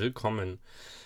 willkommen 0.00 0.58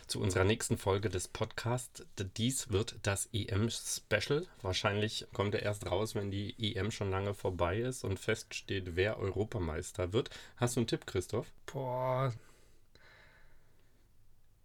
zu 0.06 0.21
unserer 0.21 0.45
nächsten 0.45 0.79
Folge 0.79 1.09
des 1.09 1.27
Podcasts. 1.27 2.04
Dies 2.37 2.71
wird 2.71 2.95
das 3.03 3.29
EM-Special. 3.33 4.47
Wahrscheinlich 4.63 5.27
kommt 5.33 5.57
er 5.57 5.63
erst 5.63 5.91
raus, 5.91 6.15
wenn 6.15 6.31
die 6.31 6.55
EM 6.59 6.92
schon 6.92 7.10
lange 7.10 7.34
vorbei 7.34 7.80
ist 7.80 8.04
und 8.04 8.20
feststeht, 8.20 8.94
wer 8.94 9.18
Europameister 9.18 10.12
wird. 10.12 10.30
Hast 10.58 10.76
du 10.76 10.80
einen 10.80 10.86
Tipp, 10.86 11.08
Christoph? 11.08 11.52
Boah. 11.66 12.32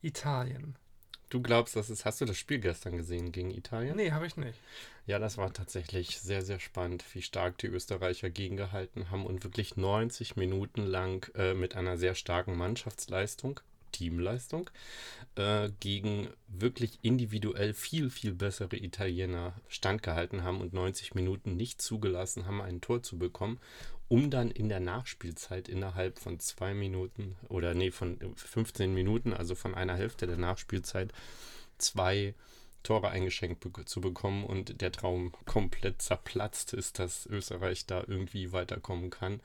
Italien. 0.04 0.76
Du 1.30 1.42
glaubst, 1.42 1.76
dass 1.76 1.90
es. 1.90 2.06
Hast 2.06 2.22
du 2.22 2.26
das 2.26 2.38
Spiel 2.38 2.60
gestern 2.60 2.98
gesehen 2.98 3.32
gegen 3.32 3.52
Italien? 3.52 3.96
Nee, 3.96 4.12
habe 4.12 4.28
ich 4.28 4.38
nicht. 4.38 4.60
Ja, 5.08 5.18
das 5.18 5.38
war 5.38 5.54
tatsächlich 5.54 6.20
sehr, 6.20 6.44
sehr 6.44 6.60
spannend, 6.60 7.04
wie 7.14 7.22
stark 7.24 7.58
die 7.58 7.68
Österreicher 7.68 8.30
gegengehalten 8.30 9.10
haben 9.10 9.26
und 9.26 9.44
wirklich 9.44 9.76
90 9.76 10.36
Minuten 10.36 10.84
lang 10.84 11.32
äh, 11.36 11.56
mit 11.56 11.76
einer 11.76 11.98
sehr 11.98 12.14
starken 12.16 12.58
Mannschaftsleistung, 12.58 13.60
Teamleistung, 13.92 14.70
äh, 15.36 15.70
gegen 15.80 16.30
wirklich 16.48 17.00
individuell 17.02 17.74
viel, 17.74 18.10
viel 18.10 18.34
bessere 18.34 18.78
Italiener 18.78 19.54
standgehalten 19.68 20.44
haben 20.44 20.62
und 20.62 20.74
90 20.74 21.16
Minuten 21.16 21.56
nicht 21.56 21.82
zugelassen 21.82 22.46
haben, 22.46 22.62
ein 22.62 22.82
Tor 22.82 23.04
zu 23.04 23.18
bekommen 23.18 23.60
um 24.10 24.32
dann 24.32 24.50
in 24.52 24.70
der 24.70 24.80
Nachspielzeit 24.80 25.70
innerhalb 25.70 26.20
von 26.20 26.40
zwei 26.40 26.74
Minuten 26.74 27.36
oder 27.48 27.76
nee, 27.76 27.92
von 27.92 28.18
15 28.36 28.94
Minuten, 28.94 29.34
also 29.34 29.56
von 29.56 29.76
einer 29.76 29.96
Hälfte 29.96 30.26
der 30.26 30.38
Nachspielzeit, 30.38 31.14
zwei 31.78 32.34
Tore 32.82 33.10
eingeschenkt 33.10 33.60
be 33.60 33.86
zu 33.86 34.02
bekommen 34.02 34.46
und 34.46 34.82
der 34.82 34.92
Traum 34.92 35.32
komplett 35.46 36.02
zerplatzt 36.02 36.74
ist, 36.74 36.98
dass 36.98 37.28
Österreich 37.28 37.86
da 37.86 38.04
irgendwie 38.08 38.52
weiterkommen 38.52 39.12
kann. 39.12 39.42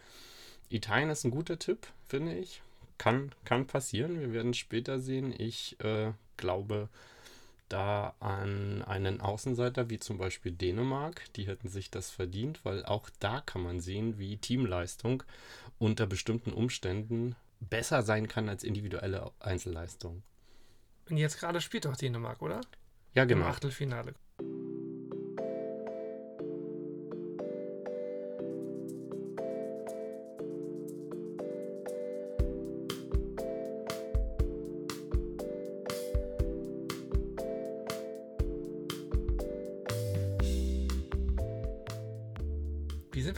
Italien 0.70 1.10
ist 1.10 1.24
ein 1.24 1.30
guter 1.30 1.58
Tipp, 1.58 1.86
finde 2.06 2.34
ich. 2.34 2.62
Kann, 2.98 3.32
kann 3.44 3.66
passieren. 3.66 4.20
Wir 4.20 4.32
werden 4.32 4.54
später 4.54 5.00
sehen. 5.00 5.34
Ich 5.36 5.78
äh, 5.80 6.12
glaube, 6.36 6.88
da 7.68 8.14
an 8.20 8.82
einen 8.82 9.20
Außenseiter 9.20 9.90
wie 9.90 9.98
zum 9.98 10.18
Beispiel 10.18 10.52
Dänemark. 10.52 11.32
Die 11.34 11.46
hätten 11.46 11.68
sich 11.68 11.90
das 11.90 12.10
verdient, 12.10 12.64
weil 12.64 12.84
auch 12.84 13.10
da 13.18 13.40
kann 13.40 13.62
man 13.62 13.80
sehen, 13.80 14.18
wie 14.18 14.36
Teamleistung 14.36 15.22
unter 15.78 16.06
bestimmten 16.06 16.52
Umständen 16.52 17.34
besser 17.60 18.02
sein 18.02 18.28
kann 18.28 18.48
als 18.48 18.64
individuelle 18.64 19.32
Einzelleistung. 19.40 20.22
Und 21.08 21.16
jetzt 21.16 21.38
gerade 21.38 21.60
spielt 21.60 21.84
doch 21.84 21.96
Dänemark, 21.96 22.42
oder? 22.42 22.60
Ja, 23.14 23.24
genau. 23.24 23.44
Im 23.44 23.50
Achtelfinale. 23.50 24.14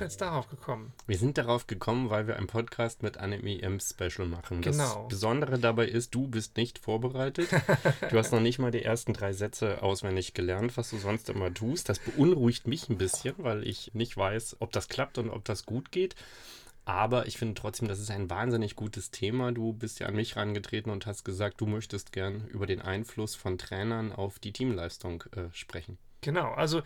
Jetzt 0.06 0.20
darauf 0.20 0.48
gekommen? 0.48 0.92
Wir 1.06 1.18
sind 1.18 1.36
darauf 1.36 1.66
gekommen, 1.66 2.10
weil 2.10 2.26
wir 2.26 2.36
einen 2.36 2.46
Podcast 2.46 3.02
mit 3.02 3.18
einem 3.18 3.44
EM-Special 3.44 4.26
machen. 4.26 4.62
Genau. 4.62 5.02
Das 5.02 5.08
Besondere 5.08 5.58
dabei 5.58 5.86
ist, 5.86 6.14
du 6.14 6.28
bist 6.28 6.56
nicht 6.56 6.78
vorbereitet. 6.78 7.48
du 8.10 8.16
hast 8.16 8.32
noch 8.32 8.40
nicht 8.40 8.58
mal 8.58 8.70
die 8.70 8.82
ersten 8.82 9.12
drei 9.12 9.32
Sätze 9.32 9.82
auswendig 9.82 10.32
gelernt, 10.32 10.76
was 10.76 10.90
du 10.90 10.98
sonst 10.98 11.28
immer 11.28 11.52
tust. 11.52 11.88
Das 11.88 11.98
beunruhigt 11.98 12.66
mich 12.66 12.88
ein 12.88 12.98
bisschen, 12.98 13.34
weil 13.38 13.66
ich 13.66 13.92
nicht 13.94 14.16
weiß, 14.16 14.56
ob 14.60 14.72
das 14.72 14.88
klappt 14.88 15.18
und 15.18 15.30
ob 15.30 15.44
das 15.44 15.66
gut 15.66 15.90
geht. 15.90 16.14
Aber 16.84 17.26
ich 17.26 17.36
finde 17.36 17.54
trotzdem, 17.54 17.88
das 17.88 17.98
ist 17.98 18.12
ein 18.12 18.30
wahnsinnig 18.30 18.76
gutes 18.76 19.10
Thema. 19.10 19.50
Du 19.50 19.72
bist 19.72 19.98
ja 19.98 20.06
an 20.06 20.14
mich 20.14 20.36
herangetreten 20.36 20.92
und 20.92 21.04
hast 21.06 21.24
gesagt, 21.24 21.60
du 21.60 21.66
möchtest 21.66 22.12
gern 22.12 22.46
über 22.46 22.66
den 22.66 22.80
Einfluss 22.80 23.34
von 23.34 23.58
Trainern 23.58 24.12
auf 24.12 24.38
die 24.38 24.52
Teamleistung 24.52 25.24
äh, 25.32 25.48
sprechen. 25.52 25.98
Genau, 26.26 26.50
also 26.54 26.82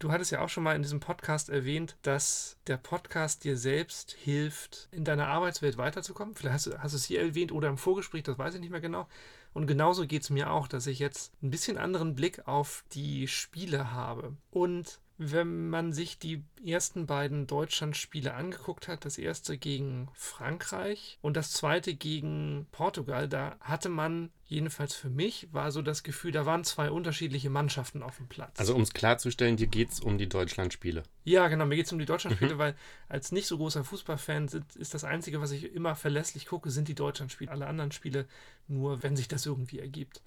du 0.00 0.10
hattest 0.10 0.32
ja 0.32 0.40
auch 0.40 0.48
schon 0.48 0.64
mal 0.64 0.74
in 0.74 0.82
diesem 0.82 0.98
Podcast 0.98 1.48
erwähnt, 1.48 1.96
dass 2.02 2.56
der 2.66 2.76
Podcast 2.76 3.44
dir 3.44 3.56
selbst 3.56 4.10
hilft, 4.10 4.88
in 4.90 5.04
deiner 5.04 5.28
Arbeitswelt 5.28 5.78
weiterzukommen. 5.78 6.34
Vielleicht 6.34 6.54
hast 6.54 6.66
du, 6.66 6.78
hast 6.82 6.90
du 6.90 6.96
es 6.96 7.04
hier 7.04 7.20
erwähnt 7.20 7.52
oder 7.52 7.68
im 7.68 7.78
Vorgespräch, 7.78 8.24
das 8.24 8.36
weiß 8.36 8.54
ich 8.54 8.60
nicht 8.60 8.72
mehr 8.72 8.80
genau. 8.80 9.06
Und 9.52 9.68
genauso 9.68 10.08
geht 10.08 10.22
es 10.22 10.30
mir 10.30 10.50
auch, 10.50 10.66
dass 10.66 10.88
ich 10.88 10.98
jetzt 10.98 11.32
ein 11.40 11.50
bisschen 11.50 11.78
anderen 11.78 12.16
Blick 12.16 12.48
auf 12.48 12.82
die 12.90 13.28
Spiele 13.28 13.92
habe. 13.92 14.36
Und 14.50 14.98
wenn 15.22 15.68
man 15.68 15.92
sich 15.92 16.18
die 16.18 16.42
ersten 16.64 17.04
beiden 17.04 17.46
Deutschlandspiele 17.46 18.32
angeguckt 18.32 18.88
hat, 18.88 19.04
das 19.04 19.18
erste 19.18 19.58
gegen 19.58 20.08
Frankreich 20.14 21.18
und 21.20 21.36
das 21.36 21.52
zweite 21.52 21.94
gegen 21.94 22.66
Portugal, 22.72 23.28
da 23.28 23.56
hatte 23.60 23.90
man, 23.90 24.30
jedenfalls 24.46 24.94
für 24.94 25.10
mich, 25.10 25.48
war 25.52 25.72
so 25.72 25.82
das 25.82 26.04
Gefühl, 26.04 26.32
da 26.32 26.46
waren 26.46 26.64
zwei 26.64 26.90
unterschiedliche 26.90 27.50
Mannschaften 27.50 28.02
auf 28.02 28.16
dem 28.16 28.28
Platz. 28.28 28.58
Also 28.58 28.74
um 28.74 28.80
es 28.80 28.94
klarzustellen, 28.94 29.58
dir 29.58 29.66
geht 29.66 29.90
es 29.90 30.00
um 30.00 30.16
die 30.16 30.28
Deutschlandspiele. 30.28 31.02
Ja, 31.24 31.48
genau, 31.48 31.66
mir 31.66 31.76
geht 31.76 31.86
es 31.86 31.92
um 31.92 31.98
die 31.98 32.06
Deutschlandspiele, 32.06 32.54
mhm. 32.54 32.58
weil 32.58 32.74
als 33.10 33.30
nicht 33.30 33.46
so 33.46 33.58
großer 33.58 33.84
Fußballfan 33.84 34.48
sind, 34.48 34.74
ist 34.76 34.94
das 34.94 35.04
Einzige, 35.04 35.42
was 35.42 35.50
ich 35.50 35.74
immer 35.74 35.96
verlässlich 35.96 36.46
gucke, 36.46 36.70
sind 36.70 36.88
die 36.88 36.94
Deutschlandspiele. 36.94 37.50
Alle 37.50 37.66
anderen 37.66 37.92
Spiele 37.92 38.26
nur, 38.68 39.02
wenn 39.02 39.16
sich 39.16 39.28
das 39.28 39.44
irgendwie 39.44 39.80
ergibt. 39.80 40.22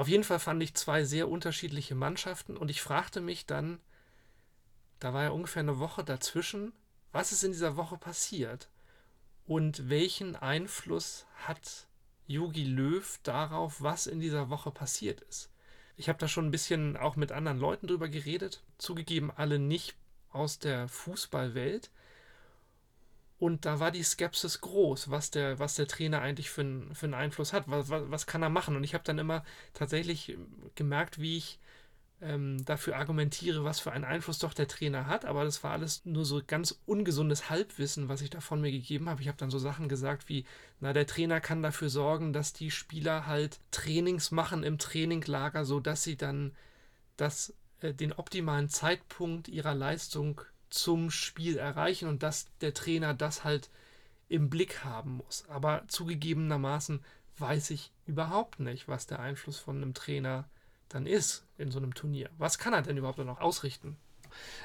Auf 0.00 0.08
jeden 0.08 0.24
Fall 0.24 0.38
fand 0.38 0.62
ich 0.62 0.72
zwei 0.72 1.04
sehr 1.04 1.28
unterschiedliche 1.28 1.94
Mannschaften 1.94 2.56
und 2.56 2.70
ich 2.70 2.80
fragte 2.80 3.20
mich 3.20 3.44
dann, 3.44 3.80
da 4.98 5.12
war 5.12 5.24
ja 5.24 5.28
ungefähr 5.28 5.60
eine 5.60 5.78
Woche 5.78 6.02
dazwischen, 6.02 6.72
was 7.12 7.32
ist 7.32 7.44
in 7.44 7.52
dieser 7.52 7.76
Woche 7.76 7.98
passiert 7.98 8.70
und 9.44 9.90
welchen 9.90 10.36
Einfluss 10.36 11.26
hat 11.44 11.86
Yogi 12.26 12.64
Löw 12.64 13.20
darauf, 13.24 13.82
was 13.82 14.06
in 14.06 14.20
dieser 14.20 14.48
Woche 14.48 14.70
passiert 14.70 15.20
ist. 15.20 15.50
Ich 15.98 16.08
habe 16.08 16.18
da 16.18 16.28
schon 16.28 16.46
ein 16.46 16.50
bisschen 16.50 16.96
auch 16.96 17.16
mit 17.16 17.30
anderen 17.30 17.58
Leuten 17.58 17.86
drüber 17.86 18.08
geredet, 18.08 18.62
zugegeben 18.78 19.30
alle 19.30 19.58
nicht 19.58 19.96
aus 20.30 20.58
der 20.58 20.88
Fußballwelt, 20.88 21.90
und 23.40 23.64
da 23.64 23.80
war 23.80 23.90
die 23.90 24.02
Skepsis 24.02 24.60
groß, 24.60 25.10
was 25.10 25.30
der, 25.30 25.58
was 25.58 25.74
der 25.74 25.88
Trainer 25.88 26.20
eigentlich 26.20 26.50
für, 26.50 26.62
für 26.92 27.06
einen 27.06 27.14
Einfluss 27.14 27.54
hat. 27.54 27.64
Was, 27.68 27.88
was, 27.88 28.02
was 28.10 28.26
kann 28.26 28.42
er 28.42 28.50
machen? 28.50 28.76
Und 28.76 28.84
ich 28.84 28.92
habe 28.92 29.02
dann 29.02 29.18
immer 29.18 29.44
tatsächlich 29.72 30.36
gemerkt, 30.74 31.18
wie 31.18 31.38
ich 31.38 31.58
ähm, 32.20 32.62
dafür 32.66 32.96
argumentiere, 32.96 33.64
was 33.64 33.80
für 33.80 33.92
einen 33.92 34.04
Einfluss 34.04 34.40
doch 34.40 34.52
der 34.52 34.68
Trainer 34.68 35.06
hat. 35.06 35.24
Aber 35.24 35.44
das 35.44 35.64
war 35.64 35.70
alles 35.72 36.04
nur 36.04 36.26
so 36.26 36.42
ganz 36.46 36.82
ungesundes 36.84 37.48
Halbwissen, 37.48 38.10
was 38.10 38.20
ich 38.20 38.28
da 38.28 38.40
von 38.40 38.60
mir 38.60 38.70
gegeben 38.70 39.08
habe. 39.08 39.22
Ich 39.22 39.28
habe 39.28 39.38
dann 39.38 39.50
so 39.50 39.58
Sachen 39.58 39.88
gesagt 39.88 40.28
wie, 40.28 40.44
na, 40.80 40.92
der 40.92 41.06
Trainer 41.06 41.40
kann 41.40 41.62
dafür 41.62 41.88
sorgen, 41.88 42.34
dass 42.34 42.52
die 42.52 42.70
Spieler 42.70 43.26
halt 43.26 43.58
Trainings 43.70 44.32
machen 44.32 44.64
im 44.64 44.76
Traininglager, 44.76 45.64
sodass 45.64 46.02
sie 46.02 46.16
dann 46.16 46.52
das, 47.16 47.54
äh, 47.80 47.94
den 47.94 48.12
optimalen 48.12 48.68
Zeitpunkt 48.68 49.48
ihrer 49.48 49.74
Leistung 49.74 50.42
zum 50.70 51.10
Spiel 51.10 51.58
erreichen 51.58 52.08
und 52.08 52.22
dass 52.22 52.46
der 52.60 52.74
Trainer 52.74 53.14
das 53.14 53.44
halt 53.44 53.70
im 54.28 54.48
Blick 54.48 54.84
haben 54.84 55.16
muss. 55.16 55.44
Aber 55.48 55.84
zugegebenermaßen 55.88 57.04
weiß 57.38 57.70
ich 57.70 57.92
überhaupt 58.06 58.60
nicht, 58.60 58.88
was 58.88 59.06
der 59.06 59.20
Einfluss 59.20 59.58
von 59.58 59.76
einem 59.76 59.94
Trainer 59.94 60.48
dann 60.88 61.06
ist 61.06 61.44
in 61.58 61.70
so 61.70 61.78
einem 61.78 61.94
Turnier. 61.94 62.30
Was 62.38 62.58
kann 62.58 62.72
er 62.72 62.82
denn 62.82 62.96
überhaupt 62.96 63.18
noch 63.18 63.40
ausrichten? 63.40 63.96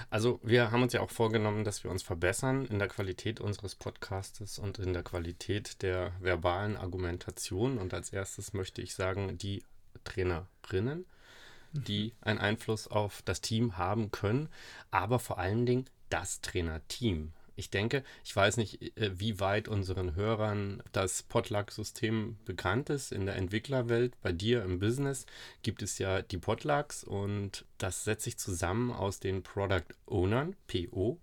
Also 0.09 0.39
wir 0.43 0.71
haben 0.71 0.83
uns 0.83 0.93
ja 0.93 1.01
auch 1.01 1.09
vorgenommen, 1.09 1.63
dass 1.63 1.83
wir 1.83 1.91
uns 1.91 2.03
verbessern 2.03 2.65
in 2.65 2.79
der 2.79 2.87
Qualität 2.87 3.39
unseres 3.39 3.75
Podcastes 3.75 4.59
und 4.59 4.77
in 4.77 4.93
der 4.93 5.03
Qualität 5.03 5.81
der 5.81 6.13
verbalen 6.19 6.77
Argumentation. 6.77 7.77
Und 7.77 7.93
als 7.93 8.11
erstes 8.11 8.53
möchte 8.53 8.81
ich 8.81 8.93
sagen, 8.93 9.37
die 9.37 9.63
Trainerinnen, 10.03 11.05
die 11.71 12.05
mhm. 12.05 12.11
einen 12.21 12.39
Einfluss 12.39 12.87
auf 12.87 13.21
das 13.23 13.41
Team 13.41 13.77
haben 13.77 14.11
können, 14.11 14.49
aber 14.91 15.19
vor 15.19 15.39
allen 15.39 15.65
Dingen 15.65 15.85
das 16.09 16.41
Trainerteam. 16.41 17.33
Ich 17.57 17.69
denke, 17.69 18.03
ich 18.23 18.35
weiß 18.35 18.57
nicht, 18.57 18.81
äh, 18.97 19.17
wie 19.17 19.39
weit 19.39 19.67
unseren 19.67 20.15
Hörern 20.15 20.83
das 20.91 21.23
Potluck-System 21.23 22.37
bekannt 22.43 22.89
ist 22.89 23.11
in 23.11 23.25
der 23.25 23.37
Entwicklerwelt. 23.37 24.13
Bei 24.21 24.33
dir 24.33 24.63
im 24.63 24.79
Business 24.79 25.25
gibt 25.61 25.81
es 25.81 25.97
ja 25.97 26.21
die 26.21 26.37
Potlucks 26.37 27.03
und 27.03 27.65
das 27.77 28.03
setzt 28.03 28.25
sich 28.25 28.37
zusammen 28.37 28.91
aus 28.91 29.19
den 29.19 29.41
Product 29.41 29.85
Ownern, 30.05 30.55
PO, 30.67 31.17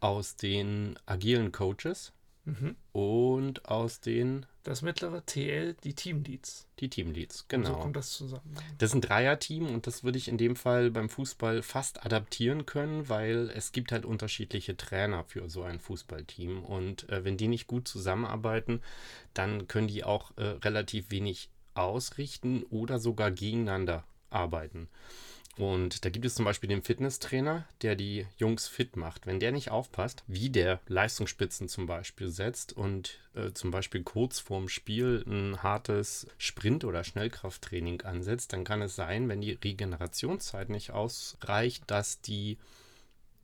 aus 0.00 0.36
den 0.36 0.98
agilen 1.06 1.50
Coaches 1.50 2.12
mhm. 2.44 2.76
und 2.92 3.66
aus 3.66 4.00
den 4.00 4.46
das 4.64 4.80
mittlere 4.80 5.24
TL, 5.26 5.74
die 5.84 5.92
Teamleads. 5.92 6.66
Die 6.80 6.88
Teamleads, 6.88 7.46
genau. 7.48 7.68
Und 7.68 7.74
so 7.74 7.80
kommt 7.80 7.96
das 7.96 8.10
zusammen. 8.12 8.56
Das 8.78 8.90
ist 8.90 8.94
ein 8.94 9.02
Dreierteam 9.02 9.66
und 9.66 9.86
das 9.86 10.04
würde 10.04 10.16
ich 10.16 10.26
in 10.26 10.38
dem 10.38 10.56
Fall 10.56 10.90
beim 10.90 11.10
Fußball 11.10 11.62
fast 11.62 12.04
adaptieren 12.04 12.64
können, 12.64 13.10
weil 13.10 13.50
es 13.54 13.72
gibt 13.72 13.92
halt 13.92 14.06
unterschiedliche 14.06 14.74
Trainer 14.74 15.22
für 15.24 15.50
so 15.50 15.62
ein 15.62 15.80
Fußballteam. 15.80 16.64
Und 16.64 17.08
äh, 17.10 17.24
wenn 17.24 17.36
die 17.36 17.48
nicht 17.48 17.66
gut 17.66 17.86
zusammenarbeiten, 17.86 18.80
dann 19.34 19.68
können 19.68 19.88
die 19.88 20.02
auch 20.02 20.32
äh, 20.38 20.44
relativ 20.44 21.10
wenig 21.10 21.50
ausrichten 21.74 22.62
oder 22.70 22.98
sogar 22.98 23.30
gegeneinander 23.30 24.04
arbeiten. 24.30 24.88
Und 25.56 26.04
da 26.04 26.10
gibt 26.10 26.24
es 26.24 26.34
zum 26.34 26.44
Beispiel 26.44 26.68
den 26.68 26.82
Fitnesstrainer, 26.82 27.64
der 27.82 27.94
die 27.94 28.26
Jungs 28.38 28.66
fit 28.66 28.96
macht. 28.96 29.26
Wenn 29.26 29.38
der 29.38 29.52
nicht 29.52 29.70
aufpasst, 29.70 30.24
wie 30.26 30.50
der 30.50 30.80
Leistungsspitzen 30.88 31.68
zum 31.68 31.86
Beispiel 31.86 32.28
setzt 32.28 32.72
und 32.72 33.20
äh, 33.34 33.52
zum 33.52 33.70
Beispiel 33.70 34.02
kurz 34.02 34.40
vorm 34.40 34.68
Spiel 34.68 35.24
ein 35.26 35.62
hartes 35.62 36.26
Sprint- 36.38 36.84
oder 36.84 37.04
Schnellkrafttraining 37.04 38.02
ansetzt, 38.02 38.52
dann 38.52 38.64
kann 38.64 38.82
es 38.82 38.96
sein, 38.96 39.28
wenn 39.28 39.40
die 39.40 39.52
Regenerationszeit 39.52 40.70
nicht 40.70 40.90
ausreicht, 40.90 41.84
dass 41.86 42.20
die 42.20 42.58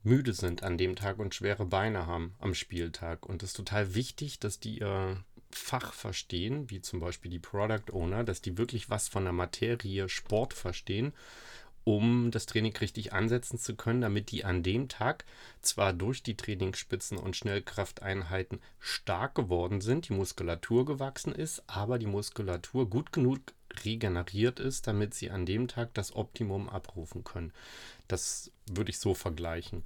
müde 0.03 0.33
sind 0.33 0.63
an 0.63 0.77
dem 0.77 0.95
Tag 0.95 1.19
und 1.19 1.33
schwere 1.33 1.65
Beine 1.65 2.07
haben 2.07 2.33
am 2.39 2.55
Spieltag. 2.55 3.25
Und 3.25 3.43
es 3.43 3.51
ist 3.51 3.57
total 3.57 3.95
wichtig, 3.95 4.39
dass 4.39 4.59
die 4.59 4.79
ihr 4.79 5.23
Fach 5.53 5.93
verstehen, 5.93 6.69
wie 6.69 6.81
zum 6.81 6.99
Beispiel 6.99 7.29
die 7.29 7.39
Product 7.39 7.91
Owner, 7.91 8.23
dass 8.23 8.41
die 8.41 8.57
wirklich 8.57 8.89
was 8.89 9.09
von 9.09 9.23
der 9.23 9.33
Materie 9.33 10.07
Sport 10.07 10.53
verstehen 10.53 11.13
um 11.83 12.31
das 12.31 12.45
Training 12.45 12.75
richtig 12.77 13.13
ansetzen 13.13 13.57
zu 13.57 13.75
können, 13.75 14.01
damit 14.01 14.31
die 14.31 14.45
an 14.45 14.63
dem 14.63 14.87
Tag 14.87 15.25
zwar 15.61 15.93
durch 15.93 16.23
die 16.23 16.37
Trainingsspitzen 16.37 17.17
und 17.17 17.35
Schnellkrafteinheiten 17.35 18.59
stark 18.79 19.35
geworden 19.35 19.81
sind, 19.81 20.09
die 20.09 20.13
Muskulatur 20.13 20.85
gewachsen 20.85 21.33
ist, 21.33 21.63
aber 21.67 21.97
die 21.97 22.07
Muskulatur 22.07 22.89
gut 22.89 23.11
genug 23.11 23.39
regeneriert 23.83 24.59
ist, 24.59 24.87
damit 24.87 25.13
sie 25.13 25.31
an 25.31 25.45
dem 25.45 25.67
Tag 25.67 25.93
das 25.93 26.15
Optimum 26.15 26.69
abrufen 26.69 27.23
können. 27.23 27.53
Das 28.07 28.51
würde 28.69 28.91
ich 28.91 28.99
so 28.99 29.13
vergleichen. 29.13 29.83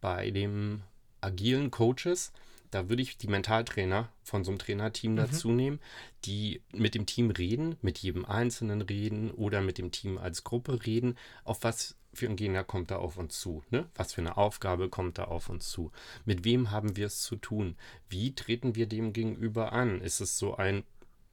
Bei 0.00 0.30
den 0.30 0.82
agilen 1.20 1.70
Coaches 1.70 2.32
da 2.70 2.88
würde 2.88 3.02
ich 3.02 3.18
die 3.18 3.28
Mentaltrainer 3.28 4.08
von 4.22 4.44
so 4.44 4.50
einem 4.50 4.58
Trainerteam 4.58 5.12
mhm. 5.12 5.16
dazu 5.16 5.50
nehmen, 5.50 5.80
die 6.24 6.62
mit 6.72 6.94
dem 6.94 7.06
Team 7.06 7.30
reden, 7.30 7.76
mit 7.82 7.98
jedem 7.98 8.24
Einzelnen 8.24 8.80
reden 8.82 9.30
oder 9.30 9.60
mit 9.60 9.78
dem 9.78 9.90
Team 9.90 10.18
als 10.18 10.44
Gruppe 10.44 10.84
reden, 10.86 11.16
auf 11.44 11.62
was 11.62 11.96
für 12.12 12.26
ein 12.26 12.36
Gegner 12.36 12.64
kommt 12.64 12.90
da 12.90 12.96
auf 12.96 13.16
uns 13.18 13.38
zu? 13.38 13.62
Ne? 13.70 13.88
Was 13.94 14.14
für 14.14 14.20
eine 14.20 14.36
Aufgabe 14.36 14.88
kommt 14.88 15.18
da 15.18 15.24
auf 15.24 15.48
uns 15.48 15.68
zu? 15.68 15.92
Mit 16.24 16.44
wem 16.44 16.70
haben 16.70 16.96
wir 16.96 17.06
es 17.06 17.22
zu 17.22 17.36
tun? 17.36 17.76
Wie 18.08 18.34
treten 18.34 18.74
wir 18.74 18.86
dem 18.86 19.12
gegenüber 19.12 19.72
an? 19.72 20.00
Ist 20.00 20.20
es 20.20 20.36
so 20.38 20.56
ein 20.56 20.82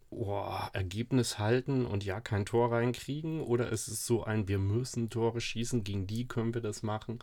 oh, 0.10 0.46
Ergebnis 0.74 1.40
halten 1.40 1.86
und 1.86 2.06
ja 2.06 2.22
kein 2.22 2.46
Tor 2.46 2.72
reinkriegen? 2.72 3.42
Oder 3.42 3.70
ist 3.70 3.88
es 3.88 4.06
so 4.06 4.24
ein, 4.24 4.48
wir 4.48 4.60
müssen 4.60 5.10
Tore 5.10 5.42
schießen, 5.42 5.84
gegen 5.84 6.08
die 6.08 6.28
können 6.28 6.54
wir 6.54 6.62
das 6.62 6.84
machen? 6.84 7.20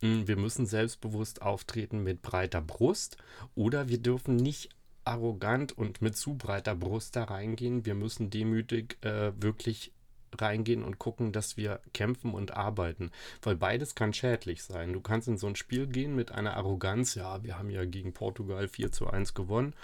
Hm, 0.00 0.28
wir 0.28 0.36
müssen 0.36 0.66
selbstbewusst 0.66 1.42
auftreten 1.42 2.02
mit 2.02 2.22
breiter 2.22 2.60
Brust 2.60 3.16
oder 3.54 3.88
wir 3.88 3.98
dürfen 3.98 4.36
nicht 4.36 4.70
arrogant 5.04 5.76
und 5.76 6.02
mit 6.02 6.16
zu 6.16 6.34
breiter 6.34 6.74
Brust 6.74 7.16
da 7.16 7.24
reingehen. 7.24 7.86
Wir 7.86 7.94
müssen 7.94 8.28
demütig 8.30 8.98
äh, 9.02 9.32
wirklich 9.40 9.92
reingehen 10.38 10.82
und 10.82 10.98
gucken, 10.98 11.32
dass 11.32 11.56
wir 11.56 11.80
kämpfen 11.92 12.32
und 12.32 12.56
arbeiten. 12.56 13.10
Weil 13.42 13.56
beides 13.56 13.94
kann 13.94 14.12
schädlich 14.12 14.62
sein. 14.62 14.92
Du 14.92 15.00
kannst 15.00 15.28
in 15.28 15.38
so 15.38 15.46
ein 15.46 15.56
Spiel 15.56 15.86
gehen 15.86 16.14
mit 16.14 16.32
einer 16.32 16.56
Arroganz, 16.56 17.14
ja, 17.14 17.42
wir 17.42 17.58
haben 17.58 17.70
ja 17.70 17.84
gegen 17.84 18.12
Portugal 18.12 18.68
4 18.68 18.92
zu 18.92 19.08
1 19.08 19.34
gewonnen. 19.34 19.74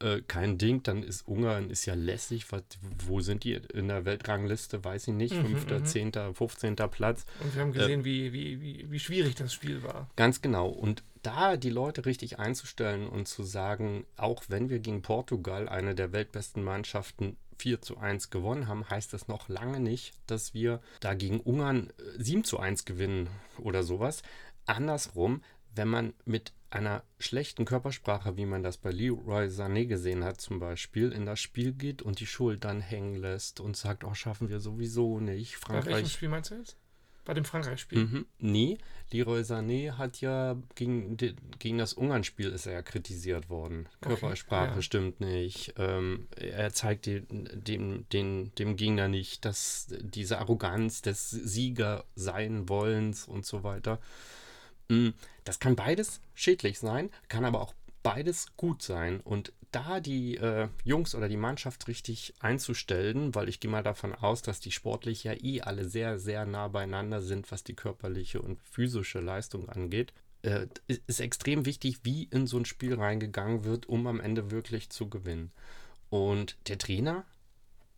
Äh, 0.00 0.22
kein 0.26 0.58
Ding, 0.58 0.82
dann 0.82 1.02
ist 1.02 1.28
Ungarn 1.28 1.70
ist 1.70 1.86
ja 1.86 1.94
lässig. 1.94 2.50
Was, 2.50 2.62
wo 3.06 3.20
sind 3.20 3.44
die 3.44 3.54
in 3.54 3.88
der 3.88 4.04
Weltrangliste? 4.04 4.84
Weiß 4.84 5.08
ich 5.08 5.14
nicht. 5.14 5.34
Mhm, 5.34 5.56
5., 5.56 5.84
10., 5.84 6.12
15. 6.34 6.76
Platz. 6.90 7.24
Und 7.40 7.54
wir 7.54 7.62
haben 7.62 7.72
gesehen, 7.72 8.00
äh, 8.00 8.04
wie, 8.04 8.32
wie, 8.32 8.60
wie, 8.60 8.90
wie 8.90 8.98
schwierig 8.98 9.36
das 9.36 9.52
Spiel 9.52 9.82
war. 9.82 10.08
Ganz 10.16 10.40
genau. 10.40 10.68
Und 10.68 11.04
da 11.22 11.56
die 11.56 11.70
Leute 11.70 12.04
richtig 12.04 12.38
einzustellen 12.38 13.08
und 13.08 13.28
zu 13.28 13.44
sagen, 13.44 14.04
auch 14.16 14.42
wenn 14.48 14.68
wir 14.68 14.80
gegen 14.80 15.02
Portugal, 15.02 15.68
eine 15.68 15.94
der 15.94 16.12
weltbesten 16.12 16.64
Mannschaften, 16.64 17.36
4 17.62 17.80
zu 17.80 17.96
1 17.96 18.30
gewonnen 18.30 18.66
haben, 18.66 18.90
heißt 18.90 19.12
das 19.12 19.28
noch 19.28 19.48
lange 19.48 19.78
nicht, 19.78 20.14
dass 20.26 20.52
wir 20.52 20.80
da 20.98 21.14
gegen 21.14 21.38
Ungarn 21.38 21.92
7 22.18 22.40
äh, 22.40 22.42
zu 22.42 22.58
1 22.58 22.84
gewinnen 22.84 23.30
oder 23.58 23.84
sowas. 23.84 24.24
Andersrum, 24.66 25.44
wenn 25.72 25.86
man 25.86 26.12
mit 26.24 26.52
einer 26.70 27.04
schlechten 27.20 27.64
Körpersprache, 27.64 28.36
wie 28.36 28.46
man 28.46 28.64
das 28.64 28.78
bei 28.78 28.90
Leroy 28.90 29.46
Sané 29.46 29.86
gesehen 29.86 30.24
hat, 30.24 30.40
zum 30.40 30.58
Beispiel, 30.58 31.12
in 31.12 31.24
das 31.24 31.38
Spiel 31.38 31.72
geht 31.72 32.02
und 32.02 32.18
die 32.18 32.26
Schultern 32.26 32.80
hängen 32.80 33.14
lässt 33.14 33.60
und 33.60 33.76
sagt, 33.76 34.02
oh, 34.02 34.14
schaffen 34.14 34.48
wir 34.48 34.58
sowieso 34.58 35.20
nicht. 35.20 35.56
Frankreich. 35.56 35.84
Bei 35.84 35.90
welchem 35.92 36.08
Spiel 36.08 36.28
meinst 36.30 36.50
du 36.50 36.56
jetzt? 36.56 36.76
Bei 37.24 37.34
dem 37.34 37.44
Frankreich-Spiel? 37.44 38.04
Mhm. 38.04 38.26
Nee, 38.38 38.78
Leroy 39.12 39.42
Sané 39.42 39.92
hat 39.92 40.20
ja 40.20 40.56
gegen, 40.74 41.16
gegen 41.58 41.78
das 41.78 41.92
Ungarn-Spiel 41.92 42.50
ist 42.50 42.66
er 42.66 42.72
ja 42.72 42.82
kritisiert 42.82 43.48
worden. 43.48 43.88
Okay, 44.00 44.08
Körpersprache 44.08 44.76
ja. 44.76 44.82
stimmt 44.82 45.20
nicht. 45.20 45.74
Ähm, 45.76 46.26
er 46.34 46.72
zeigt 46.72 47.06
dem, 47.06 47.26
dem, 47.52 48.08
dem, 48.08 48.54
dem 48.56 48.76
Gegner 48.76 49.06
nicht, 49.06 49.44
dass 49.44 49.86
diese 50.00 50.38
Arroganz 50.38 51.02
des 51.02 51.30
Sieger 51.30 52.04
sein 52.16 52.68
wollens 52.68 53.28
und 53.28 53.46
so 53.46 53.62
weiter. 53.62 54.00
Mm, 54.88 55.10
das 55.44 55.60
kann 55.60 55.76
beides 55.76 56.20
schädlich 56.34 56.80
sein, 56.80 57.10
kann 57.28 57.44
aber 57.44 57.60
auch 57.60 57.74
beides 58.02 58.56
gut 58.56 58.82
sein. 58.82 59.20
Und 59.20 59.52
da 59.72 60.00
die 60.00 60.36
äh, 60.36 60.68
Jungs 60.84 61.14
oder 61.14 61.28
die 61.28 61.36
Mannschaft 61.36 61.88
richtig 61.88 62.34
einzustellen, 62.40 63.34
weil 63.34 63.48
ich 63.48 63.58
gehe 63.58 63.70
mal 63.70 63.82
davon 63.82 64.14
aus, 64.14 64.42
dass 64.42 64.60
die 64.60 64.70
sportlich 64.70 65.24
ja 65.24 65.32
eh 65.32 65.62
alle 65.62 65.88
sehr, 65.88 66.18
sehr 66.18 66.46
nah 66.46 66.68
beieinander 66.68 67.22
sind, 67.22 67.50
was 67.50 67.64
die 67.64 67.74
körperliche 67.74 68.40
und 68.40 68.62
physische 68.62 69.20
Leistung 69.20 69.68
angeht, 69.68 70.12
äh, 70.42 70.66
ist 70.86 71.20
extrem 71.20 71.64
wichtig, 71.66 72.00
wie 72.02 72.24
in 72.24 72.46
so 72.46 72.58
ein 72.58 72.64
Spiel 72.64 72.94
reingegangen 72.94 73.64
wird, 73.64 73.88
um 73.88 74.06
am 74.06 74.20
Ende 74.20 74.50
wirklich 74.50 74.90
zu 74.90 75.08
gewinnen. 75.08 75.50
Und 76.10 76.56
der 76.68 76.78
Trainer 76.78 77.24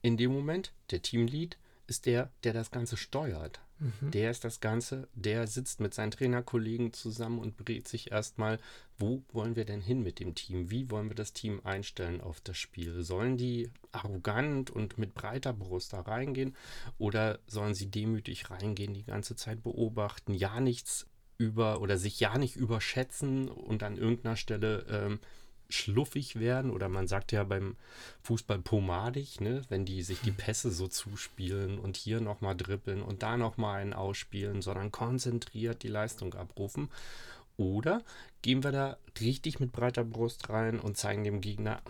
in 0.02 0.16
dem 0.16 0.32
Moment, 0.32 0.72
der 0.90 1.02
Teamlead, 1.02 1.56
ist 1.86 2.06
der, 2.06 2.30
der 2.44 2.52
das 2.52 2.70
Ganze 2.70 2.96
steuert. 2.96 3.60
Mhm. 3.84 4.10
Der 4.12 4.30
ist 4.30 4.44
das 4.44 4.60
Ganze, 4.60 5.08
der 5.14 5.46
sitzt 5.46 5.80
mit 5.80 5.92
seinen 5.92 6.10
Trainerkollegen 6.10 6.92
zusammen 6.94 7.38
und 7.38 7.56
berät 7.56 7.86
sich 7.86 8.12
erstmal, 8.12 8.58
wo 8.98 9.22
wollen 9.32 9.56
wir 9.56 9.66
denn 9.66 9.82
hin 9.82 10.02
mit 10.02 10.20
dem 10.20 10.34
Team? 10.34 10.70
Wie 10.70 10.90
wollen 10.90 11.10
wir 11.10 11.14
das 11.14 11.34
Team 11.34 11.60
einstellen 11.64 12.22
auf 12.22 12.40
das 12.40 12.56
Spiel? 12.56 13.02
Sollen 13.02 13.36
die 13.36 13.70
arrogant 13.92 14.70
und 14.70 14.96
mit 14.96 15.14
breiter 15.14 15.52
Brust 15.52 15.92
da 15.92 16.00
reingehen 16.00 16.56
oder 16.96 17.40
sollen 17.46 17.74
sie 17.74 17.90
demütig 17.90 18.50
reingehen, 18.50 18.94
die 18.94 19.04
ganze 19.04 19.36
Zeit 19.36 19.62
beobachten, 19.62 20.32
ja 20.32 20.60
nichts 20.60 21.06
über 21.36 21.80
oder 21.80 21.98
sich 21.98 22.20
ja 22.20 22.38
nicht 22.38 22.56
überschätzen 22.56 23.48
und 23.48 23.82
an 23.82 23.98
irgendeiner 23.98 24.36
Stelle 24.36 24.86
ähm, 24.88 25.20
schluffig 25.68 26.38
werden 26.38 26.70
oder 26.70 26.88
man 26.88 27.08
sagt 27.08 27.32
ja 27.32 27.44
beim 27.44 27.76
Fußball 28.22 28.58
pomadig, 28.58 29.40
ne? 29.40 29.62
wenn 29.68 29.84
die 29.84 30.02
sich 30.02 30.20
die 30.20 30.30
hm. 30.30 30.36
Pässe 30.36 30.70
so 30.70 30.88
zuspielen 30.88 31.78
und 31.78 31.96
hier 31.96 32.20
nochmal 32.20 32.56
dribbeln 32.56 33.02
und 33.02 33.22
da 33.22 33.36
nochmal 33.36 33.80
einen 33.80 33.92
ausspielen, 33.92 34.62
sondern 34.62 34.92
konzentriert 34.92 35.82
die 35.82 35.88
Leistung 35.88 36.34
abrufen. 36.34 36.90
Oder 37.56 38.02
gehen 38.42 38.64
wir 38.64 38.72
da 38.72 38.96
richtig 39.20 39.60
mit 39.60 39.72
breiter 39.72 40.04
Brust 40.04 40.48
rein 40.50 40.80
und 40.80 40.96
zeigen 40.96 41.24
dem 41.24 41.40
Gegner, 41.40 41.80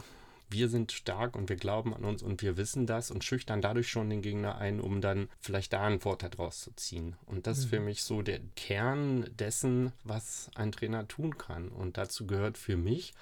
wir 0.51 0.69
sind 0.69 0.93
stark 0.93 1.37
und 1.37 1.49
wir 1.49 1.57
glauben 1.57 1.95
an 1.95 2.05
uns 2.05 2.23
und 2.23 2.43
wir 2.43 2.57
wissen 2.57 2.87
das 2.87 3.11
und 3.11 3.25
schüchtern 3.25 3.61
dadurch 3.61 3.89
schon 3.89 4.11
den 4.11 4.23
Gegner 4.23 4.59
ein, 4.59 4.81
um 4.81 5.01
dann 5.01 5.29
vielleicht 5.41 5.73
da 5.73 5.83
einen 5.83 6.01
Vorteil 6.01 6.31
draus 6.31 6.61
zu 6.61 6.73
ziehen. 6.77 7.17
Und 7.27 7.47
das 7.47 7.59
ist 7.59 7.65
für 7.67 7.81
mhm. 7.81 7.87
mich 7.87 8.03
so 8.03 8.23
der 8.23 8.41
Kern 8.55 9.29
dessen, 9.39 9.93
was 10.05 10.51
ein 10.55 10.71
Trainer 10.71 11.09
tun 11.09 11.39
kann. 11.39 11.69
Und 11.69 11.97
dazu 11.97 12.27
gehört 12.27 12.57
für 12.57 12.77
mich, 12.77 13.15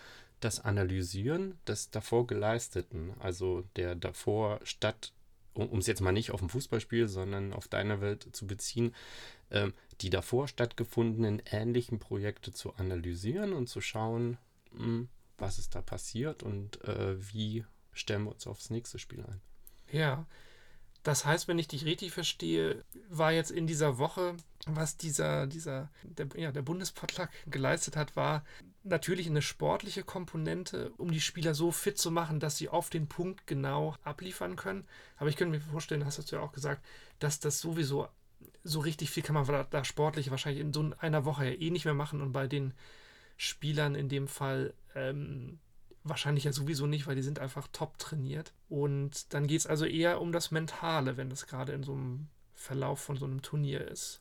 das 0.45 0.61
Analysieren 0.61 1.59
des 1.67 1.91
davor 1.91 2.27
Geleisteten, 2.27 3.15
also 3.21 3.65
der 3.77 3.95
davor 3.95 4.61
statt, 4.65 5.13
um 5.55 5.79
es 5.79 5.87
jetzt 5.87 6.01
mal 6.01 6.13
nicht 6.13 6.31
auf 6.31 6.43
ein 6.43 6.49
Fußballspiel, 6.49 7.09
sondern 7.09 7.53
auf 7.53 7.69
deine 7.69 8.01
Welt 8.01 8.29
zu 8.33 8.47
beziehen, 8.47 8.95
äh, 9.51 9.71
die 10.01 10.11
davor 10.11 10.49
stattgefundenen 10.49 11.43
ähnlichen 11.51 11.99
Projekte 11.99 12.53
zu 12.53 12.75
analysieren 12.75 13.53
und 13.53 13.69
zu 13.69 13.81
schauen, 13.81 14.39
mh, 14.73 14.85
hm, 14.85 15.09
was 15.39 15.59
ist 15.59 15.75
da 15.75 15.83
passiert 15.83 16.43
und 16.43 16.83
äh, 16.85 17.17
wie 17.33 17.65
stellen 17.93 18.25
wir 18.25 18.33
uns 18.33 18.47
aufs 18.47 18.71
nächste 18.71 18.99
Spiel 18.99 19.25
ein. 19.25 19.41
Ja, 19.91 20.27
das 21.03 21.25
heißt, 21.25 21.49
wenn 21.49 21.59
ich 21.59 21.69
dich 21.69 21.85
richtig 21.85 22.13
verstehe, 22.13 22.85
war 23.09 23.33
jetzt 23.33 23.51
in 23.51 23.67
dieser 23.67 23.99
Woche, 23.99 24.37
was 24.67 24.97
dieser, 24.97 25.47
dieser, 25.47 25.91
der, 26.03 26.29
ja, 26.37 26.53
der 26.53 26.63
Bundespotluck 26.63 27.29
geleistet 27.47 27.97
hat, 27.97 28.15
war 28.15 28.45
natürlich 28.85 29.27
eine 29.27 29.43
sportliche 29.43 30.05
Komponente, 30.05 30.93
um 30.99 31.11
die 31.11 31.21
Spieler 31.21 31.55
so 31.55 31.73
fit 31.73 31.99
zu 31.99 32.11
machen, 32.11 32.41
dass 32.41 32.57
sie 32.57 32.69
auf 32.69 32.89
den 32.89 33.09
Punkt 33.09 33.47
genau 33.47 33.97
abliefern 34.05 34.57
können. 34.57 34.87
Aber 35.17 35.29
ich 35.29 35.37
könnte 35.37 35.57
mir 35.57 35.61
vorstellen, 35.61 36.05
hast 36.05 36.19
du 36.19 36.37
ja 36.37 36.43
auch 36.43 36.53
gesagt, 36.53 36.85
dass 37.19 37.41
das 37.41 37.61
sowieso 37.61 38.09
so 38.65 38.81
richtig 38.81 39.11
viel 39.11 39.23
kann 39.23 39.35
man 39.35 39.47
da, 39.47 39.65
da 39.65 39.85
sportlich 39.85 40.31
wahrscheinlich 40.31 40.61
in 40.61 40.73
so 40.73 40.91
einer 40.99 41.25
Woche 41.25 41.47
ja 41.47 41.53
eh 41.53 41.71
nicht 41.71 41.85
mehr 41.85 41.95
machen 41.95 42.21
und 42.21 42.33
bei 42.33 42.47
den 42.47 42.75
Spielern 43.37 43.95
in 43.95 44.09
dem 44.09 44.29
Fall 44.29 44.75
ähm, 44.95 45.59
Wahrscheinlich 46.05 46.45
ja 46.45 46.53
sowieso 46.53 46.87
nicht, 46.87 47.07
weil 47.07 47.17
die 47.17 47.23
sind 47.23 47.39
einfach 47.39 47.69
top 47.69 47.99
trainiert. 47.99 48.53
Und 48.69 49.33
dann 49.35 49.47
geht 49.47 49.61
es 49.61 49.67
also 49.67 49.85
eher 49.85 50.21
um 50.21 50.33
das 50.33 50.51
Mentale, 50.51 51.17
wenn 51.17 51.31
das 51.31 51.47
gerade 51.47 51.73
in 51.73 51.83
so 51.83 51.93
einem 51.93 52.29
Verlauf 52.55 53.01
von 53.01 53.17
so 53.17 53.25
einem 53.25 53.43
Turnier 53.43 53.87
ist. 53.87 54.21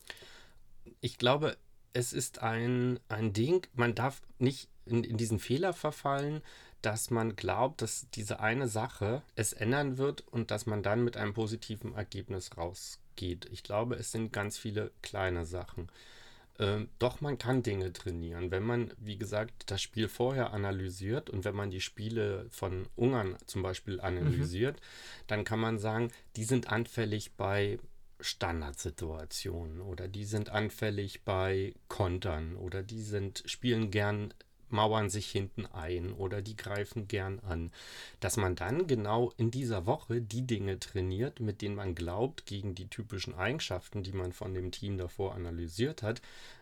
Ich 1.00 1.18
glaube, 1.18 1.58
es 1.94 2.14
ist 2.14 2.42
ein, 2.42 3.00
ein 3.10 3.34
Ding, 3.34 3.68
man 3.74 3.96
darf 3.96 4.22
nicht 4.40 4.70
in, 4.86 5.04
in 5.04 5.18
diesen 5.18 5.40
Fehler 5.40 5.74
verfallen, 5.74 6.42
dass 6.82 7.12
man 7.12 7.36
glaubt, 7.36 7.82
dass 7.82 8.08
diese 8.14 8.40
eine 8.40 8.68
Sache 8.68 9.22
es 9.36 9.54
ändern 9.54 9.98
wird 9.98 10.22
und 10.28 10.52
dass 10.52 10.66
man 10.66 10.82
dann 10.82 11.04
mit 11.04 11.16
einem 11.16 11.34
positiven 11.34 11.94
Ergebnis 11.94 12.58
rausgeht. 12.58 13.48
Ich 13.52 13.64
glaube, 13.64 13.96
es 13.96 14.12
sind 14.12 14.34
ganz 14.34 14.58
viele 14.58 14.92
kleine 15.02 15.46
Sachen. 15.46 15.90
Ähm, 16.62 16.90
doch 17.00 17.22
man 17.22 17.40
kann 17.40 17.64
Dinge 17.64 17.92
trainieren. 17.92 18.52
Wenn 18.52 18.62
man, 18.64 18.94
wie 19.00 19.18
gesagt, 19.18 19.72
das 19.72 19.82
Spiel 19.82 20.08
vorher 20.08 20.54
analysiert 20.54 21.32
und 21.32 21.44
wenn 21.44 21.56
man 21.56 21.72
die 21.72 21.82
Spiele 21.82 22.46
von 22.52 22.88
Ungarn 22.96 23.36
zum 23.48 23.64
Beispiel 23.64 24.00
analysiert, 24.00 24.76
mhm. 24.76 25.24
dann 25.26 25.44
kann 25.44 25.60
man 25.60 25.80
sagen, 25.80 26.12
die 26.36 26.44
sind 26.44 26.72
anfällig 26.72 27.32
bei 27.36 27.80
Standardsituationen 28.20 29.82
oder 29.82 30.08
die 30.08 30.26
sind 30.26 30.50
anfällig 30.50 31.24
bei 31.24 31.74
Kontern 31.88 32.56
oder 32.56 32.84
die 32.84 33.02
sind, 33.02 33.42
spielen 33.48 33.90
gern 33.90 34.32
mauern 34.72 35.10
sich 35.10 35.30
hinten 35.30 35.66
ein 35.66 36.14
oder 36.14 36.42
die 36.42 36.56
greifen 36.56 37.08
gern 37.08 37.40
an. 37.40 37.72
Dass 38.20 38.38
man 38.38 38.56
dann 38.56 38.88
genau 38.88 39.32
in 39.38 39.52
dieser 39.52 39.86
Woche 39.86 40.22
die 40.22 40.46
Dinge 40.46 40.80
trainiert, 40.80 41.40
mit 41.40 41.62
denen 41.62 41.76
man 41.76 41.96
glaubt, 41.96 42.46
gegen 42.46 42.76
die 42.76 42.88
typischen 42.88 43.36
Eigenschaften, 43.36 44.04
die 44.04 44.14
man 44.14 44.32
von 44.34 44.54
dem 44.54 44.72
Team 44.72 44.98
davor 44.98 45.36
analysiert 45.36 46.04
hat, 46.04 46.22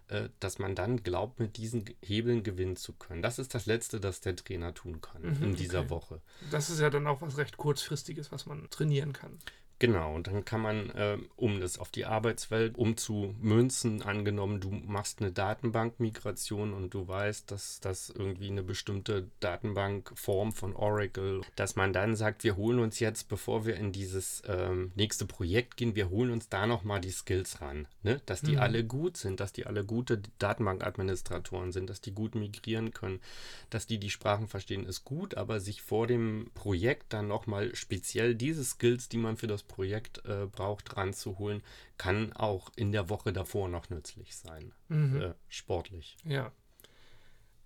äh, 0.09 0.29
dass 0.39 0.57
man 0.57 0.73
dann 0.73 1.03
glaubt, 1.03 1.39
mit 1.39 1.57
diesen 1.57 1.85
Hebeln 2.01 2.41
gewinnen 2.41 2.75
zu 2.75 2.93
können. 2.93 3.21
Das 3.21 3.37
ist 3.37 3.53
das 3.53 3.67
Letzte, 3.67 3.99
das 3.99 4.21
der 4.21 4.35
Trainer 4.35 4.73
tun 4.73 5.01
kann 5.01 5.21
mhm, 5.21 5.43
in 5.43 5.55
dieser 5.55 5.81
okay. 5.81 5.89
Woche. 5.91 6.21
Das 6.49 6.69
ist 6.71 6.79
ja 6.79 6.89
dann 6.89 7.05
auch 7.05 7.21
was 7.21 7.37
recht 7.37 7.57
kurzfristiges, 7.57 8.31
was 8.31 8.47
man 8.47 8.67
trainieren 8.71 9.13
kann. 9.13 9.37
Genau, 9.79 10.13
und 10.13 10.27
dann 10.27 10.43
kann 10.43 10.59
man, 10.59 10.89
äh, 10.89 11.17
um 11.37 11.61
das 11.61 11.79
auf 11.79 11.89
die 11.89 12.05
Arbeitswelt 12.05 12.77
umzumünzen, 12.77 14.01
angenommen, 14.01 14.59
du 14.59 14.69
machst 14.71 15.21
eine 15.21 15.31
Datenbankmigration 15.31 16.73
und 16.73 16.93
du 16.93 17.07
weißt, 17.07 17.49
dass 17.49 17.79
das 17.79 18.09
irgendwie 18.09 18.49
eine 18.49 18.61
bestimmte 18.61 19.29
Datenbankform 19.39 20.51
von 20.51 20.75
Oracle, 20.75 21.41
dass 21.55 21.77
man 21.77 21.93
dann 21.93 22.17
sagt, 22.17 22.43
wir 22.43 22.57
holen 22.57 22.79
uns 22.79 22.99
jetzt, 22.99 23.29
bevor 23.29 23.65
wir 23.65 23.77
in 23.77 23.93
dieses 23.93 24.43
ähm, 24.47 24.91
nächste 24.95 25.25
Projekt 25.25 25.77
gehen, 25.77 25.95
wir 25.95 26.09
holen 26.09 26.31
uns 26.31 26.49
da 26.49 26.67
nochmal 26.67 26.99
die 26.99 27.11
Skills 27.11 27.61
ran, 27.61 27.87
ne? 28.03 28.21
dass 28.25 28.41
die 28.41 28.53
mhm. 28.53 28.59
alle 28.59 28.83
gut 28.83 29.15
sind, 29.15 29.39
dass 29.39 29.53
die 29.53 29.65
alle 29.65 29.85
gute 29.85 30.21
Datenbankadministratoren 30.39 31.71
sind, 31.71 31.89
dass 31.89 32.01
die 32.01 32.11
gut 32.11 32.35
migrieren 32.35 32.91
können, 32.91 33.21
dass 33.69 33.87
die 33.87 33.97
die 33.97 34.09
Sprachen 34.09 34.49
verstehen, 34.49 34.85
ist 34.85 35.05
gut, 35.05 35.35
aber 35.35 35.61
sich 35.61 35.81
vor 35.81 36.05
dem 36.05 36.51
Projekt 36.53 37.13
dann 37.13 37.29
nochmal 37.29 37.73
speziell 37.75 38.35
diese 38.35 38.65
Skills, 38.65 39.07
die 39.07 39.17
man 39.17 39.37
für 39.37 39.47
das 39.47 39.68
Projekt 39.69 40.25
äh, 40.25 40.47
braucht, 40.47 40.97
ranzuholen, 40.97 41.63
kann 41.97 42.33
auch 42.33 42.69
in 42.75 42.91
der 42.91 43.07
Woche 43.07 43.31
davor 43.31 43.69
noch 43.69 43.89
nützlich 43.89 44.35
sein, 44.35 44.73
mhm. 44.89 45.21
äh, 45.21 45.33
sportlich. 45.47 46.17
Ja. 46.25 46.51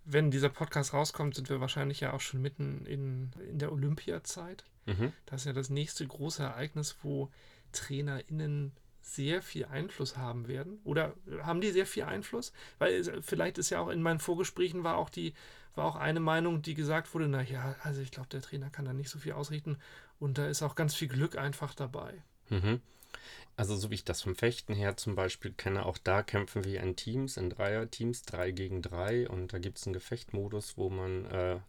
Wenn 0.05 0.29
dieser 0.29 0.49
Podcast 0.49 0.93
rauskommt, 0.93 1.33
sind 1.33 1.49
wir 1.49 1.61
wahrscheinlich 1.61 2.01
ja 2.01 2.13
auch 2.13 2.21
schon 2.21 2.41
mitten 2.41 2.85
in, 2.85 3.31
in 3.49 3.57
der 3.57 3.71
Olympiazeit. 3.71 4.65
Mhm. 4.85 5.13
Das 5.25 5.41
ist 5.41 5.45
ja 5.45 5.53
das 5.53 5.69
nächste 5.69 6.05
große 6.05 6.43
Ereignis, 6.43 6.97
wo 7.01 7.31
TrainerInnen 7.71 8.73
sehr 9.01 9.41
viel 9.41 9.65
Einfluss 9.65 10.17
haben 10.17 10.47
werden. 10.47 10.79
Oder 10.83 11.15
haben 11.41 11.61
die 11.61 11.71
sehr 11.71 11.85
viel 11.85 12.03
Einfluss? 12.03 12.53
Weil 12.79 13.21
vielleicht 13.21 13.57
ist 13.57 13.69
ja 13.69 13.79
auch 13.79 13.89
in 13.89 14.01
meinen 14.01 14.19
Vorgesprächen 14.19 14.83
war 14.83 14.97
auch 14.97 15.09
die, 15.09 15.33
war 15.75 15.85
auch 15.85 15.95
eine 15.95 16.19
Meinung, 16.19 16.61
die 16.61 16.73
gesagt 16.73 17.13
wurde, 17.13 17.27
naja, 17.27 17.75
also 17.83 18.01
ich 18.01 18.11
glaube, 18.11 18.29
der 18.29 18.41
Trainer 18.41 18.69
kann 18.69 18.85
da 18.85 18.93
nicht 18.93 19.09
so 19.09 19.19
viel 19.19 19.33
ausrichten 19.33 19.77
und 20.19 20.37
da 20.37 20.47
ist 20.47 20.63
auch 20.63 20.75
ganz 20.75 20.95
viel 20.95 21.07
Glück 21.07 21.37
einfach 21.37 21.73
dabei. 21.73 22.21
Mhm. 22.49 22.81
Also 23.55 23.75
so 23.75 23.91
wie 23.91 23.95
ich 23.95 24.05
das 24.05 24.23
vom 24.23 24.35
Fechten 24.35 24.73
her 24.73 24.97
zum 24.97 25.15
Beispiel 25.15 25.51
kenne, 25.51 25.85
auch 25.85 25.99
da 25.99 26.23
kämpfen 26.23 26.63
wir 26.63 26.81
in 26.81 26.95
Teams, 26.95 27.37
in 27.37 27.51
Dreierteams, 27.51 28.23
drei 28.23 28.51
gegen 28.51 28.81
drei 28.81 29.29
und 29.29 29.53
da 29.53 29.59
gibt 29.59 29.77
es 29.77 29.85
einen 29.85 29.93
Gefechtmodus, 29.93 30.77
wo 30.77 30.89
man 30.89 31.25
äh, 31.25 31.59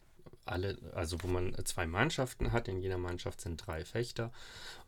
alle, 0.46 0.78
also 0.94 1.22
wo 1.22 1.26
man 1.26 1.54
zwei 1.64 1.86
Mannschaften 1.86 2.52
hat. 2.52 2.68
In 2.68 2.80
jeder 2.80 2.98
Mannschaft 2.98 3.40
sind 3.40 3.66
drei 3.66 3.84
Fechter 3.84 4.32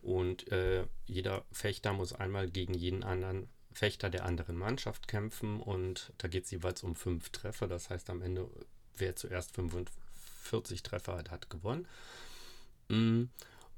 und 0.01 0.51
äh, 0.51 0.85
jeder 1.05 1.45
Fechter 1.51 1.93
muss 1.93 2.13
einmal 2.13 2.49
gegen 2.49 2.73
jeden 2.73 3.03
anderen 3.03 3.47
Fechter 3.73 4.09
der 4.09 4.25
anderen 4.25 4.57
Mannschaft 4.57 5.07
kämpfen 5.07 5.59
und 5.59 6.11
da 6.17 6.27
geht 6.27 6.45
es 6.45 6.51
jeweils 6.51 6.81
um 6.81 6.95
fünf 6.95 7.29
Treffer. 7.29 7.67
Das 7.67 7.91
heißt 7.91 8.09
am 8.09 8.23
Ende 8.23 8.49
wer 8.99 9.15
zuerst 9.15 9.55
45 9.55 10.83
Treffer 10.83 11.17
hat, 11.17 11.31
hat 11.31 11.49
gewonnen. 11.49 11.87
Mm, 12.89 13.25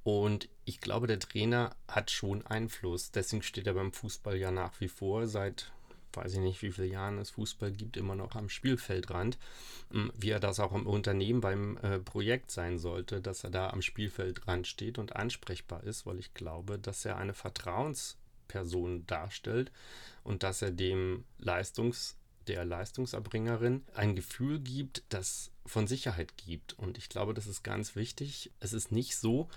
und 0.03 0.49
ich 0.65 0.79
glaube, 0.79 1.07
der 1.07 1.19
Trainer 1.19 1.75
hat 1.88 2.11
schon 2.11 2.45
Einfluss. 2.45 3.11
Deswegen 3.11 3.43
steht 3.43 3.67
er 3.67 3.73
beim 3.73 3.91
Fußball 3.91 4.38
ja 4.38 4.51
nach 4.51 4.79
wie 4.79 4.88
vor 4.88 5.27
seit, 5.27 5.71
weiß 6.13 6.33
ich 6.33 6.39
nicht, 6.39 6.61
wie 6.61 6.71
viele 6.71 6.88
Jahren 6.88 7.17
es 7.17 7.31
Fußball 7.31 7.71
gibt, 7.71 7.97
immer 7.97 8.15
noch 8.15 8.35
am 8.35 8.49
Spielfeldrand. 8.49 9.38
Mm, 9.91 10.09
wie 10.15 10.29
er 10.29 10.39
das 10.39 10.59
auch 10.59 10.73
im 10.73 10.88
Unternehmen 10.88 11.41
beim 11.41 11.77
äh, 11.77 11.99
Projekt 11.99 12.51
sein 12.51 12.77
sollte, 12.77 13.21
dass 13.21 13.43
er 13.43 13.49
da 13.49 13.69
am 13.69 13.81
Spielfeldrand 13.81 14.67
steht 14.67 14.97
und 14.97 15.15
ansprechbar 15.15 15.83
ist, 15.83 16.05
weil 16.05 16.19
ich 16.19 16.33
glaube, 16.33 16.79
dass 16.79 17.05
er 17.05 17.17
eine 17.17 17.33
Vertrauensperson 17.33 19.05
darstellt 19.07 19.71
und 20.23 20.43
dass 20.43 20.61
er 20.61 20.71
dem 20.71 21.25
Leistungs 21.39 22.18
der 22.50 22.65
Leistungserbringerin 22.65 23.86
ein 23.94 24.15
Gefühl 24.15 24.60
gibt, 24.60 25.03
das 25.10 25.51
von 25.65 25.88
Sicherheit 25.88 26.36
gibt. 26.36 26.74
Und 26.74 26.98
ich 26.98 27.10
glaube, 27.10 27.34
das 27.34 27.48
ist 27.48 27.63
ganz 27.63 27.96
wichtig. 27.96 28.51
Es 28.60 28.74
ist 28.74 28.91
nicht 28.91 29.15
so, 29.15 29.48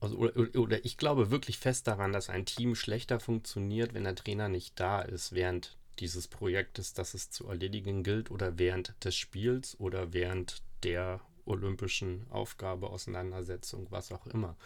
also, 0.00 0.16
oder, 0.16 0.58
oder 0.58 0.84
ich 0.84 0.96
glaube 0.96 1.30
wirklich 1.30 1.58
fest 1.58 1.86
daran, 1.86 2.12
dass 2.12 2.28
ein 2.28 2.44
Team 2.44 2.74
schlechter 2.74 3.20
funktioniert, 3.20 3.94
wenn 3.94 4.04
der 4.04 4.16
Trainer 4.16 4.48
nicht 4.48 4.78
da 4.80 5.00
ist 5.00 5.32
während 5.32 5.76
dieses 6.00 6.28
Projektes, 6.28 6.92
das 6.92 7.14
es 7.14 7.30
zu 7.30 7.48
erledigen 7.48 8.02
gilt, 8.02 8.30
oder 8.30 8.58
während 8.58 8.94
des 9.04 9.16
Spiels 9.16 9.78
oder 9.80 10.12
während 10.12 10.62
der 10.82 11.20
olympischen 11.44 12.26
Aufgabe, 12.30 12.90
Auseinandersetzung, 12.90 13.86
was 13.90 14.12
auch 14.12 14.26
immer. 14.26 14.56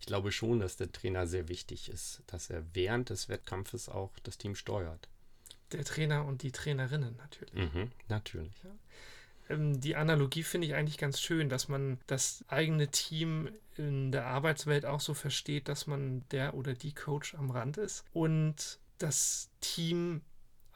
Ich 0.00 0.06
glaube 0.06 0.32
schon, 0.32 0.58
dass 0.58 0.76
der 0.76 0.90
Trainer 0.90 1.26
sehr 1.26 1.48
wichtig 1.48 1.88
ist, 1.88 2.22
dass 2.26 2.50
er 2.50 2.64
während 2.74 3.10
des 3.10 3.28
Wettkampfes 3.28 3.88
auch 3.88 4.18
das 4.22 4.36
Team 4.36 4.54
steuert 4.54 5.08
der 5.74 5.84
Trainer 5.84 6.24
und 6.24 6.42
die 6.42 6.52
Trainerinnen 6.52 7.16
natürlich. 7.16 7.72
Mhm, 7.74 7.90
natürlich. 8.08 8.54
Ja. 8.62 8.70
Ähm, 9.50 9.80
die 9.80 9.96
Analogie 9.96 10.42
finde 10.42 10.66
ich 10.66 10.74
eigentlich 10.74 10.98
ganz 10.98 11.20
schön, 11.20 11.48
dass 11.48 11.68
man 11.68 11.98
das 12.06 12.44
eigene 12.48 12.88
Team 12.88 13.48
in 13.76 14.12
der 14.12 14.26
Arbeitswelt 14.26 14.86
auch 14.86 15.00
so 15.00 15.14
versteht, 15.14 15.68
dass 15.68 15.86
man 15.86 16.24
der 16.30 16.54
oder 16.54 16.74
die 16.74 16.94
Coach 16.94 17.34
am 17.34 17.50
Rand 17.50 17.76
ist 17.76 18.04
und 18.12 18.78
das 18.98 19.50
Team 19.60 20.22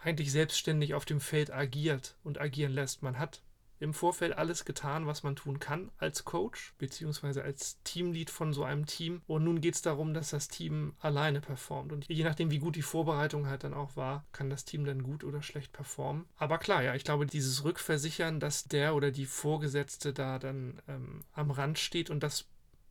eigentlich 0.03 0.31
selbstständig 0.33 0.95
auf 0.95 1.05
dem 1.05 1.21
Feld 1.21 1.53
agiert 1.53 2.17
und 2.23 2.41
agieren 2.41 2.73
lässt. 2.73 3.03
Man 3.03 3.19
hat 3.19 3.43
im 3.81 3.95
Vorfeld 3.95 4.37
alles 4.37 4.65
getan, 4.65 5.07
was 5.07 5.23
man 5.23 5.37
tun 5.37 5.59
kann 5.59 5.91
als 5.99 6.25
Coach, 6.25 6.75
beziehungsweise 6.79 7.43
als 7.43 7.83
Teamlead 7.85 8.31
von 8.31 8.53
so 8.53 8.65
einem 8.65 8.87
Team. 8.87 9.23
Und 9.27 9.45
nun 9.45 9.61
geht 9.61 9.75
es 9.75 9.83
darum, 9.83 10.15
dass 10.15 10.31
das 10.31 10.49
Team 10.49 10.95
alleine 10.99 11.41
performt. 11.41 11.93
Und 11.93 12.09
je 12.09 12.25
nachdem, 12.25 12.51
wie 12.51 12.59
gut 12.59 12.77
die 12.77 12.83
Vorbereitung 12.83 13.47
halt 13.47 13.65
dann 13.65 13.75
auch 13.75 13.97
war, 13.97 14.25
kann 14.33 14.51
das 14.51 14.65
Team 14.65 14.85
dann 14.85 15.03
gut 15.03 15.25
oder 15.25 15.43
schlecht 15.43 15.73
performen. 15.73 16.27
Aber 16.37 16.59
klar, 16.59 16.83
ja, 16.83 16.95
ich 16.95 17.05
glaube, 17.05 17.27
dieses 17.27 17.65
Rückversichern, 17.65 18.41
dass 18.41 18.65
der 18.65 18.95
oder 18.95 19.11
die 19.11 19.27
Vorgesetzte 19.27 20.13
da 20.13 20.39
dann 20.39 20.81
ähm, 20.89 21.23
am 21.33 21.51
Rand 21.51 21.79
steht 21.79 22.11
und 22.11 22.23
das 22.23 22.47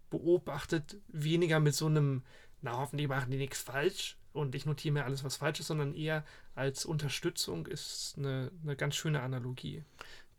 beobachtet, 0.09 0.97
weniger 1.07 1.59
mit 1.59 1.75
so 1.75 1.87
einem, 1.87 2.23
na 2.61 2.77
hoffentlich 2.77 3.09
machen 3.09 3.31
die 3.31 3.37
nichts 3.37 3.61
falsch, 3.61 4.17
und 4.37 4.55
ich 4.55 4.65
notiere 4.65 4.93
mir 4.93 5.05
alles, 5.05 5.23
was 5.23 5.37
falsch 5.37 5.59
ist, 5.59 5.67
sondern 5.67 5.93
eher 5.93 6.23
als 6.55 6.85
Unterstützung 6.85 7.65
ist 7.65 8.15
eine, 8.17 8.51
eine 8.63 8.75
ganz 8.75 8.95
schöne 8.95 9.21
Analogie. 9.21 9.83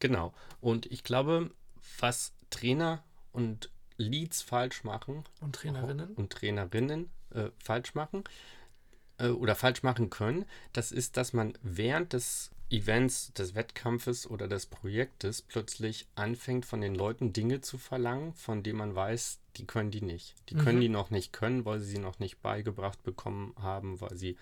Genau. 0.01 0.33
Und 0.61 0.87
ich 0.87 1.05
glaube, 1.05 1.51
was 1.99 2.33
Trainer 2.51 3.03
und 3.33 3.71
Leads 3.97 4.43
falsch 4.43 4.85
machen 4.85 5.25
und 5.41 5.55
Trainerinnen 5.55 6.15
und 6.15 6.31
Trainerinnen 6.33 7.11
äh, 7.35 7.51
falsch 7.59 7.95
machen 7.95 8.25
äh, 9.19 9.29
oder 9.29 9.55
falsch 9.55 9.83
machen 9.83 10.09
können, 10.09 10.47
das 10.73 10.93
ist, 10.93 11.17
dass 11.17 11.33
man 11.33 11.55
während 11.63 12.13
des 12.13 12.51
Events, 12.71 13.33
des 13.33 13.55
Wettkampfes 13.55 14.29
oder 14.29 14.47
des 14.47 14.67
Projektes 14.67 15.43
plötzlich 15.43 16.07
anfängt, 16.15 16.67
von 16.67 16.81
den 16.81 16.95
Leuten 16.95 17.33
Dinge 17.33 17.61
zu 17.61 17.79
verlangen, 17.79 18.35
von 18.35 18.63
denen 18.63 18.79
man 18.79 18.95
weiß, 18.95 19.41
die 19.57 19.67
können 19.67 19.91
die 19.91 20.03
nicht. 20.03 20.35
Die 20.51 20.55
mhm. 20.55 20.61
können 20.61 20.81
die 20.81 20.91
noch 20.91 21.11
nicht 21.11 21.33
können, 21.33 21.65
weil 21.65 21.81
sie 21.81 21.93
sie 21.93 21.99
noch 21.99 22.19
nicht 22.19 22.43
beigebracht 22.43 23.03
bekommen 23.03 23.55
haben, 23.59 24.01
weil 24.01 24.17
sie 24.17 24.37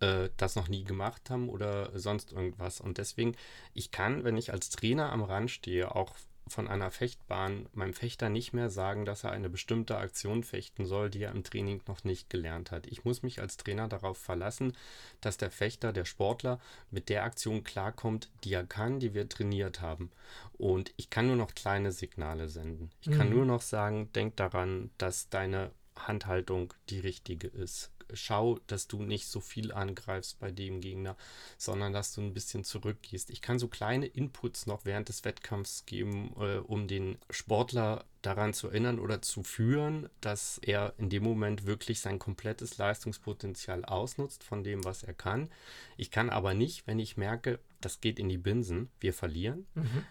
äh, 0.00 0.30
das 0.36 0.56
noch 0.56 0.68
nie 0.68 0.84
gemacht 0.84 1.30
haben 1.30 1.48
oder 1.48 1.98
sonst 1.98 2.32
irgendwas. 2.32 2.80
Und 2.80 2.98
deswegen, 2.98 3.36
ich 3.74 3.90
kann, 3.90 4.24
wenn 4.24 4.36
ich 4.36 4.52
als 4.52 4.70
Trainer 4.70 5.12
am 5.12 5.22
Rand 5.22 5.50
stehe, 5.50 5.94
auch 5.94 6.14
von 6.48 6.68
einer 6.68 6.90
Fechtbahn 6.90 7.66
meinem 7.74 7.94
Fechter 7.94 8.28
nicht 8.28 8.52
mehr 8.52 8.70
sagen, 8.70 9.04
dass 9.04 9.24
er 9.24 9.30
eine 9.30 9.48
bestimmte 9.48 9.98
Aktion 9.98 10.42
fechten 10.42 10.84
soll, 10.84 11.08
die 11.08 11.22
er 11.22 11.30
im 11.30 11.44
Training 11.44 11.80
noch 11.86 12.02
nicht 12.02 12.28
gelernt 12.28 12.70
hat. 12.72 12.86
Ich 12.86 13.04
muss 13.04 13.22
mich 13.22 13.40
als 13.40 13.56
Trainer 13.56 13.88
darauf 13.88 14.18
verlassen, 14.18 14.76
dass 15.20 15.36
der 15.36 15.50
Fechter, 15.50 15.92
der 15.92 16.04
Sportler 16.04 16.58
mit 16.90 17.08
der 17.08 17.24
Aktion 17.24 17.62
klarkommt, 17.62 18.30
die 18.42 18.52
er 18.52 18.66
kann, 18.66 18.98
die 18.98 19.14
wir 19.14 19.28
trainiert 19.28 19.80
haben. 19.80 20.10
Und 20.58 20.92
ich 20.96 21.08
kann 21.08 21.28
nur 21.28 21.36
noch 21.36 21.54
kleine 21.54 21.92
Signale 21.92 22.48
senden. 22.48 22.90
Ich 23.00 23.10
kann 23.12 23.28
mhm. 23.28 23.36
nur 23.36 23.44
noch 23.44 23.62
sagen, 23.62 24.10
denk 24.14 24.36
daran, 24.36 24.90
dass 24.98 25.28
deine 25.28 25.70
Handhaltung 25.94 26.74
die 26.88 27.00
richtige 27.00 27.46
ist 27.46 27.92
schau, 28.14 28.58
dass 28.66 28.86
du 28.88 29.02
nicht 29.02 29.26
so 29.26 29.40
viel 29.40 29.72
angreifst 29.72 30.38
bei 30.38 30.50
dem 30.50 30.80
Gegner, 30.80 31.16
sondern 31.58 31.92
dass 31.92 32.14
du 32.14 32.20
ein 32.20 32.34
bisschen 32.34 32.64
zurückgehst. 32.64 33.30
Ich 33.30 33.42
kann 33.42 33.58
so 33.58 33.68
kleine 33.68 34.06
Inputs 34.06 34.66
noch 34.66 34.84
während 34.84 35.08
des 35.08 35.24
Wettkampfs 35.24 35.86
geben, 35.86 36.34
äh, 36.38 36.58
um 36.58 36.88
den 36.88 37.18
Sportler 37.30 38.04
daran 38.22 38.52
zu 38.52 38.68
erinnern 38.68 38.98
oder 38.98 39.22
zu 39.22 39.42
führen, 39.42 40.08
dass 40.20 40.58
er 40.58 40.94
in 40.98 41.08
dem 41.08 41.22
Moment 41.22 41.66
wirklich 41.66 42.00
sein 42.00 42.18
komplettes 42.18 42.78
Leistungspotenzial 42.78 43.84
ausnutzt 43.84 44.44
von 44.44 44.62
dem, 44.62 44.84
was 44.84 45.02
er 45.02 45.14
kann. 45.14 45.48
Ich 45.96 46.10
kann 46.10 46.30
aber 46.30 46.54
nicht, 46.54 46.86
wenn 46.86 46.98
ich 46.98 47.16
merke, 47.16 47.60
das 47.80 48.00
geht 48.00 48.18
in 48.18 48.28
die 48.28 48.38
Binsen, 48.38 48.90
wir 49.00 49.14
verlieren, 49.14 49.66
mhm. 49.74 50.04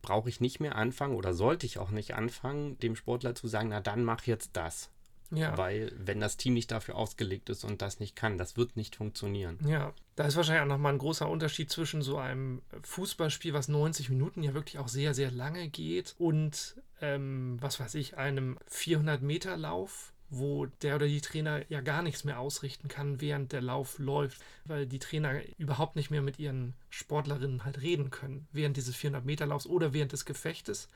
brauche 0.00 0.28
ich 0.28 0.40
nicht 0.40 0.60
mehr 0.60 0.76
anfangen 0.76 1.16
oder 1.16 1.34
sollte 1.34 1.66
ich 1.66 1.78
auch 1.78 1.90
nicht 1.90 2.14
anfangen, 2.14 2.78
dem 2.78 2.96
Sportler 2.96 3.34
zu 3.34 3.46
sagen, 3.46 3.68
na 3.68 3.80
dann 3.80 4.04
mach 4.04 4.26
jetzt 4.26 4.50
das. 4.54 4.90
Ja. 5.30 5.56
Weil, 5.56 5.92
wenn 5.96 6.20
das 6.20 6.36
Team 6.36 6.54
nicht 6.54 6.70
dafür 6.70 6.96
ausgelegt 6.96 7.50
ist 7.50 7.64
und 7.64 7.82
das 7.82 8.00
nicht 8.00 8.16
kann, 8.16 8.36
das 8.36 8.56
wird 8.56 8.76
nicht 8.76 8.96
funktionieren. 8.96 9.58
Ja, 9.64 9.92
da 10.16 10.24
ist 10.24 10.36
wahrscheinlich 10.36 10.62
auch 10.62 10.74
nochmal 10.74 10.92
ein 10.92 10.98
großer 10.98 11.28
Unterschied 11.28 11.70
zwischen 11.70 12.02
so 12.02 12.18
einem 12.18 12.62
Fußballspiel, 12.82 13.52
was 13.52 13.68
90 13.68 14.10
Minuten 14.10 14.42
ja 14.42 14.54
wirklich 14.54 14.78
auch 14.78 14.88
sehr, 14.88 15.14
sehr 15.14 15.30
lange 15.30 15.68
geht, 15.68 16.14
und 16.18 16.74
ähm, 17.00 17.58
was 17.60 17.78
weiß 17.78 17.94
ich, 17.94 18.18
einem 18.18 18.58
400-Meter-Lauf, 18.70 20.12
wo 20.30 20.66
der 20.66 20.96
oder 20.96 21.06
die 21.06 21.20
Trainer 21.20 21.62
ja 21.70 21.80
gar 21.80 22.02
nichts 22.02 22.24
mehr 22.24 22.38
ausrichten 22.38 22.88
kann, 22.88 23.20
während 23.20 23.52
der 23.52 23.60
Lauf 23.60 23.98
läuft, 23.98 24.40
weil 24.64 24.86
die 24.86 25.00
Trainer 25.00 25.40
überhaupt 25.58 25.96
nicht 25.96 26.10
mehr 26.10 26.22
mit 26.22 26.38
ihren 26.38 26.74
Sportlerinnen 26.88 27.64
halt 27.64 27.80
reden 27.80 28.10
können, 28.10 28.46
während 28.52 28.76
dieses 28.76 28.96
400-Meter-Laufs 28.96 29.66
oder 29.66 29.92
während 29.92 30.12
des 30.12 30.24
Gefechtes. 30.24 30.88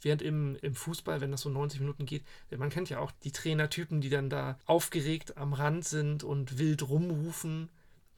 Während 0.00 0.22
im, 0.22 0.56
im 0.62 0.74
Fußball, 0.74 1.20
wenn 1.20 1.30
das 1.30 1.42
so 1.42 1.50
90 1.50 1.80
Minuten 1.80 2.06
geht, 2.06 2.24
man 2.56 2.70
kennt 2.70 2.90
ja 2.90 3.00
auch 3.00 3.10
die 3.24 3.32
Trainertypen, 3.32 4.00
die 4.00 4.10
dann 4.10 4.30
da 4.30 4.58
aufgeregt 4.66 5.36
am 5.36 5.52
Rand 5.52 5.84
sind 5.84 6.24
und 6.24 6.58
wild 6.58 6.88
rumrufen. 6.88 7.68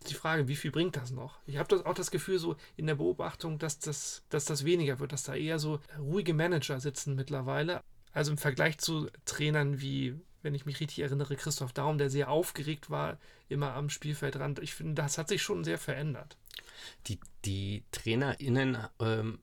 Die 0.09 0.15
Frage, 0.15 0.49
wie 0.49 0.57
viel 0.57 0.71
bringt 0.71 0.97
das 0.97 1.11
noch? 1.11 1.39
Ich 1.47 1.59
habe 1.59 1.85
auch 1.87 1.95
das 1.95 2.11
Gefühl, 2.11 2.39
so 2.39 2.57
in 2.77 2.87
der 2.87 2.95
Beobachtung, 2.95 3.59
dass 3.59 3.79
das, 3.79 4.23
dass 4.31 4.47
das 4.47 4.65
weniger 4.65 4.99
wird, 4.99 5.13
dass 5.13 5.25
da 5.25 5.35
eher 5.35 5.59
so 5.59 5.81
ruhige 5.99 6.33
Manager 6.33 6.81
sitzen 6.81 7.15
mittlerweile. 7.15 7.83
Also 8.13 8.33
im 8.33 8.39
Vergleich 8.39 8.79
zu 8.79 9.09
Trainern 9.25 9.81
wie, 9.81 10.19
wenn 10.43 10.55
ich 10.55 10.67
mich 10.67 10.81
richtig 10.81 11.01
erinnere, 11.01 11.37
Christoph 11.37 11.73
Daum, 11.73 11.99
der 11.99 12.11
sehr 12.11 12.31
aufgeregt 12.31 12.91
war, 12.91 13.19
immer 13.49 13.75
am 13.75 13.91
Spielfeldrand. 13.91 14.59
Ich 14.61 14.75
finde, 14.75 14.95
das 14.95 15.19
hat 15.19 15.29
sich 15.29 15.43
schon 15.43 15.65
sehr 15.65 15.79
verändert. 15.79 16.37
Die, 17.07 17.21
die 17.45 17.85
TrainerInnen 17.93 18.79
ähm, 19.01 19.39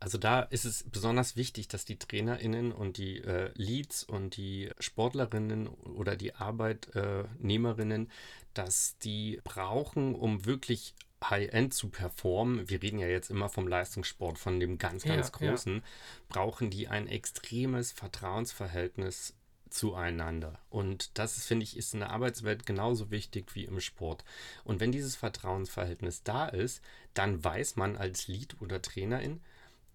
also 0.00 0.16
da 0.16 0.40
ist 0.40 0.64
es 0.64 0.84
besonders 0.84 1.36
wichtig, 1.36 1.68
dass 1.68 1.84
die 1.84 1.98
TrainerInnen 1.98 2.72
und 2.72 2.96
die 2.96 3.18
äh, 3.18 3.50
Leads 3.54 4.02
und 4.02 4.36
die 4.36 4.70
Sportlerinnen 4.78 5.68
oder 5.68 6.16
die 6.16 6.34
Arbeitnehmerinnen, 6.34 8.10
dass 8.54 8.96
die 8.98 9.40
brauchen, 9.44 10.14
um 10.14 10.46
wirklich 10.46 10.94
High-End 11.22 11.74
zu 11.74 11.90
performen, 11.90 12.70
wir 12.70 12.82
reden 12.82 12.98
ja 12.98 13.08
jetzt 13.08 13.30
immer 13.30 13.50
vom 13.50 13.68
Leistungssport, 13.68 14.38
von 14.38 14.58
dem 14.58 14.78
ganz, 14.78 15.04
ganz 15.04 15.26
ja, 15.26 15.32
Großen, 15.32 15.74
ja. 15.76 15.82
brauchen 16.30 16.70
die 16.70 16.88
ein 16.88 17.06
extremes 17.06 17.92
Vertrauensverhältnis 17.92 19.34
zueinander. 19.68 20.58
Und 20.70 21.18
das, 21.18 21.44
finde 21.44 21.64
ich, 21.64 21.76
ist 21.76 21.92
in 21.92 22.00
der 22.00 22.10
Arbeitswelt 22.10 22.64
genauso 22.64 23.10
wichtig 23.10 23.54
wie 23.54 23.64
im 23.64 23.80
Sport. 23.80 24.24
Und 24.64 24.80
wenn 24.80 24.92
dieses 24.92 25.14
Vertrauensverhältnis 25.14 26.22
da 26.22 26.46
ist, 26.46 26.82
dann 27.12 27.44
weiß 27.44 27.76
man 27.76 27.96
als 27.96 28.26
Lead 28.26 28.56
oder 28.60 28.80
Trainerin, 28.80 29.42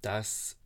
dass 0.05 0.57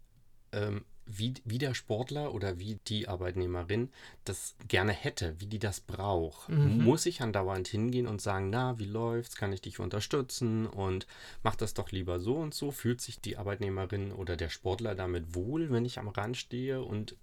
ähm, 0.51 0.83
wie, 1.11 1.33
wie 1.43 1.57
der 1.57 1.73
Sportler 1.73 2.33
oder 2.33 2.59
wie 2.59 2.75
die 2.87 3.07
Arbeitnehmerin 3.07 3.89
das 4.25 4.55
gerne 4.67 4.91
hätte, 4.91 5.39
wie 5.39 5.47
die 5.47 5.57
das 5.57 5.79
braucht. 5.79 6.49
Mhm. 6.49 6.83
Muss 6.83 7.05
ich 7.07 7.21
andauernd 7.21 7.67
hingehen 7.67 8.05
und 8.05 8.21
sagen, 8.21 8.49
na, 8.51 8.77
wie 8.77 8.85
läuft's? 8.85 9.35
Kann 9.35 9.51
ich 9.51 9.61
dich 9.61 9.79
unterstützen? 9.79 10.67
Und 10.67 11.07
mach 11.41 11.55
das 11.55 11.73
doch 11.73 11.91
lieber 11.91 12.19
so 12.19 12.35
und 12.35 12.53
so. 12.53 12.69
Fühlt 12.69 13.01
sich 13.01 13.19
die 13.21 13.37
Arbeitnehmerin 13.37 14.11
oder 14.11 14.37
der 14.37 14.49
Sportler 14.49 14.93
damit 14.93 15.33
wohl, 15.33 15.71
wenn 15.71 15.85
ich 15.85 15.97
am 15.97 16.09
Rand 16.09 16.37
stehe 16.37 16.83
und 16.83 17.15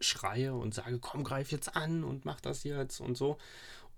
schreie 0.00 0.54
und 0.54 0.74
sage, 0.74 0.98
komm, 0.98 1.22
greif 1.22 1.52
jetzt 1.52 1.76
an 1.76 2.02
und 2.02 2.24
mach 2.24 2.40
das 2.40 2.64
jetzt 2.64 3.00
und 3.00 3.16
so. 3.16 3.36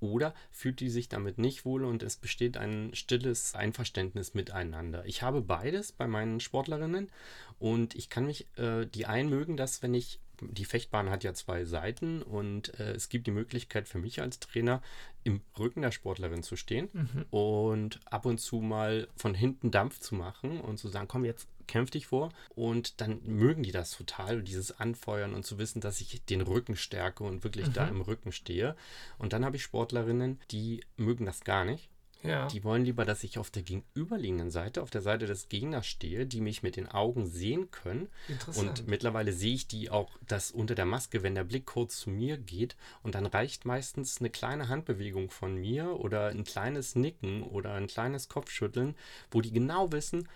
Oder 0.00 0.34
fühlt 0.50 0.80
die 0.80 0.90
sich 0.90 1.08
damit 1.08 1.38
nicht 1.38 1.64
wohl 1.64 1.84
und 1.84 2.02
es 2.02 2.16
besteht 2.16 2.56
ein 2.56 2.94
stilles 2.94 3.54
Einverständnis 3.54 4.34
miteinander. 4.34 5.04
Ich 5.06 5.22
habe 5.22 5.40
beides 5.40 5.92
bei 5.92 6.06
meinen 6.06 6.40
Sportlerinnen 6.40 7.10
und 7.58 7.94
ich 7.94 8.10
kann 8.10 8.26
mich, 8.26 8.46
äh, 8.58 8.86
die 8.86 9.06
einen 9.06 9.30
mögen 9.30 9.56
das, 9.56 9.82
wenn 9.82 9.94
ich, 9.94 10.20
die 10.40 10.66
Fechtbahn 10.66 11.08
hat 11.08 11.24
ja 11.24 11.32
zwei 11.32 11.64
Seiten 11.64 12.22
und 12.22 12.78
äh, 12.78 12.92
es 12.92 13.08
gibt 13.08 13.26
die 13.26 13.30
Möglichkeit 13.30 13.88
für 13.88 13.98
mich 13.98 14.20
als 14.20 14.38
Trainer, 14.38 14.82
im 15.24 15.40
Rücken 15.58 15.82
der 15.82 15.92
Sportlerin 15.92 16.42
zu 16.42 16.56
stehen 16.56 16.88
mhm. 16.92 17.24
und 17.30 18.00
ab 18.04 18.26
und 18.26 18.38
zu 18.38 18.60
mal 18.60 19.08
von 19.16 19.34
hinten 19.34 19.70
Dampf 19.70 19.98
zu 19.98 20.14
machen 20.14 20.60
und 20.60 20.78
zu 20.78 20.88
sagen, 20.88 21.08
komm, 21.08 21.24
jetzt 21.24 21.48
kämpf 21.66 21.90
dich 21.90 22.06
vor. 22.06 22.32
Und 22.54 23.00
dann 23.00 23.20
mögen 23.24 23.62
die 23.62 23.72
das 23.72 23.90
total, 23.90 24.42
dieses 24.42 24.78
Anfeuern 24.78 25.34
und 25.34 25.44
zu 25.44 25.58
wissen, 25.58 25.80
dass 25.80 26.00
ich 26.00 26.24
den 26.24 26.40
Rücken 26.40 26.76
stärke 26.76 27.24
und 27.24 27.44
wirklich 27.44 27.68
mhm. 27.68 27.72
da 27.72 27.88
im 27.88 28.00
Rücken 28.00 28.32
stehe. 28.32 28.76
Und 29.18 29.32
dann 29.32 29.44
habe 29.44 29.56
ich 29.56 29.62
Sportlerinnen, 29.62 30.40
die 30.50 30.84
mögen 30.96 31.26
das 31.26 31.44
gar 31.44 31.64
nicht. 31.64 31.88
Ja. 32.22 32.48
Die 32.48 32.64
wollen 32.64 32.84
lieber, 32.84 33.04
dass 33.04 33.22
ich 33.24 33.38
auf 33.38 33.50
der 33.50 33.62
gegenüberliegenden 33.62 34.50
Seite, 34.50 34.82
auf 34.82 34.90
der 34.90 35.02
Seite 35.02 35.26
des 35.26 35.48
Gegners 35.48 35.86
stehe, 35.86 36.26
die 36.26 36.40
mich 36.40 36.62
mit 36.62 36.76
den 36.76 36.88
Augen 36.88 37.26
sehen 37.26 37.70
können. 37.70 38.08
Und 38.56 38.88
mittlerweile 38.88 39.32
sehe 39.32 39.54
ich 39.54 39.68
die 39.68 39.90
auch, 39.90 40.18
dass 40.26 40.50
unter 40.50 40.74
der 40.74 40.86
Maske, 40.86 41.22
wenn 41.22 41.34
der 41.34 41.44
Blick 41.44 41.66
kurz 41.66 42.00
zu 42.00 42.10
mir 42.10 42.36
geht, 42.36 42.76
und 43.02 43.14
dann 43.14 43.26
reicht 43.26 43.64
meistens 43.64 44.18
eine 44.18 44.30
kleine 44.30 44.68
Handbewegung 44.68 45.30
von 45.30 45.56
mir 45.56 46.00
oder 46.00 46.28
ein 46.28 46.44
kleines 46.44 46.96
Nicken 46.96 47.42
oder 47.42 47.74
ein 47.74 47.86
kleines 47.86 48.28
Kopfschütteln, 48.28 48.96
wo 49.30 49.40
die 49.40 49.52
genau 49.52 49.92
wissen, 49.92 50.28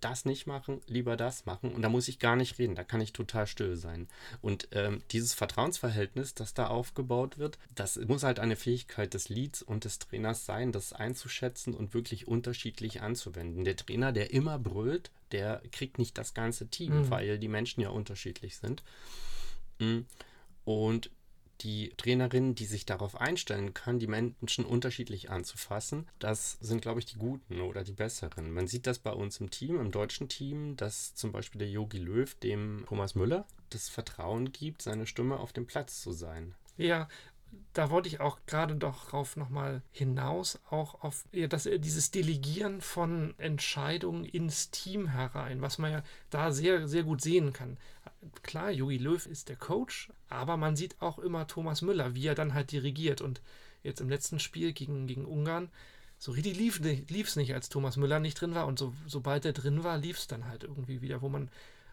das 0.00 0.24
nicht 0.24 0.46
machen, 0.46 0.80
lieber 0.86 1.16
das 1.16 1.46
machen. 1.46 1.72
Und 1.72 1.82
da 1.82 1.88
muss 1.88 2.08
ich 2.08 2.18
gar 2.18 2.36
nicht 2.36 2.58
reden, 2.58 2.74
da 2.74 2.84
kann 2.84 3.00
ich 3.00 3.12
total 3.12 3.46
still 3.46 3.76
sein. 3.76 4.08
Und 4.40 4.68
ähm, 4.72 5.02
dieses 5.10 5.34
Vertrauensverhältnis, 5.34 6.34
das 6.34 6.54
da 6.54 6.68
aufgebaut 6.68 7.38
wird, 7.38 7.58
das 7.74 7.96
muss 7.96 8.22
halt 8.22 8.40
eine 8.40 8.56
Fähigkeit 8.56 9.14
des 9.14 9.28
Leads 9.28 9.62
und 9.62 9.84
des 9.84 9.98
Trainers 9.98 10.46
sein, 10.46 10.72
das 10.72 10.92
einzuschätzen 10.92 11.74
und 11.74 11.94
wirklich 11.94 12.28
unterschiedlich 12.28 13.02
anzuwenden. 13.02 13.64
Der 13.64 13.76
Trainer, 13.76 14.12
der 14.12 14.32
immer 14.32 14.58
brüllt, 14.58 15.10
der 15.32 15.62
kriegt 15.72 15.98
nicht 15.98 16.18
das 16.18 16.34
ganze 16.34 16.68
Team, 16.68 17.02
mhm. 17.02 17.10
weil 17.10 17.38
die 17.38 17.48
Menschen 17.48 17.80
ja 17.80 17.90
unterschiedlich 17.90 18.56
sind. 18.56 18.82
Mm. 19.78 20.00
Und 20.64 21.10
die 21.60 21.92
Trainerin, 21.96 22.54
die 22.54 22.64
sich 22.64 22.86
darauf 22.86 23.20
einstellen 23.20 23.74
kann, 23.74 23.98
die 23.98 24.06
Menschen 24.06 24.64
unterschiedlich 24.64 25.30
anzufassen, 25.30 26.06
das 26.18 26.58
sind, 26.60 26.82
glaube 26.82 27.00
ich, 27.00 27.06
die 27.06 27.18
Guten 27.18 27.60
oder 27.60 27.84
die 27.84 27.92
Besseren. 27.92 28.50
Man 28.50 28.66
sieht 28.66 28.86
das 28.86 28.98
bei 28.98 29.12
uns 29.12 29.40
im 29.40 29.50
Team, 29.50 29.80
im 29.80 29.90
deutschen 29.90 30.28
Team, 30.28 30.76
dass 30.76 31.14
zum 31.14 31.32
Beispiel 31.32 31.58
der 31.58 31.70
Yogi 31.70 31.98
Löw 31.98 32.34
dem 32.36 32.84
Thomas 32.88 33.14
Müller 33.14 33.46
das 33.70 33.88
Vertrauen 33.88 34.52
gibt, 34.52 34.82
seine 34.82 35.06
Stimme 35.06 35.38
auf 35.38 35.52
dem 35.52 35.66
Platz 35.66 36.00
zu 36.02 36.12
sein. 36.12 36.54
Ja, 36.76 37.08
da 37.72 37.90
wollte 37.90 38.08
ich 38.08 38.20
auch 38.20 38.38
gerade 38.46 38.74
darauf 38.74 39.36
nochmal 39.36 39.82
hinaus, 39.92 40.58
auch 40.70 41.02
auf 41.02 41.24
ja, 41.32 41.46
das, 41.46 41.68
dieses 41.78 42.10
Delegieren 42.10 42.80
von 42.80 43.34
Entscheidungen 43.38 44.24
ins 44.24 44.70
Team 44.70 45.08
herein, 45.08 45.62
was 45.62 45.78
man 45.78 45.92
ja 45.92 46.02
da 46.30 46.52
sehr, 46.52 46.88
sehr 46.88 47.04
gut 47.04 47.20
sehen 47.20 47.52
kann. 47.52 47.76
Klar, 48.42 48.70
Jogi 48.70 48.98
Löw 48.98 49.24
ist 49.26 49.48
der 49.48 49.56
Coach, 49.56 50.10
aber 50.28 50.56
man 50.56 50.76
sieht 50.76 51.00
auch 51.00 51.18
immer 51.18 51.46
Thomas 51.46 51.80
Müller, 51.80 52.14
wie 52.14 52.26
er 52.26 52.34
dann 52.34 52.54
halt 52.54 52.72
dirigiert. 52.72 53.20
Und 53.20 53.40
jetzt 53.82 54.00
im 54.00 54.08
letzten 54.08 54.40
Spiel 54.40 54.72
gegen, 54.72 55.06
gegen 55.06 55.24
Ungarn, 55.24 55.70
so 56.18 56.32
richtig 56.32 56.58
lief 56.58 56.80
es 57.28 57.36
nicht, 57.36 57.54
als 57.54 57.70
Thomas 57.70 57.96
Müller 57.96 58.20
nicht 58.20 58.40
drin 58.40 58.54
war. 58.54 58.66
Und 58.66 58.78
so, 58.78 58.92
sobald 59.06 59.44
er 59.44 59.52
drin 59.52 59.84
war, 59.84 59.96
lief 59.96 60.18
es 60.18 60.26
dann 60.26 60.46
halt 60.46 60.64
irgendwie 60.64 61.00
wieder, 61.00 61.22
wo 61.22 61.28
man, 61.28 61.50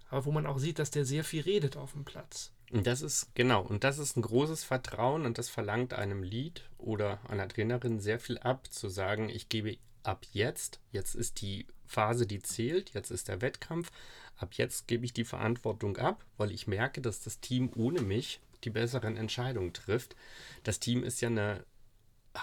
aber 0.10 0.26
wo 0.26 0.32
man 0.32 0.46
auch 0.46 0.58
sieht, 0.58 0.80
dass 0.80 0.92
der 0.92 1.06
sehr 1.06 1.24
viel 1.24 1.44
redet 1.44 1.78
auf 1.78 1.94
dem 1.94 2.04
Platz. 2.04 2.52
Und 2.72 2.86
das 2.86 3.02
ist, 3.02 3.34
genau, 3.34 3.62
und 3.62 3.84
das 3.84 3.98
ist 3.98 4.18
ein 4.18 4.22
großes 4.22 4.64
Vertrauen 4.66 5.26
und 5.26 5.38
das 5.38 5.48
verlangt 5.48 5.94
einem 5.94 6.22
Lied 6.22 6.64
oder 6.78 7.20
einer 7.30 7.48
Trainerin 7.48 8.00
sehr 8.00 8.20
viel 8.20 8.38
ab, 8.40 8.72
zu 8.72 8.90
sagen, 8.90 9.30
ich 9.30 9.48
gebe 9.48 9.78
ab 10.04 10.26
jetzt, 10.34 10.80
jetzt 10.92 11.16
ist 11.16 11.42
die 11.42 11.66
Phase, 11.86 12.28
die 12.28 12.42
zählt, 12.42 12.94
jetzt 12.94 13.10
ist 13.10 13.30
der 13.30 13.42
Wettkampf, 13.42 13.92
ab 14.38 14.54
jetzt 14.56 14.88
gebe 14.88 15.06
ich 15.06 15.14
die 15.14 15.24
Verantwortung 15.24 15.98
ab, 15.98 16.26
weil 16.36 16.52
ich 16.52 16.68
merke, 16.68 17.02
dass 17.02 17.22
das 17.22 17.40
Team 17.40 17.72
ohne 17.76 18.02
mich 18.02 18.42
die 18.64 18.70
besseren 18.70 19.16
Entscheidungen 19.16 19.72
trifft. 19.72 20.16
Das 20.64 20.80
Team 20.80 21.04
ist 21.04 21.22
ja 21.22 21.30
eine 21.30 21.64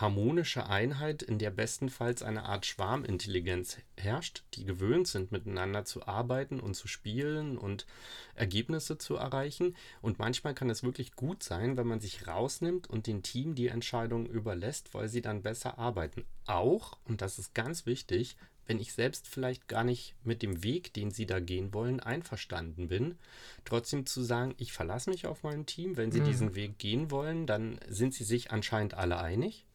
harmonische 0.00 0.66
Einheit, 0.66 1.22
in 1.22 1.38
der 1.38 1.50
bestenfalls 1.50 2.22
eine 2.22 2.44
Art 2.44 2.66
Schwarmintelligenz 2.66 3.78
herrscht, 3.96 4.42
die 4.54 4.64
gewöhnt 4.64 5.08
sind, 5.08 5.32
miteinander 5.32 5.84
zu 5.84 6.06
arbeiten 6.06 6.60
und 6.60 6.74
zu 6.74 6.88
spielen 6.88 7.56
und 7.58 7.86
Ergebnisse 8.34 8.98
zu 8.98 9.16
erreichen. 9.16 9.76
Und 10.02 10.18
manchmal 10.18 10.54
kann 10.54 10.70
es 10.70 10.82
wirklich 10.82 11.14
gut 11.14 11.42
sein, 11.42 11.76
wenn 11.76 11.86
man 11.86 12.00
sich 12.00 12.26
rausnimmt 12.26 12.88
und 12.88 13.06
dem 13.06 13.22
Team 13.22 13.54
die 13.54 13.68
Entscheidung 13.68 14.26
überlässt, 14.26 14.94
weil 14.94 15.08
sie 15.08 15.22
dann 15.22 15.42
besser 15.42 15.78
arbeiten. 15.78 16.24
Auch, 16.46 16.98
und 17.04 17.20
das 17.20 17.38
ist 17.38 17.54
ganz 17.54 17.86
wichtig, 17.86 18.36
wenn 18.66 18.80
ich 18.80 18.94
selbst 18.94 19.28
vielleicht 19.28 19.68
gar 19.68 19.84
nicht 19.84 20.14
mit 20.24 20.42
dem 20.42 20.62
Weg, 20.62 20.94
den 20.94 21.10
sie 21.10 21.26
da 21.26 21.38
gehen 21.38 21.74
wollen, 21.74 22.00
einverstanden 22.00 22.88
bin, 22.88 23.18
trotzdem 23.66 24.06
zu 24.06 24.22
sagen, 24.22 24.54
ich 24.56 24.72
verlasse 24.72 25.10
mich 25.10 25.26
auf 25.26 25.42
mein 25.42 25.66
Team, 25.66 25.98
wenn 25.98 26.10
sie 26.10 26.20
mhm. 26.20 26.24
diesen 26.24 26.54
Weg 26.54 26.78
gehen 26.78 27.10
wollen, 27.10 27.46
dann 27.46 27.78
sind 27.88 28.14
sie 28.14 28.24
sich 28.24 28.52
anscheinend 28.52 28.94
alle 28.94 29.18
einig 29.18 29.66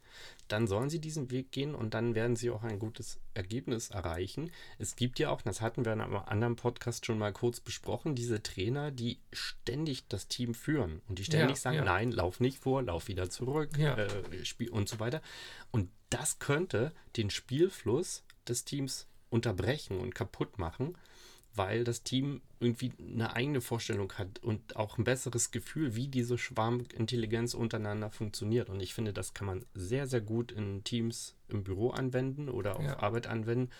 dann 0.47 0.67
sollen 0.67 0.89
sie 0.89 0.99
diesen 0.99 1.29
Weg 1.31 1.51
gehen 1.51 1.75
und 1.75 1.93
dann 1.93 2.15
werden 2.15 2.35
sie 2.35 2.49
auch 2.49 2.63
ein 2.63 2.79
gutes 2.79 3.19
Ergebnis 3.33 3.89
erreichen. 3.91 4.51
Es 4.77 4.95
gibt 4.95 5.19
ja 5.19 5.29
auch, 5.29 5.41
das 5.41 5.61
hatten 5.61 5.85
wir 5.85 5.93
in 5.93 6.01
einem 6.01 6.15
anderen 6.15 6.55
Podcast 6.55 7.05
schon 7.05 7.17
mal 7.19 7.31
kurz 7.33 7.59
besprochen, 7.59 8.15
diese 8.15 8.41
Trainer, 8.41 8.91
die 8.91 9.19
ständig 9.31 10.07
das 10.07 10.27
Team 10.27 10.53
führen 10.53 11.01
und 11.07 11.19
die 11.19 11.23
ständig 11.23 11.57
Ja, 11.57 11.61
sagen, 11.61 11.77
ja. 11.77 11.83
nein, 11.85 12.11
lauf 12.11 12.39
nicht 12.39 12.57
vor, 12.59 12.81
lauf 12.81 13.07
wieder 13.07 13.29
zurück 13.29 13.77
Ja. 13.77 13.95
äh, 13.97 14.45
Spiel 14.45 14.69
und 14.69 14.89
so 14.89 14.99
weiter. 14.99 15.21
Und 15.71 15.89
das 16.09 16.39
könnte 16.39 16.91
den 17.17 17.29
Spielfluss 17.29 18.23
des 18.47 18.65
Teams 18.65 19.07
unterbrechen 19.29 19.99
und 19.99 20.15
kaputt 20.15 20.57
machen, 20.57 20.97
weil 21.59 21.83
das 21.83 22.03
Team 22.03 22.41
irgendwie 22.61 22.93
eine 22.97 23.35
eigene 23.35 23.59
Vorstellung 23.59 24.13
hat 24.13 24.39
und 24.39 24.77
auch 24.77 24.97
ein 24.97 25.03
besseres 25.03 25.51
Gefühl, 25.51 25.93
wie 25.93 26.07
diese 26.07 26.37
Schwarmintelligenz 26.37 27.53
untereinander 27.53 28.09
funktioniert. 28.09 28.69
Und 28.69 28.79
ich 28.79 28.93
finde, 28.93 29.11
das 29.11 29.33
kann 29.33 29.45
man 29.45 29.65
sehr, 29.73 30.07
sehr 30.07 30.21
gut 30.21 30.53
in 30.53 30.85
Teams 30.85 31.35
im 31.49 31.65
Büro 31.65 31.89
anwenden 31.89 32.47
oder 32.47 32.77
auf 32.77 32.85
Ja. 32.85 32.99
Arbeit 32.99 33.27
anwenden, 33.27 33.71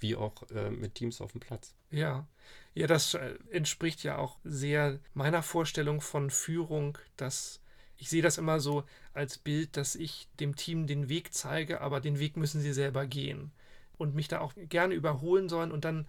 wie 0.00 0.16
auch 0.16 0.50
äh, 0.50 0.70
mit 0.70 0.96
Teams 0.96 1.20
auf 1.20 1.30
dem 1.30 1.40
Platz. 1.40 1.76
Ja, 1.92 2.26
ja, 2.74 2.88
das 2.88 3.14
äh, 3.14 3.38
entspricht 3.50 4.02
ja 4.02 4.18
auch 4.18 4.40
sehr 4.42 4.98
meiner 5.14 5.44
Vorstellung 5.44 6.00
von 6.00 6.30
Führung, 6.30 6.98
dass 7.16 7.60
ich 7.98 8.08
sehe 8.08 8.22
das 8.22 8.36
immer 8.36 8.58
so 8.58 8.82
als 9.12 9.38
Bild, 9.38 9.76
dass 9.76 9.94
ich 9.94 10.26
dem 10.40 10.56
Team 10.56 10.88
den 10.88 11.08
Weg 11.08 11.32
zeige, 11.34 11.82
aber 11.82 12.00
den 12.00 12.18
Weg 12.18 12.36
müssen 12.36 12.60
sie 12.60 12.72
selber 12.72 13.06
gehen 13.06 13.52
und 13.96 14.16
mich 14.16 14.26
da 14.26 14.40
auch 14.40 14.54
gerne 14.56 14.94
überholen 14.94 15.48
sollen 15.48 15.70
und 15.70 15.84
dann 15.84 16.04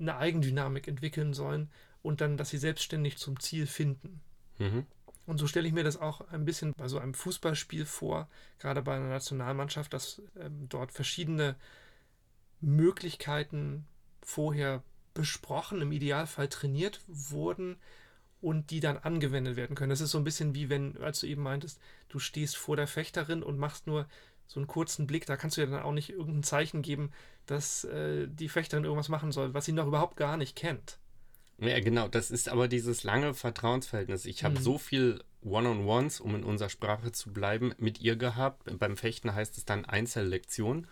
eine 0.00 0.16
Eigendynamik 0.16 0.88
entwickeln 0.88 1.34
sollen 1.34 1.70
und 2.02 2.20
dann, 2.20 2.36
dass 2.36 2.50
sie 2.50 2.58
selbstständig 2.58 3.18
zum 3.18 3.40
Ziel 3.40 3.66
finden. 3.66 4.20
Mhm. 4.58 4.86
Und 5.26 5.38
so 5.38 5.46
stelle 5.46 5.68
ich 5.68 5.74
mir 5.74 5.84
das 5.84 5.98
auch 5.98 6.22
ein 6.30 6.44
bisschen 6.44 6.72
bei 6.72 6.88
so 6.88 6.98
einem 6.98 7.12
Fußballspiel 7.12 7.84
vor, 7.84 8.28
gerade 8.58 8.80
bei 8.80 8.96
einer 8.96 9.10
Nationalmannschaft, 9.10 9.92
dass 9.92 10.22
ähm, 10.40 10.68
dort 10.70 10.90
verschiedene 10.90 11.56
Möglichkeiten 12.60 13.86
vorher 14.22 14.82
besprochen, 15.12 15.82
im 15.82 15.92
Idealfall 15.92 16.48
trainiert 16.48 17.00
wurden 17.06 17.76
und 18.40 18.70
die 18.70 18.80
dann 18.80 18.96
angewendet 18.96 19.56
werden 19.56 19.76
können. 19.76 19.90
Das 19.90 20.00
ist 20.00 20.12
so 20.12 20.18
ein 20.18 20.24
bisschen 20.24 20.54
wie 20.54 20.70
wenn, 20.70 20.96
als 20.98 21.20
du 21.20 21.26
eben 21.26 21.42
meintest, 21.42 21.80
du 22.08 22.18
stehst 22.18 22.56
vor 22.56 22.76
der 22.76 22.86
Fechterin 22.86 23.42
und 23.42 23.58
machst 23.58 23.86
nur 23.86 24.06
so 24.48 24.58
einen 24.58 24.66
kurzen 24.66 25.06
Blick, 25.06 25.26
da 25.26 25.36
kannst 25.36 25.56
du 25.56 25.60
ja 25.60 25.66
dann 25.68 25.82
auch 25.82 25.92
nicht 25.92 26.10
irgendein 26.10 26.42
Zeichen 26.42 26.82
geben, 26.82 27.12
dass 27.46 27.84
äh, 27.84 28.26
die 28.28 28.48
Fechterin 28.48 28.82
irgendwas 28.84 29.08
machen 29.08 29.30
soll, 29.30 29.54
was 29.54 29.64
sie 29.66 29.72
noch 29.72 29.86
überhaupt 29.86 30.16
gar 30.16 30.36
nicht 30.36 30.56
kennt. 30.56 30.98
Ja, 31.60 31.78
genau. 31.80 32.08
Das 32.08 32.30
ist 32.30 32.48
aber 32.48 32.66
dieses 32.68 33.02
lange 33.04 33.34
Vertrauensverhältnis. 33.34 34.24
Ich 34.26 34.44
habe 34.44 34.54
Mhm. 34.58 34.62
so 34.62 34.78
viel 34.78 35.22
One-on-Ones, 35.42 36.20
um 36.20 36.34
in 36.34 36.44
unserer 36.44 36.68
Sprache 36.68 37.12
zu 37.12 37.32
bleiben, 37.32 37.74
mit 37.78 38.00
ihr 38.00 38.16
gehabt. 38.16 38.78
Beim 38.78 38.96
Fechten 38.96 39.34
heißt 39.34 39.56
es 39.58 39.64
dann 39.64 39.84
Einzellektion, 39.84 40.86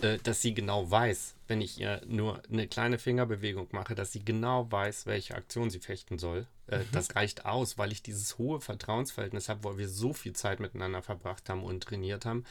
äh, 0.00 0.18
dass 0.22 0.40
sie 0.42 0.54
genau 0.54 0.90
weiß, 0.90 1.34
wenn 1.46 1.60
ich 1.60 1.78
ihr 1.80 2.00
nur 2.06 2.42
eine 2.50 2.66
kleine 2.68 2.98
Fingerbewegung 2.98 3.68
mache, 3.72 3.94
dass 3.94 4.12
sie 4.12 4.24
genau 4.24 4.70
weiß, 4.72 5.06
welche 5.06 5.34
Aktion 5.34 5.70
sie 5.70 5.80
fechten 5.80 6.18
soll. 6.18 6.46
Äh, 6.68 6.84
Das 6.92 7.14
reicht 7.16 7.44
aus, 7.44 7.76
weil 7.78 7.92
ich 7.92 8.02
dieses 8.02 8.38
hohe 8.38 8.60
Vertrauensverhältnis 8.60 9.48
habe, 9.48 9.64
weil 9.64 9.78
wir 9.78 9.88
so 9.88 10.12
viel 10.12 10.32
Zeit 10.34 10.60
miteinander 10.60 11.02
verbracht 11.02 11.48
haben 11.48 11.64
und 11.64 11.82
trainiert 11.84 12.24
haben, 12.24 12.44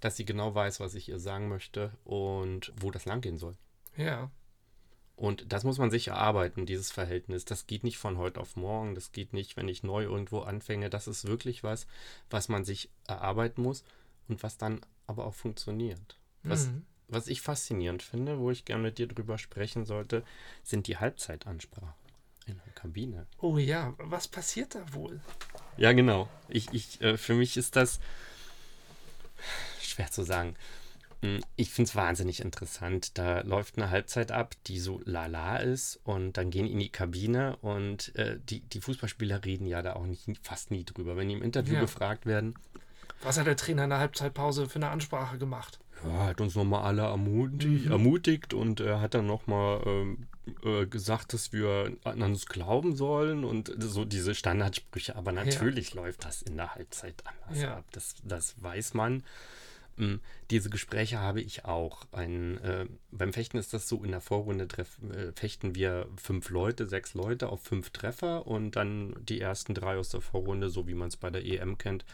dass 0.00 0.16
sie 0.16 0.24
genau 0.24 0.54
weiß, 0.54 0.80
was 0.80 0.94
ich 0.94 1.08
ihr 1.08 1.18
sagen 1.18 1.48
möchte 1.48 1.92
und 2.04 2.72
wo 2.80 2.90
das 2.90 3.04
langgehen 3.04 3.38
soll. 3.38 3.54
Ja, 3.96 4.30
Und 5.16 5.52
das 5.52 5.62
muss 5.62 5.78
man 5.78 5.92
sich 5.92 6.08
erarbeiten, 6.08 6.66
dieses 6.66 6.90
Verhältnis. 6.90 7.44
Das 7.44 7.68
geht 7.68 7.84
nicht 7.84 7.98
von 7.98 8.18
heute 8.18 8.40
auf 8.40 8.56
morgen. 8.56 8.96
Das 8.96 9.12
geht 9.12 9.32
nicht, 9.32 9.56
wenn 9.56 9.68
ich 9.68 9.84
neu 9.84 10.02
irgendwo 10.02 10.40
anfange. 10.40 10.90
Das 10.90 11.06
ist 11.06 11.26
wirklich 11.26 11.62
was, 11.62 11.86
was 12.30 12.48
man 12.48 12.64
sich 12.64 12.90
erarbeiten 13.06 13.62
muss 13.62 13.84
und 14.28 14.42
was 14.42 14.56
dann 14.58 14.80
aber 15.06 15.24
auch 15.26 15.34
funktioniert. 15.34 16.18
Was, 16.42 16.66
Mhm. 16.66 16.84
was 17.06 17.28
ich 17.28 17.42
faszinierend 17.42 18.02
finde, 18.02 18.40
wo 18.40 18.50
ich 18.50 18.64
gerne 18.64 18.82
mit 18.82 18.98
dir 18.98 19.06
drüber 19.06 19.38
sprechen 19.38 19.84
sollte, 19.84 20.24
sind 20.64 20.88
die 20.88 20.96
Halbzeitansprachen 20.96 22.03
in 22.46 22.60
der 22.64 22.72
Kabine. 22.74 23.26
Oh 23.40 23.58
ja, 23.58 23.94
was 23.98 24.28
passiert 24.28 24.74
da 24.74 24.80
wohl? 24.92 25.20
Ja, 25.76 25.92
genau. 25.92 26.28
Ich, 26.48 26.72
ich, 26.72 27.00
äh, 27.00 27.16
für 27.16 27.34
mich 27.34 27.56
ist 27.56 27.76
das 27.76 28.00
schwer 29.80 30.10
zu 30.10 30.22
sagen. 30.22 30.54
Hm, 31.22 31.40
Ich 31.56 31.70
finde 31.70 31.88
es 31.88 31.96
wahnsinnig 31.96 32.40
interessant. 32.40 33.16
Da 33.18 33.40
läuft 33.40 33.76
eine 33.78 33.90
Halbzeit 33.90 34.30
ab, 34.32 34.54
die 34.66 34.78
so 34.78 35.00
lala 35.04 35.56
ist 35.58 36.00
und 36.04 36.34
dann 36.36 36.50
gehen 36.50 36.66
in 36.66 36.78
die 36.78 36.90
Kabine 36.90 37.56
und 37.56 38.14
äh, 38.16 38.38
die, 38.48 38.60
die 38.60 38.80
Fußballspieler 38.80 39.44
reden 39.44 39.66
ja 39.66 39.82
da 39.82 39.94
auch 39.94 40.06
nicht, 40.06 40.28
fast 40.42 40.70
nie 40.70 40.84
drüber. 40.84 41.16
Wenn 41.16 41.28
die 41.28 41.34
im 41.34 41.42
Interview 41.42 41.74
Ja. 41.74 41.80
gefragt 41.80 42.26
werden, 42.26 42.54
Was 43.22 43.38
hat 43.38 43.46
der 43.46 43.56
Trainer 43.56 43.84
in 43.84 43.90
der 43.90 43.98
Halbzeitpause 44.00 44.68
für 44.68 44.76
eine 44.76 44.90
Ansprache 44.90 45.38
gemacht? 45.38 45.78
ja, 46.04 46.26
hat 46.26 46.40
uns 46.42 46.54
nochmal 46.54 46.82
alle 46.82 47.02
ermutigt, 47.02 47.86
Mhm. 47.86 47.90
ermutigt 47.92 48.52
und 48.52 48.80
er 48.80 49.00
hat 49.00 49.14
dann 49.14 49.26
nochmal 49.26 49.80
ähm, 49.86 50.26
äh, 50.64 50.86
gesagt, 50.86 51.32
dass 51.32 51.52
wir 51.52 51.96
an 52.04 52.22
uns 52.22 52.46
glauben 52.46 52.96
sollen 52.96 53.44
und 53.44 53.72
so 53.78 54.04
diese 54.04 54.34
Standardsprüche. 54.34 55.16
Aber 55.16 55.32
natürlich 55.32 55.94
läuft 55.94 56.24
das 56.24 56.42
in 56.42 56.56
der 56.56 56.74
Halbzeit 56.74 57.22
anders 57.26 57.62
Ja. 57.62 57.76
ab. 57.78 57.84
Das, 57.92 58.14
das 58.24 58.54
weiß 58.62 58.94
man. 58.94 59.22
Mm, 59.96 60.16
Diese 60.50 60.70
Gespräche 60.70 61.20
habe 61.20 61.40
ich 61.40 61.64
auch. 61.64 62.06
Ein, 62.12 62.58
äh, 62.58 62.86
beim 63.12 63.32
Fechten 63.32 63.58
ist 63.58 63.72
das 63.72 63.88
so, 63.88 64.02
in 64.02 64.10
der 64.10 64.20
Vorrunde 64.20 64.66
treff, 64.66 64.98
äh, 65.12 65.30
fechten 65.32 65.74
wir 65.76 66.08
fünf 66.20 66.50
Leute, 66.50 66.86
sechs 66.86 67.14
Leute 67.14 67.48
auf 67.48 67.62
fünf 67.62 67.90
Treffer 67.90 68.46
und 68.46 68.72
dann 68.72 69.14
die 69.24 69.40
ersten 69.40 69.72
drei 69.72 69.96
aus 69.96 70.08
der 70.08 70.20
Vorrunde, 70.20 70.68
so 70.68 70.88
wie 70.88 70.94
man 70.94 71.08
es 71.08 71.16
bei 71.16 71.30
der 71.30 71.44
EM 71.44 71.78
kennt, 71.78 72.04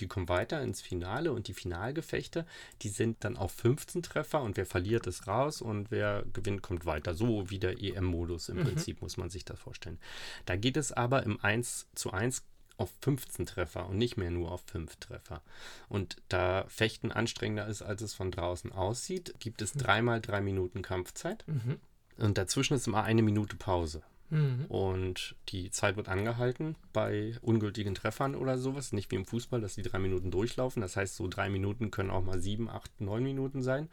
die 0.00 0.08
kommen 0.08 0.28
weiter 0.28 0.62
ins 0.62 0.80
Finale 0.80 1.32
und 1.32 1.48
die 1.48 1.54
Finalgefechte, 1.54 2.46
die 2.82 2.88
sind 2.88 3.24
dann 3.24 3.36
auf 3.36 3.52
15 3.52 4.02
Treffer 4.02 4.42
und 4.42 4.56
wer 4.56 4.66
verliert 4.66 5.06
ist 5.06 5.26
raus 5.26 5.60
und 5.62 5.90
wer 5.90 6.24
gewinnt 6.32 6.62
kommt 6.62 6.86
weiter. 6.86 7.14
So 7.14 7.50
wie 7.50 7.58
der 7.58 7.80
EM-Modus 7.82 8.48
im 8.48 8.56
Mhm. 8.58 8.64
Prinzip 8.64 9.02
muss 9.02 9.16
man 9.16 9.30
sich 9.30 9.44
das 9.44 9.58
vorstellen. 9.58 9.98
Da 10.46 10.56
geht 10.56 10.76
es 10.76 10.92
aber 10.92 11.22
im 11.24 11.38
1 11.40 11.88
zu 11.94 12.10
1 12.12 12.42
auf 12.78 12.90
15 13.02 13.46
Treffer 13.46 13.86
und 13.88 13.98
nicht 13.98 14.16
mehr 14.16 14.30
nur 14.30 14.50
auf 14.50 14.62
5 14.66 14.96
Treffer. 14.96 15.42
Und 15.88 16.16
da 16.28 16.64
Fechten 16.68 17.12
anstrengender 17.12 17.66
ist, 17.66 17.82
als 17.82 18.00
es 18.02 18.14
von 18.14 18.30
draußen 18.30 18.72
aussieht, 18.72 19.34
gibt 19.38 19.60
es 19.62 19.74
dreimal 19.74 20.20
drei 20.20 20.40
Minuten 20.40 20.82
Kampfzeit 20.82 21.44
Mhm. 21.46 21.78
und 22.16 22.38
dazwischen 22.38 22.74
ist 22.74 22.86
immer 22.86 23.04
eine 23.04 23.22
Minute 23.22 23.56
Pause. 23.56 24.02
Mhm. 24.32 24.64
Und 24.68 25.36
die 25.50 25.70
Zeit 25.70 25.96
wird 25.96 26.08
angehalten 26.08 26.74
bei 26.94 27.34
ungültigen 27.42 27.94
Treffern 27.94 28.34
oder 28.34 28.56
sowas. 28.56 28.92
Nicht 28.92 29.10
wie 29.10 29.16
im 29.16 29.26
Fußball, 29.26 29.60
dass 29.60 29.74
die 29.74 29.82
drei 29.82 29.98
Minuten 29.98 30.30
durchlaufen. 30.30 30.80
Das 30.80 30.96
heißt, 30.96 31.16
so 31.16 31.28
drei 31.28 31.50
Minuten 31.50 31.90
können 31.90 32.08
auch 32.10 32.24
mal 32.24 32.40
sieben, 32.40 32.70
acht, 32.70 32.98
neun 32.98 33.24
Minuten 33.24 33.62
sein. 33.62 33.90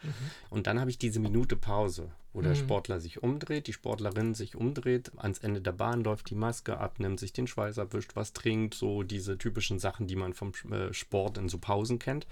Und 0.50 0.66
dann 0.66 0.80
habe 0.80 0.90
ich 0.90 0.98
diese 0.98 1.20
Minute 1.20 1.58
Pause, 1.58 2.10
wo 2.32 2.42
der 2.42 2.52
Mhm. 2.52 2.56
Sportler 2.56 3.02
sich 3.02 3.22
umdreht, 3.22 3.68
die 3.68 3.74
Sportlerin 3.74 4.34
sich 4.34 4.56
umdreht, 4.56 5.12
ans 5.18 5.40
Ende 5.40 5.60
der 5.60 5.74
Bahn 5.74 6.06
läuft, 6.06 6.30
die 6.30 6.36
Maske 6.36 6.78
ab, 6.78 7.00
nimmt 7.02 7.20
sich 7.20 7.34
den 7.34 7.48
Schweiß 7.48 7.78
abwischt, 7.78 8.16
was 8.16 8.32
trinkt. 8.32 8.76
So 8.76 9.04
diese 9.04 9.38
typischen 9.38 9.78
Sachen, 9.78 10.08
die 10.08 10.16
man 10.16 10.34
vom 10.34 10.54
äh, 10.72 10.94
Sport 10.94 11.38
in 11.38 11.50
so 11.50 11.58
Pausen 11.58 12.00
kennt. 12.00 12.28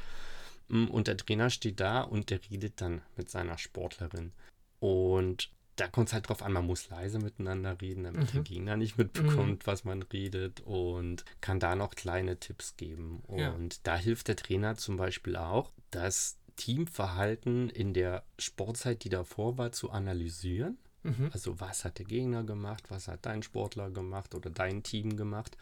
Mm, 0.70 0.86
Und 0.86 1.08
der 1.08 1.18
Trainer 1.18 1.50
steht 1.50 1.82
da 1.82 2.04
und 2.04 2.30
der 2.30 2.40
redet 2.50 2.80
dann 2.80 3.02
mit 3.18 3.30
seiner 3.30 3.58
Sportlerin. 3.58 4.32
Und 4.80 5.50
da 5.78 5.88
kommt 5.88 6.10
es 6.10 6.14
halt 6.14 6.28
drauf 6.28 6.42
an, 6.44 6.52
man 6.52 6.66
muss 6.66 6.90
leise 6.90 7.20
miteinander 7.20 7.80
reden, 7.80 8.04
damit 8.04 8.34
der 8.34 8.42
Mhm. 8.42 8.44
Gegner 8.44 8.78
nicht 8.78 8.98
mitbekommt, 8.98 9.66
was 9.66 9.86
man 9.86 10.02
redet 10.02 10.60
und 10.62 11.24
kann 11.40 11.60
da 11.60 11.76
noch 11.76 11.92
kleine 11.96 12.38
Tipps 12.40 12.76
geben. 12.76 13.24
Ja. 13.30 13.52
Und 13.52 13.88
da 13.88 13.96
hilft 13.96 14.28
der 14.28 14.36
Trainer 14.36 14.76
zum 14.76 14.98
Beispiel 14.98 15.36
auch, 15.38 15.72
das 15.92 16.38
Teamverhalten 16.56 17.70
in 17.70 17.94
der 17.94 18.24
Sportzeit, 18.40 19.04
die 19.04 19.10
davor 19.10 19.58
war, 19.58 19.72
zu 19.72 19.92
analysieren. 19.92 20.78
Mhm. 21.04 21.30
Also 21.32 21.60
was 21.60 21.86
hat 21.86 22.00
der 22.00 22.06
Gegner 22.06 22.44
gemacht, 22.44 22.86
was 22.90 23.08
hat 23.08 23.26
dein 23.26 23.44
Sportler 23.44 23.90
gemacht 23.90 24.36
oder 24.36 24.50
dein 24.50 24.84
Team 24.84 25.16
gemacht 25.16 25.58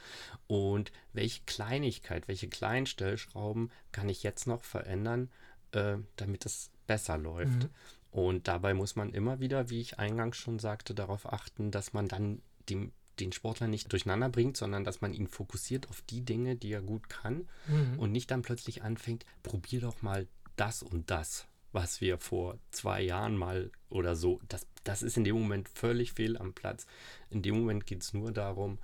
und 0.47 0.91
welche 1.13 1.41
Kleinigkeit, 1.45 2.27
welche 2.27 2.47
kleinen 2.47 2.85
Stellschrauben 2.85 3.69
kann 3.91 4.09
ich 4.09 4.23
jetzt 4.23 4.47
noch 4.47 4.63
verändern, 4.63 5.29
äh, 5.73 5.97
damit 6.15 6.45
es 6.45 6.71
besser 6.87 7.17
läuft. 7.17 7.67
Und 8.15 8.47
dabei 8.47 8.73
muss 8.73 8.95
man 8.95 9.11
immer 9.11 9.41
wieder, 9.41 9.69
wie 9.69 9.81
ich 9.81 9.99
eingangs 9.99 10.37
schon 10.37 10.57
sagte, 10.57 10.95
darauf 10.95 11.33
achten, 11.33 11.69
dass 11.69 11.91
man 11.91 12.07
dann 12.07 12.41
dem, 12.69 12.93
den 13.19 13.33
Sportler 13.33 13.67
nicht 13.67 13.91
durcheinander 13.91 14.29
bringt, 14.29 14.55
sondern 14.55 14.85
dass 14.85 15.01
man 15.01 15.13
ihn 15.13 15.27
fokussiert 15.27 15.89
auf 15.89 16.01
die 16.03 16.21
Dinge, 16.21 16.55
die 16.55 16.71
er 16.71 16.81
gut 16.81 17.09
kann 17.09 17.45
Mhm. 17.67 17.99
und 17.99 18.13
nicht 18.13 18.31
dann 18.31 18.41
plötzlich 18.41 18.83
anfängt, 18.83 19.25
probier 19.43 19.81
doch 19.81 20.01
mal 20.01 20.27
das 20.55 20.81
und 20.81 21.11
das, 21.11 21.45
was 21.73 21.99
wir 21.99 22.17
vor 22.17 22.57
zwei 22.71 23.01
Jahren 23.01 23.35
mal 23.35 23.69
oder 23.89 24.15
so, 24.15 24.39
das, 24.47 24.65
das 24.85 25.03
ist 25.03 25.17
in 25.17 25.25
dem 25.25 25.35
Moment 25.35 25.67
völlig 25.67 26.13
fehl 26.13 26.37
am 26.37 26.53
Platz. 26.53 26.85
In 27.29 27.41
dem 27.41 27.57
Moment 27.59 27.85
geht 27.85 28.01
es 28.01 28.13
nur 28.13 28.31
darum, 28.31 28.77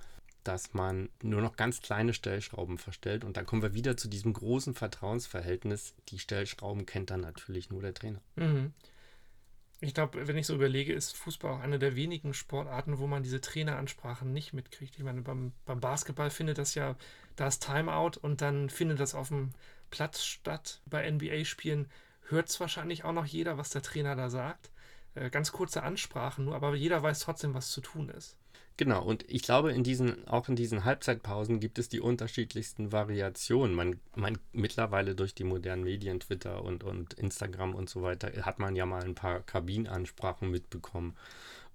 dass 0.44 0.74
man 0.74 1.08
nur 1.22 1.40
noch 1.40 1.56
ganz 1.56 1.80
kleine 1.80 2.12
Stellschrauben 2.12 2.76
verstellt 2.76 3.24
und 3.24 3.38
dann 3.38 3.46
kommen 3.46 3.62
wir 3.62 3.72
wieder 3.72 3.96
zu 3.96 4.08
diesem 4.08 4.34
großen 4.34 4.74
Vertrauensverhältnis. 4.74 5.94
Die 6.10 6.18
Stellschrauben 6.18 6.84
kennt 6.84 7.08
dann 7.08 7.22
natürlich 7.22 7.70
nur 7.70 7.80
der 7.80 7.94
Trainer. 7.94 8.20
Mhm. 8.36 8.74
Ich 9.84 9.94
glaube, 9.94 10.28
wenn 10.28 10.38
ich 10.38 10.46
so 10.46 10.54
überlege, 10.54 10.92
ist 10.92 11.16
Fußball 11.16 11.54
auch 11.54 11.60
eine 11.60 11.80
der 11.80 11.96
wenigen 11.96 12.34
Sportarten, 12.34 12.98
wo 12.98 13.08
man 13.08 13.24
diese 13.24 13.40
Traineransprachen 13.40 14.32
nicht 14.32 14.52
mitkriegt. 14.52 14.96
Ich 14.96 15.02
meine, 15.02 15.22
beim, 15.22 15.52
beim 15.66 15.80
Basketball 15.80 16.30
findet 16.30 16.58
das 16.58 16.76
ja, 16.76 16.94
da 17.34 17.48
ist 17.48 17.64
Timeout 17.66 18.12
und 18.20 18.42
dann 18.42 18.70
findet 18.70 19.00
das 19.00 19.16
auf 19.16 19.28
dem 19.28 19.50
Platz 19.90 20.22
statt. 20.22 20.80
Bei 20.86 21.10
NBA-Spielen 21.10 21.90
hört 22.28 22.48
es 22.48 22.60
wahrscheinlich 22.60 23.02
auch 23.02 23.12
noch 23.12 23.26
jeder, 23.26 23.58
was 23.58 23.70
der 23.70 23.82
Trainer 23.82 24.14
da 24.14 24.30
sagt. 24.30 24.70
Äh, 25.16 25.30
ganz 25.30 25.50
kurze 25.50 25.82
Ansprachen 25.82 26.44
nur, 26.44 26.54
aber 26.54 26.76
jeder 26.76 27.02
weiß 27.02 27.18
trotzdem, 27.18 27.52
was 27.52 27.72
zu 27.72 27.80
tun 27.80 28.08
ist. 28.08 28.36
Genau, 28.82 29.04
und 29.04 29.24
ich 29.30 29.42
glaube, 29.42 29.70
in 29.70 29.84
diesen, 29.84 30.26
auch 30.26 30.48
in 30.48 30.56
diesen 30.56 30.84
Halbzeitpausen 30.84 31.60
gibt 31.60 31.78
es 31.78 31.88
die 31.88 32.00
unterschiedlichsten 32.00 32.90
Variationen. 32.90 33.76
Man, 33.76 34.00
man 34.16 34.38
mittlerweile 34.52 35.14
durch 35.14 35.36
die 35.36 35.44
modernen 35.44 35.84
Medien, 35.84 36.18
Twitter 36.18 36.64
und, 36.64 36.82
und 36.82 37.14
Instagram 37.14 37.76
und 37.76 37.88
so 37.88 38.02
weiter, 38.02 38.32
hat 38.44 38.58
man 38.58 38.74
ja 38.74 38.84
mal 38.84 39.04
ein 39.04 39.14
paar 39.14 39.38
Kabinenansprachen 39.42 40.50
mitbekommen. 40.50 41.14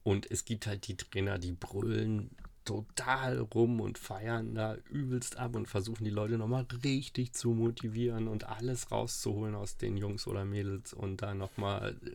Und 0.04 0.30
es 0.30 0.43
gibt 0.43 0.67
halt 0.67 0.86
die 0.89 0.98
Trainer, 0.98 1.39
die 1.39 1.54
brüllen 1.54 2.32
total 2.67 3.39
rum 3.39 3.80
und 3.80 3.97
feiern 3.97 4.53
da 4.53 4.75
übelst 4.89 5.38
ab 5.38 5.56
und 5.56 5.67
versuchen 5.67 6.03
die 6.03 6.10
Leute 6.10 6.38
nochmal 6.38 6.65
richtig 6.84 7.32
zu 7.32 7.51
motivieren 7.51 8.27
und 8.27 8.43
alles 8.43 8.91
rauszuholen 8.91 9.56
aus 9.56 9.77
den 9.77 9.95
Jungs 9.95 10.27
oder 10.27 10.43
Mädels 10.43 10.91
und 10.91 11.21
da 11.21 11.34
nochmal 11.34 11.95
äh, 12.03 12.10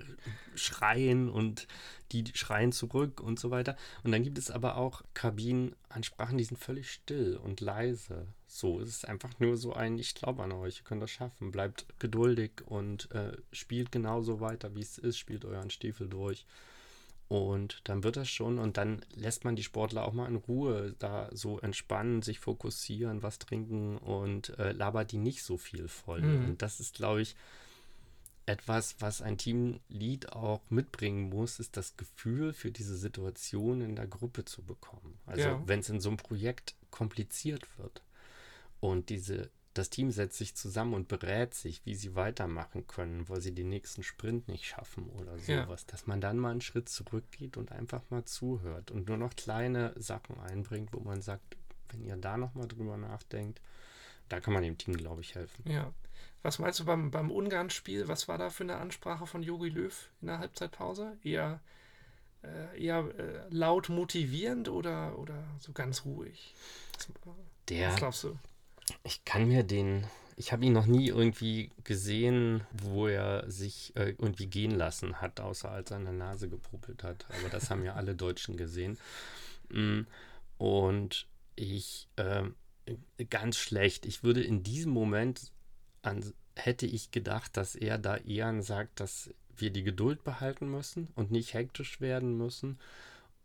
schreien 0.55 1.31
und 1.31 1.67
die 2.13 2.25
schreien 2.35 2.71
zurück 2.71 3.23
und 3.23 3.41
so 3.41 3.51
weiter. 3.51 3.77
Und 4.05 4.13
dann 4.13 4.23
gibt 4.23 4.37
es 4.37 4.51
aber 4.51 4.77
auch 4.77 5.03
Kabinenansprachen, 5.15 6.37
die 6.37 6.45
sind 6.45 6.59
völlig 6.59 6.91
still 6.91 7.39
und 7.43 7.63
leise. 7.63 8.27
So, 8.47 8.79
es 8.79 8.91
ist 8.91 9.09
einfach 9.09 9.31
nur 9.39 9.57
so 9.57 9.73
ein, 9.73 9.99
ich 9.99 10.15
glaube 10.15 10.43
an 10.43 10.53
euch, 10.53 10.81
ihr 10.81 10.85
könnt 10.85 11.03
das 11.03 11.11
schaffen, 11.11 11.51
bleibt 11.51 11.87
geduldig 11.99 12.61
und 12.67 13.11
äh, 13.13 13.39
spielt 13.53 13.91
genauso 13.91 14.41
weiter, 14.41 14.75
wie 14.75 14.83
es 14.83 14.99
ist, 14.99 15.17
spielt 15.17 15.47
euren 15.47 15.71
Stiefel 15.71 16.09
durch. 16.09 16.45
Und 17.33 17.81
dann 17.85 18.05
wird 18.05 18.19
das 18.19 18.29
schon 18.29 18.59
und 18.59 18.77
dann 18.77 19.01
lässt 19.15 19.47
man 19.47 19.57
die 19.57 19.63
Sportler 19.63 20.05
auch 20.05 20.13
mal 20.13 20.29
in 20.29 20.37
Ruhe 20.37 20.95
da 20.99 21.31
so 21.33 21.59
entspannen, 21.61 22.21
sich 22.21 22.39
fokussieren, 22.39 23.23
was 23.23 23.39
trinken 23.39 23.97
und 23.97 24.51
äh, 24.59 24.73
labert 24.73 25.13
die 25.13 25.17
nicht 25.17 25.43
so 25.43 25.57
viel 25.57 25.89
voll. 25.89 26.21
Mhm. 26.21 26.45
Und 26.45 26.63
das 26.63 26.79
ist, 26.79 26.95
glaube 26.95 27.23
ich, 27.23 27.35
etwas, 28.45 28.97
was 28.99 29.23
ein 29.23 29.39
Teamlead 29.39 30.31
auch 30.35 30.61
mitbringen 30.69 31.31
muss, 31.31 31.59
ist 31.59 31.79
das 31.79 31.97
Gefühl 31.97 32.53
für 32.53 32.71
diese 32.71 32.99
Situation 32.99 33.81
in 33.81 33.97
der 33.97 34.07
Gruppe 34.07 34.45
zu 34.45 34.63
bekommen. 34.63 35.19
Also 35.25 35.49
ja. 35.49 35.63
wenn 35.65 35.81
es 35.81 35.89
in 35.89 36.01
so 36.01 36.11
einem 36.11 36.19
Projekt 36.19 36.75
kompliziert 36.91 37.67
wird 37.79 38.03
und 38.81 39.09
diese 39.09 39.49
das 39.75 39.91
Team 39.91 40.11
setzt 40.11 40.37
sich 40.37 40.55
zusammen 40.55 40.95
und 40.95 41.09
berät 41.09 41.55
sich, 41.55 41.85
wie 41.87 41.95
sie 41.95 42.15
weitermachen 42.15 42.87
können, 42.87 43.29
weil 43.29 43.41
sie 43.41 43.55
den 43.55 43.69
nächsten 43.69 44.03
Sprint 44.03 44.49
nicht 44.49 44.67
schaffen 44.67 45.09
oder 45.11 45.39
sowas. 45.39 45.83
Ja. 45.83 45.87
Dass 45.87 46.07
man 46.07 46.21
dann 46.21 46.39
mal 46.39 46.51
einen 46.51 46.61
Schritt 46.61 46.89
zurückgeht 46.89 47.57
und 47.57 47.73
einfach 47.73 48.03
mal 48.11 48.25
zuhört 48.25 48.91
und 48.91 49.09
nur 49.09 49.17
noch 49.17 49.35
kleine 49.35 49.95
Sachen 49.97 50.39
einbringt, 50.41 50.93
wo 50.93 51.01
man 51.01 51.23
sagt, 51.23 51.57
wenn 51.91 52.05
ihr 52.05 52.17
da 52.17 52.37
nochmal 52.37 52.69
drüber 52.69 52.97
nachdenkt, 52.97 53.61
da 54.29 54.41
kann 54.41 54.55
man 54.55 54.63
dem 54.63 54.79
Team, 54.79 54.97
glaube 54.97 55.23
ich, 55.23 55.35
helfen. 55.35 55.63
Ja. 55.71 55.93
Was 56.43 56.59
meinst 56.59 56.81
du 56.81 56.85
beim, 56.85 57.11
beim 57.11 57.31
Ungarn-Spiel? 57.31 58.09
Was 58.09 58.29
war 58.29 58.37
da 58.37 58.51
für 58.51 58.65
eine 58.65 58.77
Ansprache 58.77 59.27
von 59.27 59.43
Jogi 59.43 59.69
Löw 59.69 60.11
in 60.21 60.27
der 60.27 60.39
Halbzeitpause? 60.39 61.17
Eher, 61.23 61.61
äh, 62.43 62.83
eher 62.83 62.99
äh, 63.19 63.49
laut 63.51 63.89
motivierend 63.89 64.69
oder, 64.69 65.19
oder 65.19 65.45
so 65.61 65.73
ganz 65.73 66.05
ruhig? 66.05 66.55
Der, 67.69 67.91
was 67.91 67.97
glaubst 67.97 68.25
du? 68.25 68.39
Ich 69.05 69.25
kann 69.25 69.49
mir 69.49 69.63
den, 69.63 70.07
ich 70.37 70.53
habe 70.53 70.65
ihn 70.65 70.73
noch 70.73 70.87
nie 70.87 71.09
irgendwie 71.09 71.71
gesehen, 71.85 72.67
wo 72.73 73.07
er 73.07 73.51
sich 73.51 73.95
äh, 73.97 74.11
irgendwie 74.11 74.47
gehen 74.47 74.73
lassen 74.73 75.21
hat, 75.21 75.41
außer 75.41 75.71
als 75.71 75.91
er 75.91 75.99
an 75.99 76.05
der 76.05 76.15
Nase 76.15 76.49
gepuppelt 76.49 77.03
hat. 77.03 77.27
Aber 77.29 77.49
das 77.49 77.71
haben 77.71 77.85
ja 77.85 77.95
alle 77.95 78.15
Deutschen 78.15 78.57
gesehen. 78.57 78.99
Mm, 79.71 80.03
und 80.59 81.27
ich, 81.57 82.09
äh, 82.17 82.45
ganz 83.31 83.57
schlecht. 83.57 84.07
Ich 84.07 84.23
würde 84.23 84.43
in 84.43 84.63
diesem 84.63 84.93
Moment, 84.93 85.53
an, 86.03 86.33
hätte 86.57 86.87
ich 86.87 87.11
gedacht, 87.11 87.57
dass 87.57 87.75
er 87.75 87.99
da 87.99 88.17
eher 88.17 88.63
sagt, 88.63 89.01
dass 89.01 89.31
wir 89.57 89.71
die 89.71 89.83
Geduld 89.83 90.25
behalten 90.25 90.71
müssen 90.71 91.09
und 91.15 91.31
nicht 91.31 91.55
hektisch 91.55 92.01
werden 92.01 92.37
müssen 92.37 92.79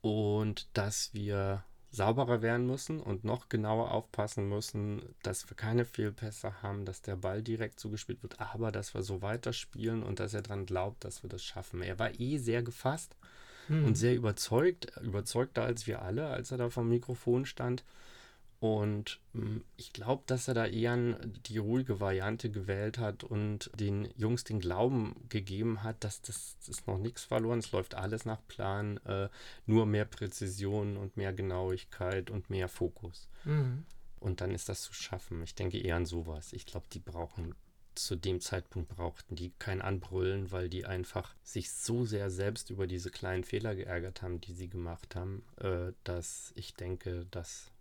und 0.02 0.67
dass 0.73 1.13
wir 1.13 1.63
sauberer 1.89 2.41
werden 2.41 2.67
müssen 2.67 3.00
und 3.00 3.23
noch 3.23 3.50
genauer 3.50 3.91
aufpassen 3.91 4.50
müssen, 4.50 5.02
dass 5.23 5.50
wir 5.50 5.56
keine 5.56 5.86
Fehlpässe 5.86 6.62
haben, 6.62 6.86
dass 6.86 7.02
der 7.02 7.15
Ball 7.15 7.41
direkt 7.41 7.80
zugespielt 7.80 8.21
wird, 8.23 8.39
aber 8.39 8.71
dass 8.71 8.93
wir 8.93 9.04
so 9.04 9.21
weiterspielen 9.21 10.04
und 10.04 10.19
dass 10.19 10.34
er 10.34 10.41
daran 10.41 10.65
glaubt, 10.65 11.06
dass 11.06 11.23
wir 11.23 11.30
das 11.30 11.43
schaffen. 11.43 11.82
Er 11.82 11.97
war 11.97 12.19
eh 12.19 12.38
sehr 12.38 12.62
gefasst 12.62 13.15
hm. 13.67 13.86
und 13.86 13.95
sehr 13.95 14.15
überzeugt, 14.15 14.91
überzeugter 15.02 15.63
als 15.63 15.88
wir 15.88 16.02
alle, 16.02 16.28
als 16.28 16.52
er 16.52 16.58
da 16.58 16.69
vom 16.69 16.89
Mikrofon 16.89 17.45
stand. 17.45 17.84
Und 18.60 19.20
hm, 19.34 19.63
ich 19.76 19.93
glaube, 19.93 20.24
dass 20.26 20.48
er 20.48 20.56
da 20.56 20.65
eher 20.65 20.98
die 21.48 21.60
ruhige 21.60 22.00
Variante 22.00 22.50
gewählt 22.50 22.98
hat 22.98 23.24
und 23.24 23.70
den 23.80 24.10
Jungs 24.15 24.43
den 24.43 24.60
Glauben 24.60 25.15
gegeben 25.30 25.84
hat, 25.84 26.04
dass 26.04 26.22
das, 26.22 26.56
das 26.60 26.70
ist 26.70 26.88
noch 26.88 26.98
nichts 26.98 27.24
verloren, 27.24 27.60
es 27.60 27.72
läuft 27.72 27.93
alles 27.93 28.26
nach 28.26 28.41
Plan, 28.48 28.98
äh, 29.06 29.30
nur 29.67 29.86
mehr 29.86 30.06
Präzision 30.06 30.98
und 30.98 31.17
mehr 31.17 31.34
Genauigkeit 31.34 32.32
und 32.32 32.50
mehr 32.50 32.67
Fokus. 32.67 33.30
Mhm. 33.46 33.86
Und 34.20 34.41
dann 34.41 34.52
ist 34.52 34.70
das 34.70 34.82
zu 34.82 34.93
schaffen. 34.93 35.43
Ich 35.43 35.54
denke 35.54 35.80
eher 35.80 35.96
an 35.96 36.08
sowas. 36.08 36.52
Ich 36.52 36.65
glaube, 36.65 36.88
die 36.91 37.00
brauchen 37.00 37.54
zu 37.98 38.15
dem 38.15 38.39
Zeitpunkt 38.39 38.89
brauchten 38.89 39.36
die 39.36 39.52
kein 39.58 39.82
Anbrüllen, 39.82 40.52
weil 40.52 40.70
die 40.70 40.86
einfach 40.86 41.36
sich 41.43 41.72
so 41.72 42.06
sehr 42.06 42.30
selbst 42.30 42.70
über 42.70 42.86
diese 42.88 43.10
kleinen 43.10 43.43
Fehler 43.43 43.76
geärgert 43.76 44.22
haben, 44.22 44.39
die 44.39 44.54
sie 44.54 44.70
gemacht 44.70 45.15
haben, 45.15 45.43
äh, 45.58 45.93
dass 46.04 46.54
ich 46.56 46.76
denke, 46.76 47.26
dass 47.32 47.72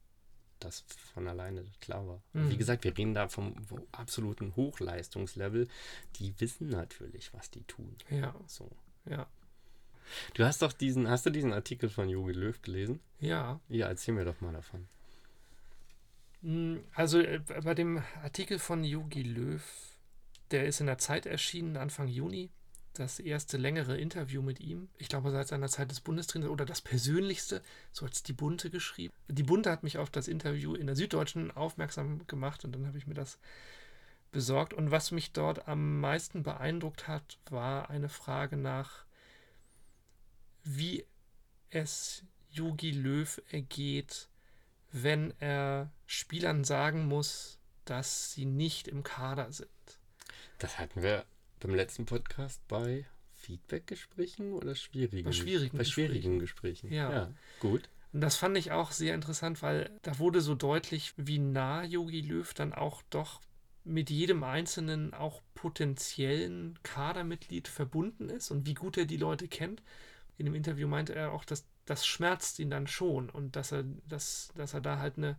das 0.60 0.84
von 1.14 1.28
alleine 1.28 1.64
klar 1.80 2.06
war. 2.06 2.22
Mhm. 2.32 2.50
Wie 2.50 2.56
gesagt, 2.56 2.84
wir 2.84 2.96
reden 2.96 3.14
da 3.14 3.28
vom 3.28 3.54
absoluten 3.92 4.54
Hochleistungslevel. 4.56 5.68
Die 6.16 6.38
wissen 6.40 6.68
natürlich, 6.68 7.32
was 7.34 7.50
die 7.50 7.62
tun. 7.64 7.96
Ja. 8.10 8.34
So. 8.46 8.70
Ja. 9.04 9.26
Du 10.34 10.44
hast 10.44 10.62
doch 10.62 10.72
diesen, 10.72 11.08
hast 11.08 11.26
du 11.26 11.30
diesen 11.30 11.52
Artikel 11.52 11.88
von 11.88 12.08
Jogi 12.08 12.32
Löw 12.32 12.60
gelesen? 12.62 13.00
Ja. 13.20 13.60
Ja, 13.68 13.88
erzähl 13.88 14.14
mir 14.14 14.24
doch 14.24 14.40
mal 14.40 14.52
davon. 14.52 14.86
Hm, 16.42 16.84
also 16.94 17.18
äh, 17.20 17.40
bei 17.64 17.74
dem 17.74 18.02
Artikel 18.22 18.58
von 18.58 18.84
Jogi 18.84 19.22
Löw, 19.22 19.62
der 20.50 20.66
ist 20.66 20.80
in 20.80 20.86
der 20.86 20.98
Zeit 20.98 21.26
erschienen, 21.26 21.76
Anfang 21.76 22.08
Juni 22.08 22.50
das 22.98 23.20
erste 23.20 23.56
längere 23.56 23.98
Interview 23.98 24.42
mit 24.42 24.60
ihm. 24.60 24.88
Ich 24.98 25.08
glaube, 25.08 25.30
seit 25.30 25.48
seiner 25.48 25.68
Zeit 25.68 25.90
des 25.90 26.00
Bundestrainers 26.00 26.50
oder 26.50 26.64
das 26.64 26.80
persönlichste, 26.80 27.62
so 27.92 28.06
hat 28.06 28.14
es 28.14 28.22
die 28.22 28.32
Bunte 28.32 28.70
geschrieben. 28.70 29.14
Die 29.28 29.42
Bunte 29.42 29.70
hat 29.70 29.82
mich 29.82 29.98
auf 29.98 30.10
das 30.10 30.28
Interview 30.28 30.74
in 30.74 30.86
der 30.86 30.96
Süddeutschen 30.96 31.50
aufmerksam 31.50 32.26
gemacht 32.26 32.64
und 32.64 32.72
dann 32.72 32.86
habe 32.86 32.98
ich 32.98 33.06
mir 33.06 33.14
das 33.14 33.38
besorgt. 34.32 34.74
Und 34.74 34.90
was 34.90 35.10
mich 35.10 35.32
dort 35.32 35.68
am 35.68 36.00
meisten 36.00 36.42
beeindruckt 36.42 37.08
hat, 37.08 37.38
war 37.50 37.90
eine 37.90 38.08
Frage 38.08 38.56
nach, 38.56 39.04
wie 40.64 41.04
es 41.70 42.22
Yogi 42.50 42.90
Löw 42.90 43.40
ergeht, 43.50 44.28
wenn 44.92 45.34
er 45.40 45.90
Spielern 46.06 46.64
sagen 46.64 47.06
muss, 47.06 47.58
dass 47.84 48.32
sie 48.32 48.44
nicht 48.44 48.88
im 48.88 49.02
Kader 49.02 49.52
sind. 49.52 49.68
Das 50.58 50.78
hatten 50.78 51.02
wir 51.02 51.24
beim 51.60 51.74
letzten 51.74 52.06
Podcast 52.06 52.66
bei 52.68 53.06
Feedback-Gesprächen 53.34 54.52
oder 54.52 54.74
schwierigen? 54.74 55.24
Bei 55.24 55.32
schwierigen, 55.32 55.78
bei 55.78 55.84
schwierigen 55.84 56.38
Gesprächen. 56.38 56.92
Ja. 56.92 57.10
ja. 57.10 57.34
gut. 57.60 57.88
Und 58.12 58.20
das 58.20 58.36
fand 58.36 58.56
ich 58.56 58.72
auch 58.72 58.92
sehr 58.92 59.14
interessant, 59.14 59.62
weil 59.62 59.90
da 60.02 60.18
wurde 60.18 60.40
so 60.40 60.54
deutlich, 60.54 61.12
wie 61.16 61.38
nah 61.38 61.84
Yogi 61.84 62.22
Löw 62.22 62.52
dann 62.54 62.72
auch 62.72 63.02
doch 63.10 63.40
mit 63.84 64.10
jedem 64.10 64.42
einzelnen 64.42 65.14
auch 65.14 65.42
potenziellen 65.54 66.78
Kadermitglied 66.82 67.68
verbunden 67.68 68.28
ist 68.28 68.50
und 68.50 68.66
wie 68.66 68.74
gut 68.74 68.96
er 68.96 69.04
die 69.04 69.16
Leute 69.16 69.48
kennt. 69.48 69.82
In 70.38 70.46
dem 70.46 70.54
Interview 70.54 70.88
meinte 70.88 71.14
er 71.14 71.32
auch, 71.32 71.44
dass 71.44 71.66
das 71.84 72.04
schmerzt 72.04 72.58
ihn 72.58 72.70
dann 72.70 72.88
schon 72.88 73.30
und 73.30 73.54
dass 73.54 73.72
er, 73.72 73.84
dass, 74.08 74.50
dass 74.56 74.74
er 74.74 74.80
da 74.80 74.98
halt 74.98 75.18
eine 75.18 75.38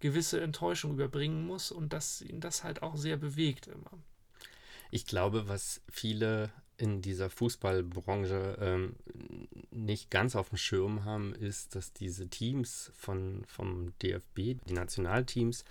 gewisse 0.00 0.40
Enttäuschung 0.40 0.92
überbringen 0.92 1.44
muss 1.44 1.72
und 1.72 1.92
dass 1.92 2.22
ihn 2.22 2.40
das 2.40 2.62
halt 2.62 2.82
auch 2.82 2.96
sehr 2.96 3.16
bewegt 3.16 3.66
immer. 3.66 3.90
Ich 4.90 5.06
glaube, 5.06 5.48
was 5.48 5.80
viele 5.90 6.50
in 6.78 7.02
dieser 7.02 7.28
Fußballbranche 7.28 8.56
ähm, 8.60 8.96
nicht 9.84 10.10
ganz 10.10 10.36
auf 10.36 10.50
dem 10.50 10.58
Schirm 10.58 11.04
haben, 11.04 11.34
ist, 11.34 11.74
dass 11.74 11.92
diese 11.92 12.28
Teams 12.28 12.90
von, 12.94 13.44
vom 13.46 13.92
DFB, 14.02 14.60
die 14.66 14.72
Nationalteams, 14.72 15.64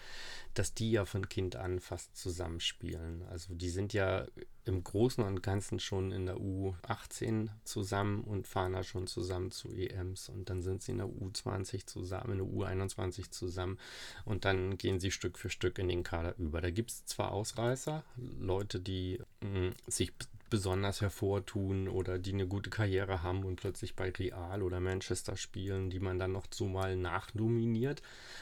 dass 0.54 0.74
die 0.74 0.92
ja 0.92 1.06
von 1.06 1.30
Kind 1.30 1.56
an 1.56 1.80
fast 1.80 2.16
zusammenspielen. 2.16 3.24
Also 3.30 3.54
die 3.54 3.70
sind 3.70 3.94
ja 3.94 4.26
im 4.66 4.84
Großen 4.84 5.24
und 5.24 5.42
Ganzen 5.42 5.80
schon 5.80 6.12
in 6.12 6.26
der 6.26 6.38
U18 6.38 7.50
zusammen 7.64 8.24
und 8.24 8.48
fahren 8.48 8.74
da 8.74 8.84
schon 8.84 9.08
zusammen 9.08 9.52
zu 9.52 9.70
EMs 9.70 10.30
und 10.30 10.50
dann 10.50 10.62
sind 10.62 10.82
sie 10.82 10.92
in 10.92 10.98
der 10.98 11.08
U20 11.08 11.86
zusammen, 11.86 12.34
in 12.34 12.38
der 12.40 12.48
U21 12.48 13.32
zusammen 13.32 13.78
und 14.26 14.46
dann 14.46 14.78
gehen 14.78 15.00
sie 15.00 15.12
Stück 15.12 15.38
für 15.38 15.50
Stück 15.50 15.80
in 15.80 15.88
den 15.88 16.04
Kader 16.04 16.36
über. 16.38 16.62
Da 16.62 16.70
gibt 16.70 16.92
es 16.92 17.06
zwar 17.06 17.32
Ausreißer, 17.32 18.04
Leute, 18.40 18.80
die 18.80 19.22
mh, 19.42 19.70
mm, 19.70 19.74
sich 19.88 20.12
besonders 20.50 21.02
hervortun 21.02 21.88
oder 21.88 22.20
die 22.20 22.34
eine 22.34 22.48
gute 22.48 22.70
Karriere 22.70 23.24
haben 23.24 23.44
und 23.44 23.58
plötzlich 23.58 23.96
bei 23.96 24.10
Real 24.10 24.62
oder 24.64 24.80
Manchester 24.80 25.38
spielen, 25.38 25.90
die 25.90 26.00
man 26.00 26.20
dann 26.20 26.32
noch 26.32 26.46
so 26.50 26.68
mal 26.68 26.96
nachnominiert. 26.96 28.02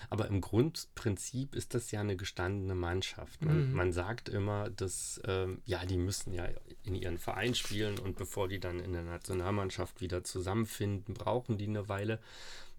Aber 0.09 0.27
im 0.27 0.41
Grundprinzip 0.41 1.55
ist 1.55 1.73
das 1.73 1.91
ja 1.91 2.01
eine 2.01 2.15
gestandene 2.15 2.75
Mannschaft. 2.75 3.43
Man, 3.43 3.69
mhm. 3.69 3.75
man 3.75 3.91
sagt 3.91 4.29
immer, 4.29 4.69
dass 4.69 5.21
ähm, 5.25 5.61
ja, 5.65 5.85
die 5.85 5.97
müssen 5.97 6.33
ja 6.33 6.47
in 6.83 6.95
ihren 6.95 7.17
Verein 7.17 7.55
spielen 7.55 7.97
und 7.99 8.17
bevor 8.17 8.47
die 8.47 8.59
dann 8.59 8.79
in 8.79 8.93
der 8.93 9.03
Nationalmannschaft 9.03 10.01
wieder 10.01 10.23
zusammenfinden, 10.23 11.13
brauchen 11.13 11.57
die 11.57 11.67
eine 11.67 11.89
Weile. 11.89 12.19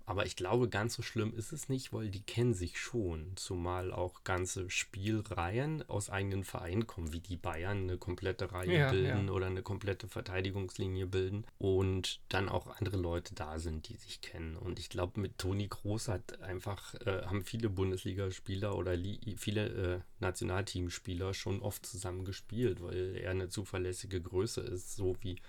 Aber 0.08 0.24
ich 0.24 0.36
glaube, 0.36 0.68
ganz 0.68 0.94
so 0.94 1.02
schlimm 1.02 1.34
ist 1.34 1.52
es 1.52 1.68
nicht, 1.68 1.92
weil 1.92 2.10
die 2.10 2.22
kennen 2.22 2.54
sich 2.54 2.78
schon. 2.78 3.32
Zumal 3.34 3.92
auch 3.92 4.22
ganze 4.22 4.70
Spielreihen 4.70 5.82
aus 5.88 6.10
eigenen 6.10 6.44
Vereinen 6.44 6.86
kommen, 6.86 7.12
wie 7.12 7.18
die 7.18 7.36
Bayern 7.36 7.82
eine 7.82 7.98
komplette 7.98 8.52
Reihe 8.52 8.78
ja, 8.78 8.90
bilden 8.90 9.26
ja. 9.26 9.32
oder 9.32 9.46
eine 9.46 9.62
komplette 9.62 10.06
Verteidigungslinie 10.06 11.06
bilden. 11.06 11.44
Und 11.58 12.20
dann 12.28 12.48
auch 12.48 12.68
andere 12.68 12.98
Leute 12.98 13.34
da 13.34 13.58
sind, 13.58 13.88
die 13.88 13.96
sich 13.96 14.20
kennen. 14.20 14.56
Und 14.56 14.78
ich 14.78 14.90
glaube, 14.90 15.20
mit 15.20 15.38
Toni 15.38 15.66
Groß 15.66 16.06
hat 16.06 16.40
einfach, 16.40 16.94
äh, 17.04 17.22
haben 17.26 17.42
viele 17.42 17.68
Bundesligaspieler 17.68 18.76
oder 18.76 18.96
viele 19.36 19.66
äh, 19.66 20.00
Nationalteamspieler 20.20 21.34
schon 21.34 21.60
oft 21.60 21.84
zusammen 21.84 22.24
gespielt, 22.24 22.80
weil 22.80 23.16
er 23.16 23.32
eine 23.32 23.48
zuverlässige 23.48 24.20
Größe 24.20 24.60
ist, 24.60 24.94
so 24.94 25.16
wie 25.20 25.40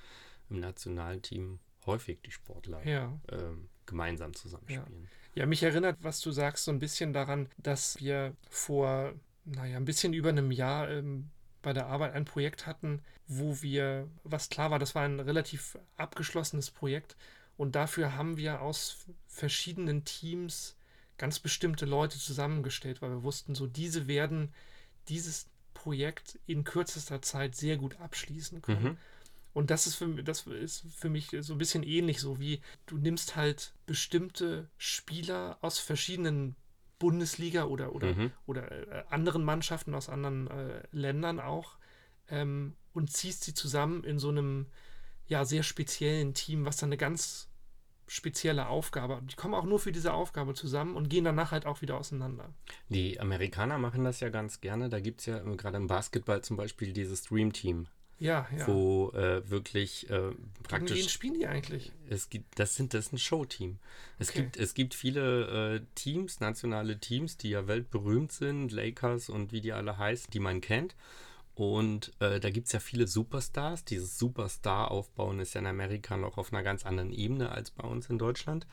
im 0.49 0.59
Nationalteam 0.59 1.59
häufig 1.87 2.21
die 2.21 2.31
Sportler. 2.31 2.85
Ja. 2.85 3.19
Ähm, 3.31 3.69
gemeinsam 3.85 4.33
zusammenspielen. 4.33 5.07
Ja. 5.35 5.41
ja, 5.41 5.45
mich 5.45 5.63
erinnert, 5.63 5.97
was 6.01 6.19
du 6.21 6.31
sagst, 6.31 6.65
so 6.65 6.71
ein 6.71 6.79
bisschen 6.79 7.13
daran, 7.13 7.49
dass 7.57 7.99
wir 7.99 8.35
vor, 8.49 9.13
naja, 9.45 9.77
ein 9.77 9.85
bisschen 9.85 10.13
über 10.13 10.29
einem 10.29 10.51
Jahr 10.51 10.89
ähm, 10.89 11.29
bei 11.61 11.73
der 11.73 11.87
Arbeit 11.87 12.13
ein 12.13 12.25
Projekt 12.25 12.67
hatten, 12.67 13.01
wo 13.27 13.61
wir, 13.61 14.07
was 14.23 14.49
klar 14.49 14.71
war, 14.71 14.79
das 14.79 14.93
war 14.93 15.03
ein 15.03 15.19
relativ 15.19 15.77
abgeschlossenes 15.95 16.71
Projekt 16.71 17.15
und 17.57 17.75
dafür 17.75 18.15
haben 18.15 18.37
wir 18.37 18.61
aus 18.61 19.05
verschiedenen 19.25 20.05
Teams 20.05 20.77
ganz 21.17 21.39
bestimmte 21.39 21.85
Leute 21.85 22.19
zusammengestellt, 22.19 23.01
weil 23.01 23.09
wir 23.09 23.23
wussten, 23.23 23.55
so 23.55 23.65
diese 23.67 24.07
werden 24.07 24.53
dieses 25.09 25.47
Projekt 25.73 26.39
in 26.45 26.63
kürzester 26.63 27.21
Zeit 27.21 27.55
sehr 27.55 27.77
gut 27.77 27.99
abschließen 27.99 28.61
können. 28.61 28.83
Mhm. 28.83 28.97
Und 29.57 29.71
das 29.71 29.87
ist, 29.87 29.95
für, 29.95 30.07
das 30.21 30.45
ist 30.45 30.85
für 30.95 31.09
mich 31.09 31.35
so 31.39 31.55
ein 31.55 31.57
bisschen 31.57 31.81
ähnlich, 31.81 32.19
so 32.19 32.39
wie 32.39 32.61
du 32.85 32.95
nimmst 32.95 33.35
halt 33.35 33.73
bestimmte 33.87 34.69
Spieler 34.77 35.57
aus 35.61 35.79
verschiedenen 35.79 36.55
Bundesliga 36.99 37.63
oder, 37.63 37.95
oder, 37.95 38.13
mhm. 38.13 38.31
oder 38.45 38.71
äh, 38.71 39.03
anderen 39.09 39.43
Mannschaften 39.43 39.95
aus 39.95 40.09
anderen 40.09 40.45
äh, 40.45 40.83
Ländern 40.91 41.39
auch 41.39 41.79
ähm, 42.29 42.75
und 42.93 43.11
ziehst 43.11 43.45
sie 43.45 43.55
zusammen 43.55 44.03
in 44.03 44.19
so 44.19 44.29
einem 44.29 44.67
ja 45.25 45.43
sehr 45.43 45.63
speziellen 45.63 46.35
Team, 46.35 46.65
was 46.65 46.77
dann 46.77 46.89
eine 46.89 46.97
ganz 46.97 47.49
spezielle 48.05 48.67
Aufgabe 48.67 49.15
hat. 49.15 49.31
Die 49.31 49.35
kommen 49.35 49.55
auch 49.55 49.65
nur 49.65 49.79
für 49.79 49.91
diese 49.91 50.13
Aufgabe 50.13 50.53
zusammen 50.53 50.95
und 50.95 51.09
gehen 51.09 51.23
danach 51.23 51.49
halt 51.49 51.65
auch 51.65 51.81
wieder 51.81 51.97
auseinander. 51.97 52.53
Die 52.89 53.19
Amerikaner 53.19 53.79
machen 53.79 54.03
das 54.03 54.19
ja 54.19 54.29
ganz 54.29 54.61
gerne. 54.61 54.89
Da 54.89 54.99
gibt 54.99 55.21
es 55.21 55.25
ja 55.25 55.39
gerade 55.39 55.77
im 55.77 55.87
Basketball 55.87 56.43
zum 56.43 56.57
Beispiel 56.57 56.93
dieses 56.93 57.23
Dream 57.23 57.53
Team. 57.53 57.87
Ja, 58.19 58.47
ja. 58.57 58.67
Wo 58.67 59.11
äh, 59.11 59.47
wirklich 59.49 60.09
äh, 60.09 60.31
praktisch. 60.63 60.89
Gegen 60.89 61.01
wen 61.01 61.09
spielen 61.09 61.33
die 61.35 61.47
eigentlich? 61.47 61.91
Es 62.09 62.29
gibt, 62.29 62.57
das 62.59 62.75
sind 62.75 62.93
das 62.93 63.07
ist 63.07 63.13
ein 63.13 63.19
Showteam. 63.19 63.77
Es 64.17 64.29
okay. 64.29 64.41
gibt 64.41 64.57
es 64.57 64.73
gibt 64.73 64.95
viele 64.95 65.75
äh, 65.75 65.81
Teams, 65.93 66.39
nationale 66.39 66.99
Teams, 66.99 67.37
die 67.37 67.51
ja 67.51 67.67
weltberühmt 67.67 68.31
sind, 68.31 68.71
Lakers 68.71 69.29
und 69.29 69.51
wie 69.51 69.61
die 69.61 69.71
alle 69.71 69.97
heißen, 69.97 70.31
die 70.31 70.39
man 70.39 70.61
kennt. 70.61 70.95
Und 71.57 72.13
äh, 72.19 72.39
da 72.39 72.51
gibt 72.51 72.67
es 72.67 72.73
ja 72.73 72.79
viele 72.79 73.07
Superstars. 73.07 73.83
Dieses 73.83 74.19
Superstar-Aufbauen 74.19 75.39
ist 75.39 75.55
ja 75.55 75.61
in 75.61 75.65
Amerika 75.65 76.15
noch 76.15 76.37
auf 76.37 76.53
einer 76.53 76.61
ganz 76.61 76.85
anderen 76.85 77.11
Ebene 77.11 77.49
als 77.49 77.71
bei 77.71 77.87
uns 77.87 78.11
in 78.11 78.19
Deutschland. 78.19 78.67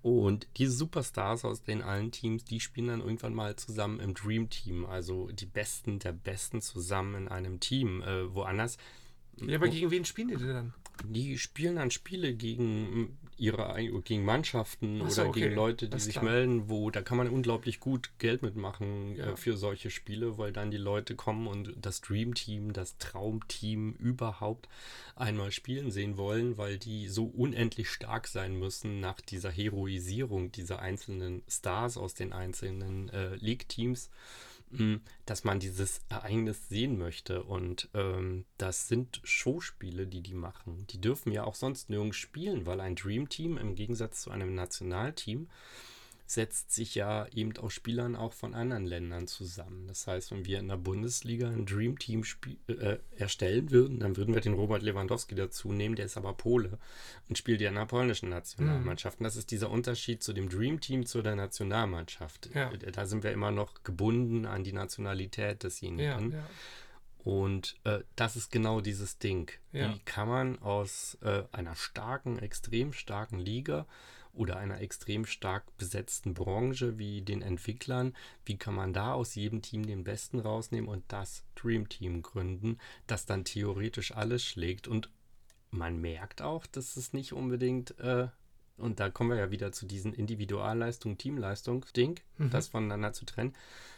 Und 0.00 0.46
diese 0.56 0.70
Superstars 0.70 1.44
aus 1.44 1.64
den 1.64 1.82
allen 1.82 2.12
Teams, 2.12 2.44
die 2.44 2.60
spielen 2.60 2.86
dann 2.86 3.00
irgendwann 3.00 3.34
mal 3.34 3.56
zusammen 3.56 3.98
im 3.98 4.14
Dream 4.14 4.48
Team. 4.48 4.86
Also 4.86 5.26
die 5.32 5.44
Besten 5.44 5.98
der 5.98 6.12
Besten 6.12 6.62
zusammen 6.62 7.16
in 7.16 7.28
einem 7.28 7.58
Team. 7.58 8.00
Äh, 8.02 8.32
woanders. 8.32 8.76
Ja, 9.40 9.56
aber 9.56 9.68
gegen 9.68 9.90
wen 9.90 10.04
spielen 10.04 10.28
die 10.28 10.36
denn 10.36 10.54
dann? 10.54 10.74
Die 11.02 11.36
spielen 11.36 11.76
dann 11.76 11.90
Spiele 11.90 12.32
gegen 12.34 13.18
ihre 13.40 13.74
gegen 14.04 14.24
Mannschaften 14.24 14.98
so, 15.08 15.22
oder 15.22 15.30
okay. 15.30 15.40
gegen 15.40 15.54
Leute, 15.54 15.88
die 15.88 15.98
sich 15.98 16.14
klar. 16.14 16.26
melden, 16.26 16.68
wo 16.68 16.90
da 16.90 17.00
kann 17.00 17.16
man 17.16 17.28
unglaublich 17.28 17.80
gut 17.80 18.10
Geld 18.18 18.42
mitmachen 18.42 19.16
äh, 19.16 19.18
ja. 19.18 19.32
äh, 19.32 19.36
für 19.36 19.56
solche 19.56 19.90
Spiele, 19.90 20.36
weil 20.38 20.52
dann 20.52 20.70
die 20.70 20.76
Leute 20.76 21.14
kommen 21.16 21.46
und 21.46 21.74
das 21.80 22.00
Dream 22.02 22.34
Team, 22.34 22.72
das 22.72 22.98
Traumteam 22.98 23.94
überhaupt 23.94 24.68
einmal 25.16 25.50
spielen 25.52 25.90
sehen 25.90 26.18
wollen, 26.18 26.58
weil 26.58 26.78
die 26.78 27.08
so 27.08 27.24
unendlich 27.24 27.88
stark 27.88 28.28
sein 28.28 28.58
müssen 28.58 29.00
nach 29.00 29.20
dieser 29.20 29.50
Heroisierung 29.50 30.52
dieser 30.52 30.80
einzelnen 30.80 31.42
Stars 31.48 31.96
aus 31.96 32.14
den 32.14 32.32
einzelnen 32.32 33.08
äh, 33.08 33.36
League-Teams 33.36 34.10
dass 35.26 35.44
man 35.44 35.58
dieses 35.58 36.00
Ereignis 36.08 36.68
sehen 36.68 36.98
möchte. 36.98 37.42
Und 37.42 37.88
ähm, 37.94 38.44
das 38.58 38.88
sind 38.88 39.20
Showspiele, 39.24 40.06
die 40.06 40.22
die 40.22 40.34
machen. 40.34 40.86
Die 40.90 41.00
dürfen 41.00 41.32
ja 41.32 41.44
auch 41.44 41.54
sonst 41.54 41.90
nirgends 41.90 42.16
spielen, 42.16 42.66
weil 42.66 42.80
ein 42.80 42.94
Dream 42.94 43.28
Team 43.28 43.58
im 43.58 43.74
Gegensatz 43.74 44.22
zu 44.22 44.30
einem 44.30 44.54
Nationalteam 44.54 45.48
setzt 46.30 46.72
sich 46.72 46.94
ja 46.94 47.26
eben 47.34 47.56
aus 47.56 47.72
Spielern 47.72 48.14
auch 48.14 48.32
von 48.32 48.54
anderen 48.54 48.86
Ländern 48.86 49.26
zusammen. 49.26 49.88
Das 49.88 50.06
heißt, 50.06 50.30
wenn 50.30 50.44
wir 50.44 50.60
in 50.60 50.68
der 50.68 50.76
Bundesliga 50.76 51.48
ein 51.48 51.66
Dream 51.66 51.98
Team 51.98 52.22
äh, 52.68 52.98
erstellen 53.16 53.70
würden, 53.72 53.98
dann 53.98 54.16
würden 54.16 54.32
wir 54.32 54.40
den 54.40 54.54
Robert 54.54 54.82
Lewandowski 54.82 55.34
dazu 55.34 55.72
nehmen, 55.72 55.96
der 55.96 56.06
ist 56.06 56.16
aber 56.16 56.32
Pole 56.34 56.78
und 57.28 57.36
spielt 57.36 57.60
ja 57.60 57.68
in 57.68 57.74
der 57.74 57.86
polnischen 57.86 58.28
Nationalmannschaft. 58.28 59.18
Mhm. 59.18 59.24
Und 59.24 59.28
das 59.28 59.36
ist 59.36 59.50
dieser 59.50 59.70
Unterschied 59.70 60.22
zu 60.22 60.32
dem 60.32 60.48
Dream 60.48 60.80
Team 60.80 61.04
zu 61.04 61.20
der 61.20 61.34
Nationalmannschaft. 61.34 62.50
Ja. 62.54 62.70
Da 62.70 63.06
sind 63.06 63.24
wir 63.24 63.32
immer 63.32 63.50
noch 63.50 63.82
gebunden 63.82 64.46
an 64.46 64.62
die 64.62 64.72
Nationalität 64.72 65.64
desjenigen. 65.64 66.30
Ja, 66.30 66.38
ja. 66.38 66.46
Und 67.22 67.76
äh, 67.84 68.00
das 68.16 68.36
ist 68.36 68.50
genau 68.50 68.80
dieses 68.80 69.18
Ding. 69.18 69.50
Wie 69.72 69.98
kann 70.06 70.28
man 70.28 70.58
aus 70.60 71.18
äh, 71.22 71.42
einer 71.52 71.76
starken, 71.76 72.38
extrem 72.38 72.92
starken 72.92 73.38
Liga 73.38 73.86
oder 74.32 74.56
einer 74.56 74.80
extrem 74.80 75.26
stark 75.26 75.64
besetzten 75.76 76.34
Branche 76.34 76.98
wie 76.98 77.22
den 77.22 77.42
Entwicklern, 77.42 78.14
wie 78.44 78.56
kann 78.56 78.74
man 78.74 78.92
da 78.92 79.12
aus 79.12 79.34
jedem 79.34 79.60
Team 79.60 79.86
den 79.86 80.04
Besten 80.04 80.38
rausnehmen 80.38 80.88
und 80.88 81.04
das 81.08 81.44
Dream 81.56 81.88
Team 81.88 82.22
gründen, 82.22 82.78
das 83.06 83.26
dann 83.26 83.44
theoretisch 83.44 84.12
alles 84.12 84.44
schlägt 84.44 84.88
und 84.88 85.10
man 85.70 86.00
merkt 86.00 86.42
auch, 86.42 86.66
dass 86.66 86.96
es 86.96 87.12
nicht 87.12 87.32
unbedingt 87.32 87.98
äh, 87.98 88.28
und 88.76 88.98
da 88.98 89.10
kommen 89.10 89.30
wir 89.30 89.36
ja 89.36 89.50
wieder 89.50 89.72
zu 89.72 89.84
diesen 89.84 90.14
Individualleistung, 90.14 91.18
Teamleistung, 91.18 91.84
Ding, 91.94 92.18
mhm. 92.38 92.50
das 92.50 92.68
voneinander 92.68 93.12
zu 93.12 93.26
trennen. 93.26 93.54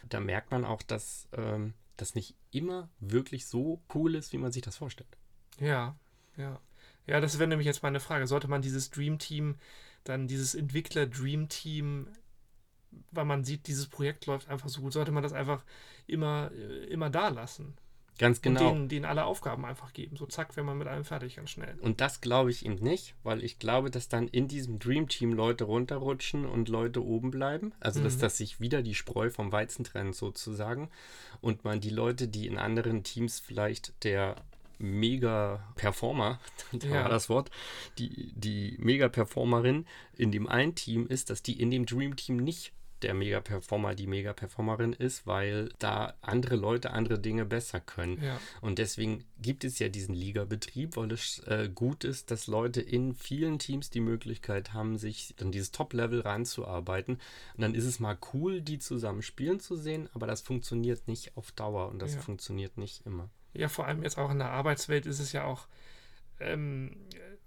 Da 0.09 0.19
merkt 0.19 0.51
man 0.51 0.65
auch, 0.65 0.81
dass 0.81 1.29
ähm, 1.31 1.73
das 2.03 2.15
nicht 2.15 2.35
immer 2.51 2.89
wirklich 2.99 3.47
so 3.47 3.81
cool 3.93 4.15
ist, 4.15 4.33
wie 4.33 4.37
man 4.37 4.51
sich 4.51 4.61
das 4.61 4.77
vorstellt. 4.77 5.17
Ja, 5.59 5.95
ja. 6.35 6.59
Ja, 7.07 7.19
das 7.19 7.39
wäre 7.39 7.47
nämlich 7.47 7.65
jetzt 7.65 7.83
meine 7.83 7.99
Frage. 7.99 8.27
Sollte 8.27 8.47
man 8.47 8.61
dieses 8.61 8.89
Dream 8.89 9.19
Team 9.19 9.55
dann 10.03 10.27
dieses 10.27 10.53
Entwickler-Dream-Team, 10.53 12.07
weil 13.11 13.25
man 13.25 13.43
sieht, 13.43 13.67
dieses 13.67 13.87
Projekt 13.87 14.25
läuft 14.25 14.49
einfach 14.49 14.69
so 14.69 14.81
gut, 14.81 14.93
sollte 14.93 15.11
man 15.11 15.23
das 15.23 15.33
einfach 15.33 15.63
immer, 16.07 16.51
äh, 16.53 16.85
immer 16.85 17.09
da 17.09 17.29
lassen. 17.29 17.77
Ganz 18.19 18.41
genau. 18.41 18.69
Und 18.69 18.75
denen, 18.75 18.89
denen 18.89 19.05
alle 19.05 19.25
Aufgaben 19.25 19.65
einfach 19.65 19.93
geben. 19.93 20.17
So 20.17 20.25
zack, 20.25 20.55
wenn 20.55 20.65
man 20.65 20.77
mit 20.77 20.87
allem 20.87 21.03
fertig, 21.03 21.37
ganz 21.37 21.49
schnell. 21.49 21.75
Und 21.81 21.99
das 21.99 22.21
glaube 22.21 22.51
ich 22.51 22.65
ihm 22.65 22.75
nicht, 22.75 23.15
weil 23.23 23.43
ich 23.43 23.57
glaube, 23.59 23.89
dass 23.89 24.07
dann 24.07 24.27
in 24.27 24.47
diesem 24.47 24.79
Dream 24.79 25.07
Team 25.07 25.33
Leute 25.33 25.63
runterrutschen 25.63 26.45
und 26.45 26.69
Leute 26.69 27.03
oben 27.03 27.31
bleiben. 27.31 27.73
Also, 27.79 27.99
mhm. 27.99 28.03
dass 28.03 28.17
das 28.17 28.37
sich 28.37 28.59
wieder 28.59 28.83
die 28.83 28.95
Spreu 28.95 29.29
vom 29.29 29.51
Weizen 29.51 29.83
trennt, 29.83 30.15
sozusagen. 30.15 30.89
Und 31.41 31.63
man 31.63 31.81
die 31.81 31.89
Leute, 31.89 32.27
die 32.27 32.47
in 32.47 32.57
anderen 32.57 33.03
Teams 33.03 33.39
vielleicht 33.39 33.93
der 34.03 34.35
Mega-Performer, 34.77 36.39
da 36.71 36.87
ja. 36.87 36.93
war 37.03 37.09
das 37.09 37.29
Wort, 37.29 37.49
die, 37.97 38.31
die 38.35 38.75
Mega-Performerin 38.79 39.85
in 40.15 40.31
dem 40.31 40.47
einen 40.47 40.75
Team 40.75 41.07
ist, 41.07 41.29
dass 41.29 41.41
die 41.41 41.59
in 41.59 41.71
dem 41.71 41.85
Dream 41.85 42.15
Team 42.15 42.37
nicht 42.37 42.73
der 43.03 43.13
Mega-Performer 43.13 43.95
die 43.95 44.07
Mega-Performerin 44.07 44.93
ist, 44.93 45.27
weil 45.27 45.69
da 45.79 46.13
andere 46.21 46.55
Leute 46.55 46.91
andere 46.91 47.19
Dinge 47.19 47.45
besser 47.45 47.79
können. 47.79 48.21
Ja. 48.23 48.39
Und 48.61 48.79
deswegen 48.79 49.23
gibt 49.39 49.63
es 49.63 49.79
ja 49.79 49.89
diesen 49.89 50.15
Ligabetrieb, 50.15 50.95
weil 50.95 51.11
es 51.11 51.39
äh, 51.39 51.69
gut 51.73 52.03
ist, 52.03 52.31
dass 52.31 52.47
Leute 52.47 52.81
in 52.81 53.13
vielen 53.13 53.59
Teams 53.59 53.89
die 53.89 54.01
Möglichkeit 54.01 54.73
haben, 54.73 54.97
sich 54.97 55.35
dann 55.37 55.51
dieses 55.51 55.71
Top-Level 55.71 56.21
ranzuarbeiten. 56.21 57.15
Und 57.55 57.61
dann 57.61 57.75
ist 57.75 57.85
es 57.85 57.99
mal 57.99 58.17
cool, 58.33 58.61
die 58.61 58.79
zusammen 58.79 59.21
spielen 59.21 59.59
zu 59.59 59.75
sehen, 59.75 60.09
aber 60.13 60.27
das 60.27 60.41
funktioniert 60.41 61.07
nicht 61.07 61.35
auf 61.37 61.51
Dauer 61.51 61.89
und 61.89 62.01
das 62.01 62.15
ja. 62.15 62.21
funktioniert 62.21 62.77
nicht 62.77 63.05
immer 63.05 63.29
ja, 63.53 63.69
vor 63.69 63.87
allem 63.87 64.03
jetzt 64.03 64.17
auch 64.17 64.31
in 64.31 64.39
der 64.39 64.49
Arbeitswelt 64.49 65.05
ist 65.05 65.19
es 65.19 65.31
ja 65.31 65.43
auch, 65.45 65.67
ähm, 66.39 66.97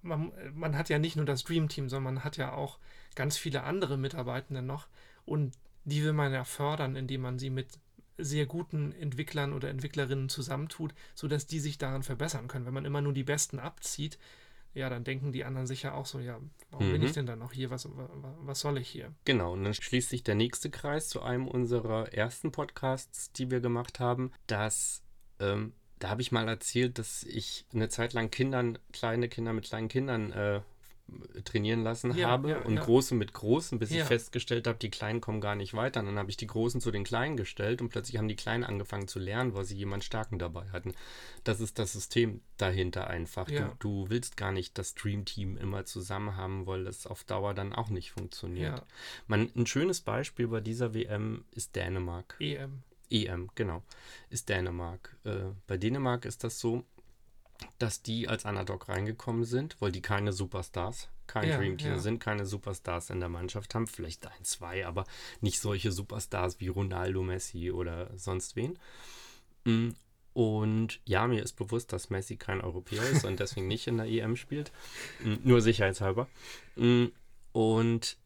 man, 0.02 0.32
man 0.54 0.78
hat 0.78 0.88
ja 0.88 0.98
nicht 0.98 1.16
nur 1.16 1.24
das 1.24 1.44
Dream 1.44 1.68
Team, 1.68 1.88
sondern 1.88 2.14
man 2.14 2.24
hat 2.24 2.36
ja 2.36 2.52
auch 2.52 2.78
ganz 3.14 3.36
viele 3.36 3.64
andere 3.64 3.96
Mitarbeitende 3.96 4.62
noch 4.62 4.88
und 5.26 5.54
die 5.84 6.02
will 6.02 6.14
man 6.14 6.32
ja 6.32 6.44
fördern, 6.44 6.96
indem 6.96 7.20
man 7.20 7.38
sie 7.38 7.50
mit 7.50 7.78
sehr 8.18 8.46
guten 8.46 8.92
Entwicklern 8.92 9.52
oder 9.52 9.68
Entwicklerinnen 9.68 10.28
zusammentut, 10.28 10.94
sodass 11.14 11.46
die 11.46 11.60
sich 11.60 11.76
daran 11.76 12.02
verbessern 12.02 12.48
können. 12.48 12.64
Wenn 12.64 12.74
man 12.74 12.86
immer 12.86 13.02
nur 13.02 13.12
die 13.12 13.24
Besten 13.24 13.58
abzieht, 13.58 14.18
ja, 14.72 14.88
dann 14.88 15.04
denken 15.04 15.32
die 15.32 15.44
anderen 15.44 15.66
sicher 15.66 15.94
auch 15.94 16.06
so, 16.06 16.18
ja, 16.18 16.38
warum 16.70 16.88
mhm. 16.88 16.92
bin 16.92 17.02
ich 17.02 17.10
mhm. 17.10 17.14
denn 17.14 17.26
dann 17.26 17.38
noch 17.38 17.52
hier? 17.52 17.70
Was, 17.70 17.88
was 18.40 18.60
soll 18.60 18.78
ich 18.78 18.88
hier? 18.88 19.12
Genau, 19.24 19.52
und 19.52 19.64
dann 19.64 19.74
schließt 19.74 20.08
sich 20.08 20.22
der 20.22 20.34
nächste 20.34 20.70
Kreis 20.70 21.08
zu 21.08 21.22
einem 21.22 21.48
unserer 21.48 22.12
ersten 22.12 22.52
Podcasts, 22.52 23.32
die 23.32 23.50
wir 23.50 23.60
gemacht 23.60 24.00
haben, 24.00 24.32
dass 24.46 25.02
ähm, 25.40 25.72
da 25.98 26.10
habe 26.10 26.20
ich 26.20 26.32
mal 26.32 26.48
erzählt, 26.48 26.98
dass 26.98 27.22
ich 27.22 27.64
eine 27.72 27.88
Zeit 27.88 28.12
lang 28.12 28.30
Kindern, 28.30 28.78
kleine 28.92 29.28
Kinder 29.28 29.52
mit 29.52 29.64
kleinen 29.64 29.88
Kindern 29.88 30.32
äh, 30.32 30.60
trainieren 31.44 31.82
lassen 31.82 32.16
ja, 32.16 32.28
habe 32.28 32.50
ja, 32.50 32.58
und 32.62 32.74
ja. 32.74 32.82
große 32.82 33.14
mit 33.14 33.32
großen, 33.32 33.78
bis 33.78 33.90
ich 33.92 34.02
festgestellt 34.02 34.66
habe, 34.66 34.78
die 34.78 34.90
Kleinen 34.90 35.20
kommen 35.20 35.40
gar 35.40 35.54
nicht 35.54 35.74
weiter. 35.74 36.00
Und 36.00 36.06
dann 36.06 36.18
habe 36.18 36.30
ich 36.30 36.36
die 36.36 36.46
Großen 36.46 36.80
zu 36.80 36.90
den 36.90 37.04
Kleinen 37.04 37.36
gestellt 37.36 37.80
und 37.80 37.90
plötzlich 37.90 38.18
haben 38.18 38.28
die 38.28 38.36
Kleinen 38.36 38.64
angefangen 38.64 39.06
zu 39.06 39.18
lernen, 39.18 39.54
weil 39.54 39.64
sie 39.64 39.76
jemanden 39.76 40.02
Starken 40.02 40.38
dabei 40.38 40.68
hatten. 40.70 40.94
Das 41.44 41.60
ist 41.60 41.78
das 41.78 41.92
System 41.92 42.40
dahinter 42.56 43.06
einfach. 43.06 43.46
Du, 43.46 43.76
du, 43.78 44.10
willst 44.10 44.36
gar 44.36 44.50
nicht 44.50 44.78
das 44.78 44.94
Dream-Team 44.94 45.56
immer 45.56 45.84
zusammen 45.84 46.36
haben, 46.36 46.66
weil 46.66 46.84
das 46.84 47.06
auf 47.06 47.22
Dauer 47.24 47.54
dann 47.54 47.72
auch 47.72 47.88
nicht 47.88 48.10
funktioniert. 48.10 48.82
Man, 49.26 49.50
ein 49.54 49.66
schönes 49.66 50.00
Beispiel 50.00 50.48
bei 50.48 50.60
dieser 50.60 50.92
WM 50.92 51.44
ist 51.52 51.76
Dänemark. 51.76 52.36
EM. 52.40 52.82
EM, 53.10 53.50
genau. 53.54 53.82
Ist 54.30 54.48
Dänemark. 54.48 55.16
Äh, 55.24 55.52
bei 55.66 55.76
Dänemark 55.76 56.24
ist 56.24 56.42
das 56.42 56.58
so, 56.58 56.84
dass 57.78 58.02
die 58.02 58.28
als 58.28 58.44
Underdog 58.44 58.88
reingekommen 58.88 59.44
sind, 59.44 59.76
weil 59.80 59.92
die 59.92 60.02
keine 60.02 60.32
Superstars, 60.32 61.08
kein 61.26 61.48
ja, 61.48 61.58
Dream 61.58 61.78
Team 61.78 61.92
ja. 61.92 61.98
sind, 61.98 62.20
keine 62.20 62.46
Superstars 62.46 63.10
in 63.10 63.20
der 63.20 63.28
Mannschaft 63.28 63.74
haben, 63.74 63.86
vielleicht 63.86 64.26
ein, 64.26 64.44
zwei, 64.44 64.86
aber 64.86 65.04
nicht 65.40 65.60
solche 65.60 65.92
Superstars 65.92 66.60
wie 66.60 66.68
Ronaldo, 66.68 67.22
Messi 67.22 67.70
oder 67.70 68.10
sonst 68.16 68.56
wen. 68.56 68.78
Mm, 69.64 69.90
und 70.32 71.00
ja, 71.04 71.26
mir 71.26 71.42
ist 71.42 71.54
bewusst, 71.54 71.92
dass 71.92 72.10
Messi 72.10 72.36
kein 72.36 72.60
Europäer 72.60 73.08
ist 73.08 73.24
und 73.24 73.40
deswegen 73.40 73.68
nicht 73.68 73.86
in 73.86 73.96
der 73.96 74.06
EM 74.06 74.36
spielt. 74.36 74.70
Mm, 75.22 75.36
nur 75.44 75.60
sicherheitshalber. 75.60 76.28
Mm, 76.76 77.06
und 77.52 78.18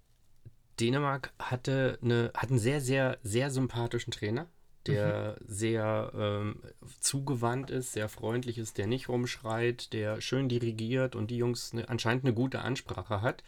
Dänemark 0.80 1.32
hatte, 1.38 1.98
eine, 2.02 2.32
hat 2.34 2.50
einen 2.50 2.58
sehr, 2.58 2.80
sehr, 2.80 3.18
sehr 3.22 3.50
sympathischen 3.50 4.12
Trainer 4.12 4.48
der 4.86 5.36
mhm. 5.40 5.44
sehr 5.46 6.12
ähm, 6.14 6.56
zugewandt 7.00 7.70
ist, 7.70 7.92
sehr 7.92 8.08
freundlich 8.08 8.58
ist, 8.58 8.78
der 8.78 8.86
nicht 8.86 9.08
rumschreit, 9.08 9.92
der 9.92 10.20
schön 10.20 10.48
dirigiert 10.48 11.14
und 11.14 11.30
die 11.30 11.36
Jungs 11.36 11.72
ne, 11.72 11.88
anscheinend 11.88 12.24
eine 12.24 12.34
gute 12.34 12.60
Ansprache 12.60 13.22
hat. 13.22 13.42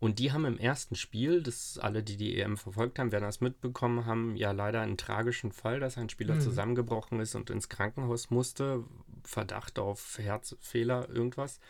Und 0.00 0.18
die 0.18 0.32
haben 0.32 0.44
im 0.44 0.58
ersten 0.58 0.96
Spiel, 0.96 1.44
das 1.44 1.78
alle, 1.78 2.02
die 2.02 2.16
die 2.16 2.36
EM 2.36 2.56
verfolgt 2.56 2.98
haben, 2.98 3.12
werden 3.12 3.22
das 3.22 3.40
mitbekommen 3.40 4.04
haben, 4.04 4.34
ja 4.34 4.50
leider 4.50 4.80
einen 4.80 4.96
tragischen 4.96 5.52
Fall, 5.52 5.78
dass 5.78 5.96
ein 5.96 6.08
Spieler 6.08 6.34
mhm. 6.34 6.40
zusammengebrochen 6.40 7.20
ist 7.20 7.36
und 7.36 7.50
ins 7.50 7.68
Krankenhaus 7.68 8.30
musste. 8.30 8.82
Verdacht 9.22 9.78
auf 9.78 10.18
Herzfehler, 10.18 11.08
irgendwas. 11.08 11.60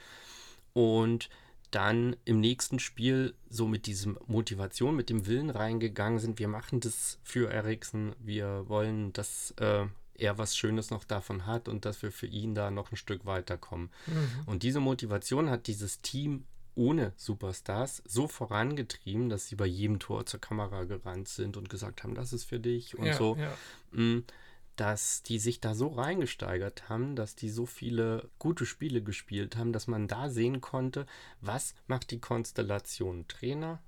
Und 0.73 1.29
dann 1.73 2.17
im 2.25 2.39
nächsten 2.41 2.79
Spiel 2.79 3.35
so 3.49 3.67
mit 3.67 3.87
diesem 3.87 4.19
Motivation, 4.27 4.95
mit 4.95 5.11
dem 5.11 5.27
Willen 5.27 5.51
reingegangen 5.51 6.21
sind, 6.21 6.39
wir 6.39 6.49
machen 6.49 6.81
das 6.81 7.19
für 7.23 7.51
Eriksen, 7.51 8.15
wir 8.21 8.69
wollen, 8.69 9.13
dass 9.13 9.53
äh, 9.59 9.87
er 10.15 10.39
was 10.39 10.57
Schönes 10.57 10.91
noch 10.91 11.05
davon 11.05 11.47
hat 11.47 11.69
und 11.69 11.85
dass 11.85 12.03
wir 12.03 12.13
für 12.13 12.27
ihn 12.27 12.55
da 12.55 12.71
noch 12.71 12.93
ein 12.93 12.97
Stück 12.97 13.25
weiterkommen. 13.27 13.91
Mhm. 14.07 14.29
Und 14.47 14.63
diese 14.63 14.81
Motivation 14.81 15.51
hat 15.51 15.67
dieses 15.67 16.01
Team 16.01 16.45
ohne 16.75 17.13
Superstars 17.17 18.03
so 18.07 18.29
vorangetrieben, 18.29 19.29
dass 19.29 19.49
sie 19.49 19.57
bei 19.57 19.67
jedem 19.67 19.99
Tor 19.99 20.27
zur 20.27 20.41
Kamera 20.41 20.85
gerannt 20.85 21.29
sind 21.29 21.57
und 21.57 21.69
gesagt 21.69 22.03
haben, 22.03 22.15
das 22.15 22.33
ist 22.33 22.45
für 22.45 22.61
dich 22.61 22.99
und 22.99 23.07
ja, 23.07 23.15
so. 23.15 23.37
Ja. 23.37 23.53
Dass 24.77 25.23
die 25.23 25.39
sich 25.39 25.61
da 25.61 25.75
so 25.75 25.89
reingesteigert 25.89 26.89
haben, 26.89 27.15
dass 27.15 27.35
die 27.35 27.51
so 27.51 27.67
viele 27.67 28.31
gute 28.39 28.65
Spiele 28.65 29.03
gespielt 29.03 29.57
haben, 29.57 29.73
dass 29.73 29.87
man 29.87 30.09
da 30.09 30.31
sehen 30.31 30.61
konnte, 30.61 31.07
was 31.41 31.75
macht 31.87 32.11
die 32.11 32.21
Konstellation 32.21 33.29
Trainer, 33.29 33.83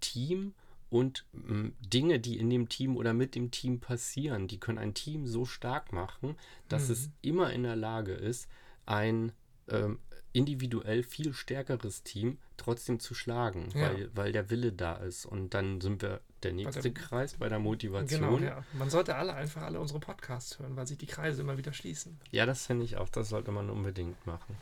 Team 0.00 0.54
und 0.90 1.26
mh, 1.32 1.72
Dinge, 1.80 2.20
die 2.20 2.38
in 2.38 2.50
dem 2.50 2.68
Team 2.68 2.96
oder 2.96 3.14
mit 3.14 3.34
dem 3.34 3.50
Team 3.50 3.80
passieren, 3.80 4.48
die 4.48 4.60
können 4.60 4.78
ein 4.78 4.94
Team 4.94 5.26
so 5.26 5.44
stark 5.44 5.92
machen, 5.92 6.36
dass 6.68 6.88
mhm. 6.88 6.92
es 6.92 7.10
immer 7.22 7.52
in 7.52 7.62
der 7.62 7.76
Lage 7.76 8.12
ist, 8.12 8.48
ein 8.86 9.32
ähm, 9.68 9.98
individuell 10.32 11.02
viel 11.02 11.32
stärkeres 11.32 12.02
Team 12.02 12.38
trotzdem 12.56 13.00
zu 13.00 13.14
schlagen, 13.14 13.68
ja. 13.74 13.82
weil, 13.82 14.10
weil 14.14 14.32
der 14.32 14.50
Wille 14.50 14.72
da 14.72 14.96
ist. 14.96 15.26
Und 15.26 15.54
dann 15.54 15.80
sind 15.80 16.02
wir 16.02 16.20
der 16.44 16.52
nächste 16.52 16.80
bei 16.80 16.88
der, 16.88 16.92
Kreis 16.92 17.34
bei 17.34 17.48
der 17.48 17.58
Motivation. 17.58 18.38
Genau, 18.38 18.38
ja. 18.38 18.64
Man 18.72 18.90
sollte 18.90 19.16
alle 19.16 19.34
einfach 19.34 19.62
alle 19.62 19.80
unsere 19.80 20.00
Podcasts 20.00 20.58
hören, 20.58 20.76
weil 20.76 20.86
sich 20.86 20.98
die 20.98 21.06
Kreise 21.06 21.42
immer 21.42 21.58
wieder 21.58 21.72
schließen. 21.72 22.18
Ja, 22.30 22.46
das 22.46 22.66
finde 22.66 22.84
ich 22.84 22.96
auch. 22.96 23.08
Das 23.08 23.28
sollte 23.28 23.50
man 23.50 23.70
unbedingt 23.70 24.26
machen. 24.26 24.56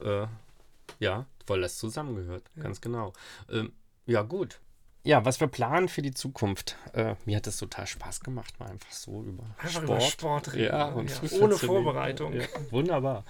Äh, 0.00 0.26
ja, 0.98 1.26
weil 1.46 1.60
das 1.60 1.78
zusammengehört. 1.78 2.44
Ja. 2.56 2.62
Ganz 2.64 2.80
genau. 2.80 3.12
Ähm, 3.50 3.72
ja, 4.06 4.22
gut. 4.22 4.60
Ja, 5.04 5.24
was 5.24 5.40
wir 5.40 5.48
planen 5.48 5.88
für 5.88 6.02
die 6.02 6.14
Zukunft. 6.14 6.76
Äh, 6.92 7.16
mir 7.24 7.36
hat 7.36 7.46
es 7.46 7.56
total 7.56 7.86
Spaß 7.86 8.20
gemacht, 8.20 8.58
mal 8.60 8.70
einfach 8.70 8.92
so 8.92 9.22
über 9.24 9.44
einfach 9.58 9.82
Sport. 9.82 9.84
Über 9.84 10.00
Sport 10.00 10.52
reden. 10.54 10.64
Ja, 10.64 10.86
und 10.86 11.10
ja. 11.10 11.38
Ohne 11.40 11.56
Vorbereitung. 11.56 12.34
Ja, 12.34 12.46
wunderbar. 12.70 13.24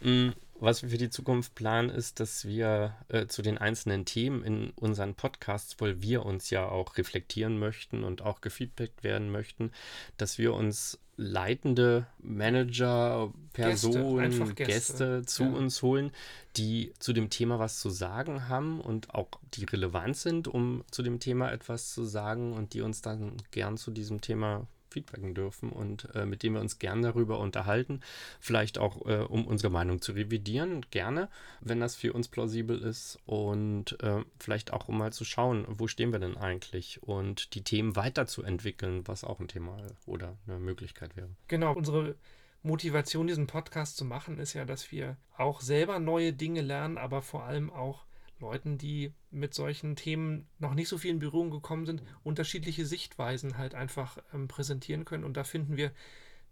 Mhm 0.00 0.34
was 0.60 0.82
wir 0.82 0.90
für 0.90 0.98
die 0.98 1.10
Zukunft 1.10 1.54
planen, 1.54 1.90
ist, 1.90 2.20
dass 2.20 2.46
wir 2.46 2.94
äh, 3.08 3.26
zu 3.26 3.42
den 3.42 3.58
einzelnen 3.58 4.04
Themen 4.04 4.42
in 4.44 4.70
unseren 4.70 5.14
Podcasts, 5.14 5.80
weil 5.80 6.00
wir 6.00 6.24
uns 6.24 6.50
ja 6.50 6.66
auch 6.68 6.96
reflektieren 6.96 7.58
möchten 7.58 8.04
und 8.04 8.22
auch 8.22 8.40
gefeedbackt 8.40 9.02
werden 9.02 9.30
möchten, 9.30 9.72
dass 10.16 10.38
wir 10.38 10.54
uns 10.54 10.98
leitende 11.16 12.06
Manager, 12.18 13.32
Personen, 13.52 14.30
Gäste, 14.30 14.54
Gäste. 14.54 14.64
Gäste 14.64 15.22
zu 15.26 15.44
ja. 15.44 15.50
uns 15.50 15.82
holen, 15.82 16.10
die 16.56 16.92
zu 16.98 17.12
dem 17.12 17.30
Thema 17.30 17.58
was 17.58 17.80
zu 17.80 17.90
sagen 17.90 18.48
haben 18.48 18.80
und 18.80 19.14
auch 19.14 19.28
die 19.54 19.64
relevant 19.64 20.16
sind, 20.16 20.48
um 20.48 20.84
zu 20.90 21.02
dem 21.02 21.20
Thema 21.20 21.52
etwas 21.52 21.92
zu 21.92 22.04
sagen 22.04 22.52
und 22.52 22.74
die 22.74 22.80
uns 22.80 23.02
dann 23.02 23.36
gern 23.50 23.76
zu 23.76 23.90
diesem 23.90 24.20
Thema 24.20 24.66
feedbacken 24.94 25.34
dürfen 25.34 25.70
und 25.70 26.08
äh, 26.14 26.24
mit 26.24 26.42
denen 26.42 26.54
wir 26.54 26.60
uns 26.60 26.78
gerne 26.78 27.02
darüber 27.02 27.38
unterhalten. 27.38 28.00
Vielleicht 28.40 28.78
auch, 28.78 29.04
äh, 29.06 29.18
um 29.18 29.46
unsere 29.46 29.70
Meinung 29.70 30.00
zu 30.00 30.12
revidieren, 30.12 30.86
gerne, 30.90 31.28
wenn 31.60 31.80
das 31.80 31.96
für 31.96 32.12
uns 32.12 32.28
plausibel 32.28 32.78
ist. 32.80 33.18
Und 33.26 34.00
äh, 34.02 34.22
vielleicht 34.38 34.72
auch, 34.72 34.88
um 34.88 34.98
mal 34.98 35.12
zu 35.12 35.24
schauen, 35.24 35.66
wo 35.68 35.88
stehen 35.88 36.12
wir 36.12 36.18
denn 36.18 36.36
eigentlich 36.36 37.02
und 37.02 37.54
die 37.54 37.62
Themen 37.62 37.96
weiterzuentwickeln, 37.96 39.06
was 39.06 39.24
auch 39.24 39.40
ein 39.40 39.48
Thema 39.48 39.76
oder 40.06 40.36
eine 40.46 40.58
Möglichkeit 40.58 41.16
wäre. 41.16 41.28
Genau, 41.48 41.74
unsere 41.74 42.14
Motivation, 42.62 43.26
diesen 43.26 43.46
Podcast 43.46 43.96
zu 43.96 44.04
machen, 44.04 44.38
ist 44.38 44.54
ja, 44.54 44.64
dass 44.64 44.90
wir 44.90 45.16
auch 45.36 45.60
selber 45.60 45.98
neue 45.98 46.32
Dinge 46.32 46.62
lernen, 46.62 46.96
aber 46.96 47.20
vor 47.20 47.44
allem 47.44 47.70
auch 47.70 48.04
Leuten, 48.40 48.78
die 48.78 49.12
mit 49.30 49.54
solchen 49.54 49.96
Themen 49.96 50.46
noch 50.58 50.74
nicht 50.74 50.88
so 50.88 50.98
viel 50.98 51.10
in 51.10 51.18
Berührung 51.18 51.50
gekommen 51.50 51.86
sind, 51.86 52.02
unterschiedliche 52.22 52.86
Sichtweisen 52.86 53.58
halt 53.58 53.74
einfach 53.74 54.18
ähm, 54.32 54.48
präsentieren 54.48 55.04
können. 55.04 55.24
Und 55.24 55.36
da 55.36 55.44
finden 55.44 55.76
wir, 55.76 55.92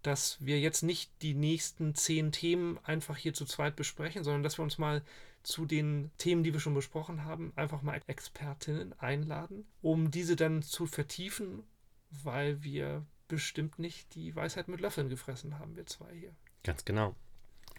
dass 0.01 0.37
wir 0.45 0.59
jetzt 0.59 0.83
nicht 0.83 1.11
die 1.21 1.33
nächsten 1.33 1.95
zehn 1.95 2.31
Themen 2.31 2.77
einfach 2.83 3.17
hier 3.17 3.33
zu 3.33 3.45
zweit 3.45 3.75
besprechen, 3.75 4.23
sondern 4.23 4.43
dass 4.43 4.57
wir 4.57 4.63
uns 4.63 4.77
mal 4.77 5.01
zu 5.43 5.65
den 5.65 6.11
Themen, 6.17 6.43
die 6.43 6.53
wir 6.53 6.59
schon 6.59 6.73
besprochen 6.73 7.25
haben, 7.25 7.51
einfach 7.55 7.81
mal 7.81 8.01
Expertinnen 8.07 8.93
einladen, 8.99 9.65
um 9.81 10.09
diese 10.09 10.35
dann 10.35 10.61
zu 10.61 10.85
vertiefen, 10.85 11.63
weil 12.09 12.63
wir 12.63 13.05
bestimmt 13.27 13.79
nicht 13.79 14.15
die 14.15 14.35
Weisheit 14.35 14.67
mit 14.67 14.79
Löffeln 14.79 15.09
gefressen 15.09 15.59
haben, 15.59 15.75
wir 15.75 15.85
zwei 15.85 16.13
hier. 16.13 16.33
Ganz 16.63 16.85
genau. 16.85 17.15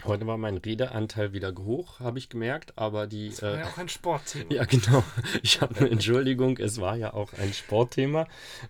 Heute 0.02 0.26
war 0.26 0.36
mein 0.36 0.56
Redeanteil 0.56 1.32
wieder 1.32 1.54
hoch, 1.56 2.00
habe 2.00 2.18
ich 2.18 2.28
gemerkt, 2.28 2.76
aber 2.76 3.06
die. 3.06 3.30
Das 3.30 3.42
war 3.42 3.54
äh, 3.54 3.60
ja 3.60 3.66
auch 3.68 3.78
ein 3.78 3.88
Sportthema. 3.88 4.46
Ja, 4.52 4.64
genau. 4.64 5.04
Ich 5.42 5.60
habe 5.60 5.76
eine 5.76 5.90
Entschuldigung, 5.90 6.58
es 6.58 6.80
war 6.80 6.96
ja 6.96 7.14
auch 7.14 7.32
ein 7.34 7.52
Sportthema. 7.52 8.26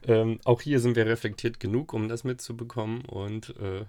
Ähm, 0.07 0.39
auch 0.45 0.61
hier 0.61 0.81
sind 0.81 0.97
wir 0.97 1.07
reflektiert 1.07 1.59
genug, 1.61 1.93
um 1.93 2.09
das 2.09 2.25
mitzubekommen 2.25 3.05
und 3.07 3.57
äh, 3.57 3.87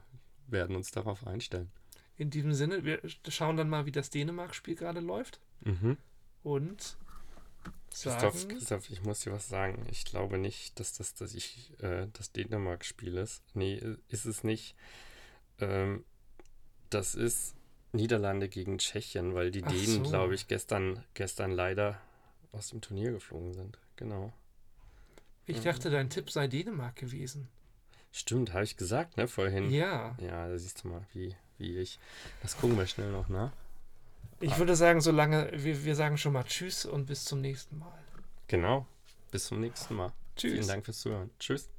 werden 0.47 0.75
uns 0.75 0.91
darauf 0.91 1.27
einstellen. 1.27 1.71
In 2.17 2.29
diesem 2.29 2.53
Sinne, 2.53 2.85
wir 2.85 3.01
schauen 3.27 3.57
dann 3.57 3.69
mal, 3.69 3.85
wie 3.85 3.91
das 3.91 4.09
Dänemark-Spiel 4.09 4.75
gerade 4.75 5.01
läuft. 5.01 5.39
Mhm. 5.61 5.97
Und. 6.43 6.97
Christoph, 7.91 8.47
Christoph, 8.49 8.89
ich 8.89 9.03
muss 9.03 9.21
dir 9.21 9.31
was 9.31 9.47
sagen. 9.47 9.85
Ich 9.89 10.03
glaube 10.05 10.37
nicht, 10.37 10.79
dass 10.79 10.93
das, 10.93 11.13
dass 11.13 11.33
ich, 11.33 11.71
äh, 11.81 12.07
das 12.13 12.31
Dänemark-Spiel 12.31 13.17
ist. 13.17 13.41
Nee, 13.53 13.81
ist 14.09 14.25
es 14.25 14.43
nicht. 14.43 14.75
Ähm, 15.59 16.03
das 16.89 17.15
ist 17.15 17.55
Niederlande 17.91 18.49
gegen 18.49 18.77
Tschechien, 18.77 19.33
weil 19.33 19.51
die 19.51 19.63
Ach 19.63 19.71
Dänen, 19.71 20.03
so. 20.03 20.09
glaube 20.09 20.35
ich, 20.35 20.47
gestern, 20.47 21.03
gestern 21.13 21.51
leider 21.51 21.99
aus 22.51 22.69
dem 22.69 22.81
Turnier 22.81 23.11
geflogen 23.11 23.53
sind. 23.53 23.79
Genau. 23.95 24.33
Ich 25.47 25.61
dachte, 25.61 25.89
dein 25.89 26.09
Tipp 26.09 26.31
sei 26.31 26.47
Dänemark 26.47 26.95
gewesen. 26.95 27.47
Stimmt, 28.11 28.53
habe 28.53 28.63
ich 28.63 28.77
gesagt, 28.77 29.17
ne, 29.17 29.27
vorhin. 29.27 29.69
Ja. 29.69 30.15
Ja, 30.19 30.47
da 30.47 30.57
siehst 30.57 30.83
du 30.83 30.87
mal, 30.87 31.05
wie, 31.13 31.35
wie 31.57 31.77
ich. 31.77 31.99
Das 32.41 32.57
gucken 32.57 32.77
wir 32.77 32.87
schnell 32.87 33.11
noch 33.11 33.29
nach. 33.29 33.51
Ich 34.39 34.53
ah. 34.53 34.57
würde 34.57 34.75
sagen, 34.75 35.01
solange, 35.01 35.51
wir, 35.53 35.83
wir 35.83 35.95
sagen 35.95 36.17
schon 36.17 36.33
mal 36.33 36.43
Tschüss 36.43 36.85
und 36.85 37.05
bis 37.05 37.25
zum 37.25 37.41
nächsten 37.41 37.77
Mal. 37.77 37.99
Genau. 38.47 38.87
Bis 39.31 39.47
zum 39.47 39.59
nächsten 39.59 39.95
Mal. 39.95 40.13
Tschüss. 40.35 40.53
Vielen 40.53 40.67
Dank 40.67 40.85
fürs 40.85 41.01
Zuhören. 41.01 41.29
Tschüss. 41.39 41.69